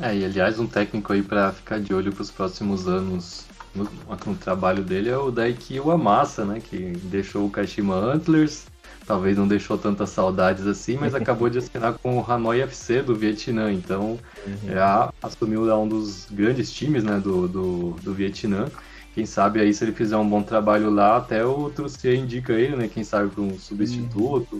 É, 0.00 0.16
e 0.16 0.24
aliás, 0.24 0.58
um 0.60 0.66
técnico 0.66 1.12
aí 1.12 1.22
para 1.22 1.52
ficar 1.52 1.80
de 1.80 1.92
olho 1.92 2.12
para 2.12 2.22
os 2.22 2.30
próximos 2.30 2.86
anos 2.86 3.46
no, 3.74 3.84
no, 3.84 4.34
trabalho 4.36 4.82
dele 4.82 5.08
é 5.08 5.16
o 5.16 5.30
Daiki 5.30 5.80
Uamasa, 5.80 6.44
né? 6.44 6.60
Que 6.60 6.92
deixou 7.04 7.46
o 7.46 7.50
Kashima 7.50 7.94
Antlers, 7.94 8.66
talvez 9.06 9.36
não 9.36 9.48
deixou 9.48 9.76
tantas 9.76 10.10
saudades 10.10 10.66
assim, 10.66 10.96
mas 10.96 11.14
acabou 11.16 11.48
de 11.48 11.58
assinar 11.58 11.94
com 11.94 12.18
o 12.18 12.24
Hanoi 12.30 12.60
FC 12.60 13.02
do 13.02 13.14
Vietnã, 13.14 13.72
então 13.72 14.18
uhum. 14.46 14.70
é, 14.70 15.12
assumiu 15.22 15.64
lá 15.64 15.78
um 15.78 15.88
dos 15.88 16.26
grandes 16.30 16.72
times 16.72 17.02
né, 17.02 17.18
do, 17.18 17.48
do, 17.48 17.90
do 18.02 18.14
Vietnã. 18.14 18.68
Quem 19.14 19.26
sabe 19.26 19.60
aí 19.60 19.74
se 19.74 19.82
ele 19.82 19.92
fizer 19.92 20.16
um 20.16 20.28
bom 20.28 20.42
trabalho 20.42 20.90
lá, 20.90 21.16
até 21.16 21.44
o 21.44 21.70
Trussier 21.70 22.14
indica 22.14 22.52
ele, 22.52 22.76
né? 22.76 22.86
Quem 22.86 23.02
sabe 23.02 23.30
para 23.30 23.42
um 23.42 23.58
substituto, 23.58 24.54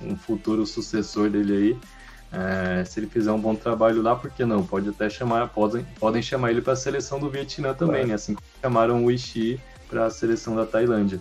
uhum. 0.00 0.12
um 0.12 0.16
futuro 0.16 0.64
sucessor 0.64 1.28
dele 1.28 1.56
aí. 1.56 1.95
É, 2.38 2.84
se 2.84 3.00
ele 3.00 3.06
fizer 3.06 3.32
um 3.32 3.40
bom 3.40 3.54
trabalho 3.54 4.02
lá, 4.02 4.14
por 4.14 4.30
que 4.30 4.44
não? 4.44 4.62
Pode 4.62 4.90
até 4.90 5.08
chamar, 5.08 5.48
podem, 5.48 5.86
podem 5.98 6.20
chamar 6.20 6.50
ele 6.50 6.60
para 6.60 6.74
a 6.74 6.76
seleção 6.76 7.18
do 7.18 7.30
Vietnã 7.30 7.72
também, 7.72 7.94
claro. 7.94 8.08
né? 8.08 8.14
Assim 8.14 8.34
como 8.34 8.46
chamaram 8.60 9.02
o 9.02 9.10
Ishii 9.10 9.58
para 9.88 10.04
a 10.04 10.10
seleção 10.10 10.54
da 10.54 10.66
Tailândia. 10.66 11.18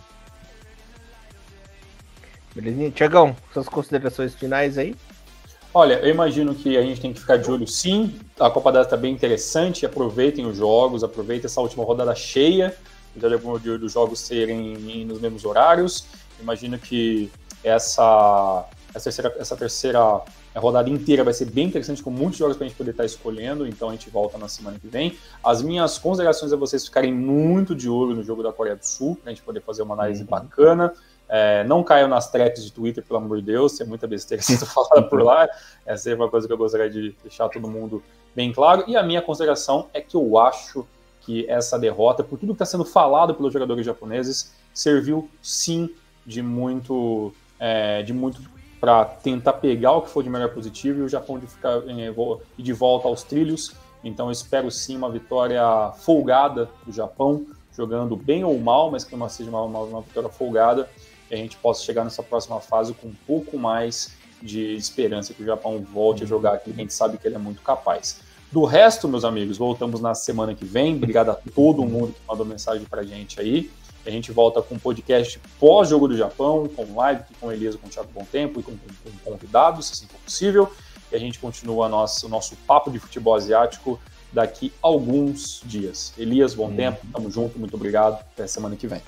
Belezinha. 2.53 2.91
Tiagão, 2.91 3.33
suas 3.53 3.69
considerações 3.69 4.35
finais 4.35 4.77
aí? 4.77 4.93
Olha, 5.73 5.95
eu 5.95 6.09
imagino 6.09 6.53
que 6.53 6.77
a 6.77 6.81
gente 6.81 6.99
tem 6.99 7.13
que 7.13 7.19
ficar 7.19 7.37
de 7.37 7.49
olho 7.49 7.67
sim. 7.67 8.19
A 8.37 8.49
Copa 8.49 8.71
da 8.71 8.81
está 8.81 8.97
bem 8.97 9.13
interessante. 9.13 9.85
Aproveitem 9.85 10.45
os 10.45 10.57
jogos, 10.57 11.01
aproveitem 11.01 11.45
essa 11.45 11.61
última 11.61 11.85
rodada 11.85 12.13
cheia. 12.13 12.75
Já 13.15 13.27
levou 13.29 13.57
de 13.57 13.69
olho 13.69 13.85
os 13.85 13.93
jogos 13.93 14.19
serem 14.19 15.05
nos 15.05 15.21
mesmos 15.21 15.45
horários. 15.45 16.05
Imagino 16.41 16.77
que 16.77 17.31
essa, 17.63 18.65
essa 18.95 19.03
terceira, 19.03 19.35
essa 19.37 19.57
terceira 19.57 19.99
a 19.99 20.59
rodada 20.59 20.89
inteira 20.89 21.21
vai 21.23 21.33
ser 21.33 21.45
bem 21.45 21.67
interessante, 21.67 22.01
com 22.01 22.09
muitos 22.09 22.39
jogos 22.39 22.55
para 22.55 22.65
a 22.65 22.69
gente 22.69 22.77
poder 22.77 22.91
estar 22.91 23.03
tá 23.03 23.05
escolhendo, 23.05 23.67
então 23.67 23.89
a 23.89 23.91
gente 23.91 24.09
volta 24.09 24.37
na 24.37 24.47
semana 24.47 24.79
que 24.79 24.87
vem. 24.87 25.17
As 25.43 25.61
minhas 25.61 25.97
considerações 25.97 26.53
é 26.53 26.55
vocês 26.55 26.85
ficarem 26.85 27.13
muito 27.13 27.75
de 27.75 27.89
olho 27.89 28.15
no 28.15 28.23
jogo 28.23 28.41
da 28.41 28.53
Coreia 28.53 28.77
do 28.77 28.85
Sul, 28.85 29.17
para 29.17 29.31
a 29.31 29.35
gente 29.35 29.43
poder 29.43 29.61
fazer 29.61 29.81
uma 29.81 29.93
análise 29.93 30.21
uhum. 30.21 30.29
bacana. 30.29 30.93
É, 31.27 31.63
não 31.65 31.83
caiam 31.83 32.07
nas 32.07 32.31
traps 32.31 32.63
de 32.63 32.71
Twitter, 32.71 33.03
pelo 33.03 33.19
amor 33.19 33.39
de 33.39 33.43
Deus, 33.43 33.77
tem 33.77 33.85
muita 33.85 34.07
besteira 34.07 34.41
sendo 34.41 34.65
falada 34.67 35.03
por 35.03 35.21
lá. 35.21 35.45
Essa 35.85 36.11
é 36.11 36.15
uma 36.15 36.29
coisa 36.29 36.47
que 36.47 36.53
eu 36.53 36.57
gostaria 36.57 36.89
de 36.89 37.13
deixar 37.21 37.49
todo 37.49 37.67
mundo 37.67 38.01
bem 38.33 38.53
claro. 38.53 38.85
E 38.87 38.95
a 38.95 39.03
minha 39.03 39.21
consideração 39.21 39.89
é 39.93 39.99
que 39.99 40.15
eu 40.15 40.37
acho 40.37 40.87
que 41.19 41.45
essa 41.49 41.77
derrota, 41.77 42.23
por 42.23 42.39
tudo 42.39 42.53
que 42.53 42.63
está 42.63 42.65
sendo 42.65 42.85
falado 42.85 43.33
pelos 43.33 43.51
jogadores 43.51 43.85
japoneses, 43.85 44.53
serviu 44.73 45.29
sim 45.41 45.89
de 46.25 46.41
muito, 46.41 47.33
é, 47.59 48.03
de 48.03 48.13
muito 48.13 48.41
para 48.85 49.03
tentar 49.03 49.53
pegar 49.53 49.93
o 49.93 50.03
que 50.03 50.11
for 50.11 50.23
de 50.23 50.29
melhor 50.29 50.53
positivo 50.53 50.99
e 50.99 51.01
o 51.01 51.09
Japão 51.09 51.39
de 51.39 51.47
ficar 51.47 51.77
eh, 51.87 52.13
e 52.55 52.61
de 52.61 52.71
volta 52.71 53.07
aos 53.07 53.23
trilhos. 53.23 53.73
Então 54.03 54.29
espero 54.29 54.69
sim 54.69 54.95
uma 54.95 55.09
vitória 55.09 55.91
folgada 55.97 56.69
do 56.85 56.91
Japão, 56.91 57.47
jogando 57.75 58.15
bem 58.15 58.43
ou 58.43 58.59
mal, 58.59 58.91
mas 58.91 59.03
que 59.03 59.15
não 59.15 59.27
seja 59.27 59.49
uma, 59.49 59.63
uma, 59.63 59.79
uma 59.79 60.01
vitória 60.01 60.29
folgada 60.29 60.87
e 61.31 61.33
a 61.33 61.37
gente 61.37 61.57
possa 61.57 61.83
chegar 61.83 62.03
nessa 62.03 62.21
próxima 62.21 62.59
fase 62.59 62.93
com 62.93 63.07
um 63.07 63.15
pouco 63.25 63.57
mais 63.57 64.13
de 64.39 64.75
esperança 64.75 65.33
que 65.33 65.41
o 65.41 65.45
Japão 65.47 65.83
volte 65.91 66.23
a 66.23 66.27
jogar 66.27 66.53
aqui, 66.53 66.69
a 66.69 66.75
gente 66.75 66.93
sabe 66.93 67.17
que 67.17 67.27
ele 67.27 67.33
é 67.33 67.39
muito 67.39 67.63
capaz. 67.63 68.21
Do 68.51 68.65
resto, 68.65 69.07
meus 69.07 69.25
amigos, 69.25 69.57
voltamos 69.57 69.99
na 69.99 70.13
semana 70.13 70.53
que 70.53 70.63
vem. 70.63 70.95
Obrigado 70.95 71.31
a 71.31 71.37
todo 71.55 71.83
mundo 71.83 72.13
que 72.13 72.19
mandou 72.27 72.45
mensagem 72.45 72.85
para 72.85 73.01
a 73.01 73.03
gente 73.03 73.41
aí. 73.41 73.71
A 74.05 74.11
gente 74.11 74.31
volta 74.31 74.61
com 74.61 74.75
um 74.75 74.79
podcast 74.79 75.41
pós-jogo 75.59 76.07
do 76.07 76.15
Japão, 76.15 76.67
com 76.67 76.95
live 76.95 77.23
com 77.39 77.51
Elias, 77.51 77.75
com 77.75 77.87
o 77.87 77.89
Thiago 77.89 78.09
Bom 78.13 78.23
Tempo 78.23 78.59
e 78.59 78.63
com, 78.63 78.73
com, 78.73 78.87
com 79.03 79.31
convidados, 79.31 79.87
se 79.87 79.93
assim 79.93 80.07
for 80.07 80.19
possível. 80.19 80.71
E 81.11 81.15
a 81.15 81.19
gente 81.19 81.39
continua 81.39 81.89
nosso, 81.89 82.27
o 82.27 82.29
nosso 82.29 82.55
papo 82.67 82.91
de 82.91 82.99
futebol 82.99 83.33
asiático 83.33 83.99
daqui 84.31 84.71
alguns 84.79 85.63
dias. 85.65 86.13
Elias, 86.19 86.53
bom 86.53 86.67
hum. 86.67 86.75
tempo, 86.75 86.99
tamo 87.11 87.31
junto, 87.31 87.57
muito 87.57 87.75
obrigado. 87.75 88.19
Até 88.33 88.45
semana 88.45 88.75
que 88.75 88.85
vem. 88.85 89.01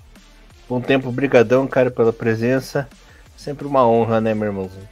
Bom 0.67 0.81
tempo, 0.81 1.11
brigadão, 1.11 1.67
cara, 1.67 1.91
pela 1.91 2.11
presença. 2.11 2.89
Sempre 3.35 3.67
uma 3.67 3.87
honra, 3.87 4.19
né, 4.19 4.33
meu 4.33 4.47
irmãozinho? 4.47 4.89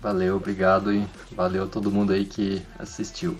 Valeu, 0.00 0.36
obrigado 0.36 0.90
e 0.90 1.06
valeu 1.32 1.64
a 1.64 1.66
todo 1.66 1.90
mundo 1.90 2.14
aí 2.14 2.24
que 2.24 2.62
assistiu. 2.78 3.36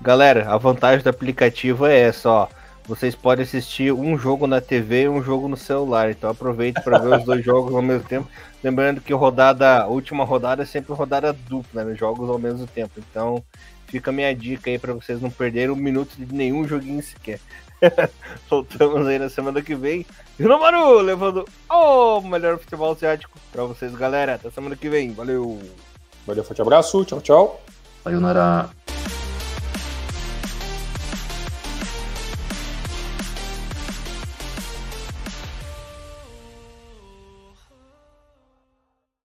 Galera, 0.00 0.52
a 0.52 0.56
vantagem 0.56 1.02
do 1.02 1.10
aplicativo 1.10 1.84
é 1.84 1.98
essa, 1.98 2.30
ó 2.30 2.57
vocês 2.88 3.14
podem 3.14 3.44
assistir 3.44 3.92
um 3.92 4.16
jogo 4.16 4.46
na 4.46 4.62
TV 4.62 5.02
e 5.02 5.08
um 5.08 5.22
jogo 5.22 5.46
no 5.46 5.58
celular. 5.58 6.10
Então 6.10 6.30
aproveite 6.30 6.80
para 6.82 6.98
ver 6.98 7.18
os 7.18 7.24
dois 7.24 7.44
jogos 7.44 7.74
ao 7.74 7.82
mesmo 7.82 8.08
tempo. 8.08 8.26
Lembrando 8.64 9.02
que 9.02 9.12
rodada, 9.12 9.82
a 9.82 9.86
última 9.86 10.24
rodada 10.24 10.62
é 10.62 10.66
sempre 10.66 10.94
rodada 10.94 11.32
dupla, 11.32 11.84
né? 11.84 11.94
Jogos 11.94 12.30
ao 12.30 12.38
mesmo 12.38 12.66
tempo. 12.66 12.92
Então 12.96 13.44
fica 13.86 14.10
a 14.10 14.12
minha 14.12 14.34
dica 14.34 14.70
aí 14.70 14.78
para 14.78 14.94
vocês 14.94 15.20
não 15.20 15.30
perderem 15.30 15.68
um 15.68 15.76
minuto 15.76 16.14
de 16.16 16.34
nenhum 16.34 16.66
joguinho 16.66 17.02
sequer. 17.02 17.38
Voltamos 18.48 19.06
aí 19.06 19.18
na 19.18 19.28
semana 19.28 19.60
que 19.60 19.74
vem. 19.74 20.06
E 20.38 20.46
o 20.46 20.58
Maru 20.58 21.00
levando 21.00 21.44
o 21.68 22.22
melhor 22.22 22.58
futebol 22.58 22.92
asiático 22.92 23.38
para 23.52 23.64
vocês, 23.64 23.94
galera. 23.94 24.34
Até 24.34 24.50
semana 24.50 24.74
que 24.74 24.88
vem. 24.88 25.12
Valeu. 25.12 25.60
Valeu, 26.26 26.42
forte 26.42 26.62
abraço. 26.62 27.04
Tchau, 27.04 27.20
tchau. 27.20 27.60
Sayonara. 28.02 28.77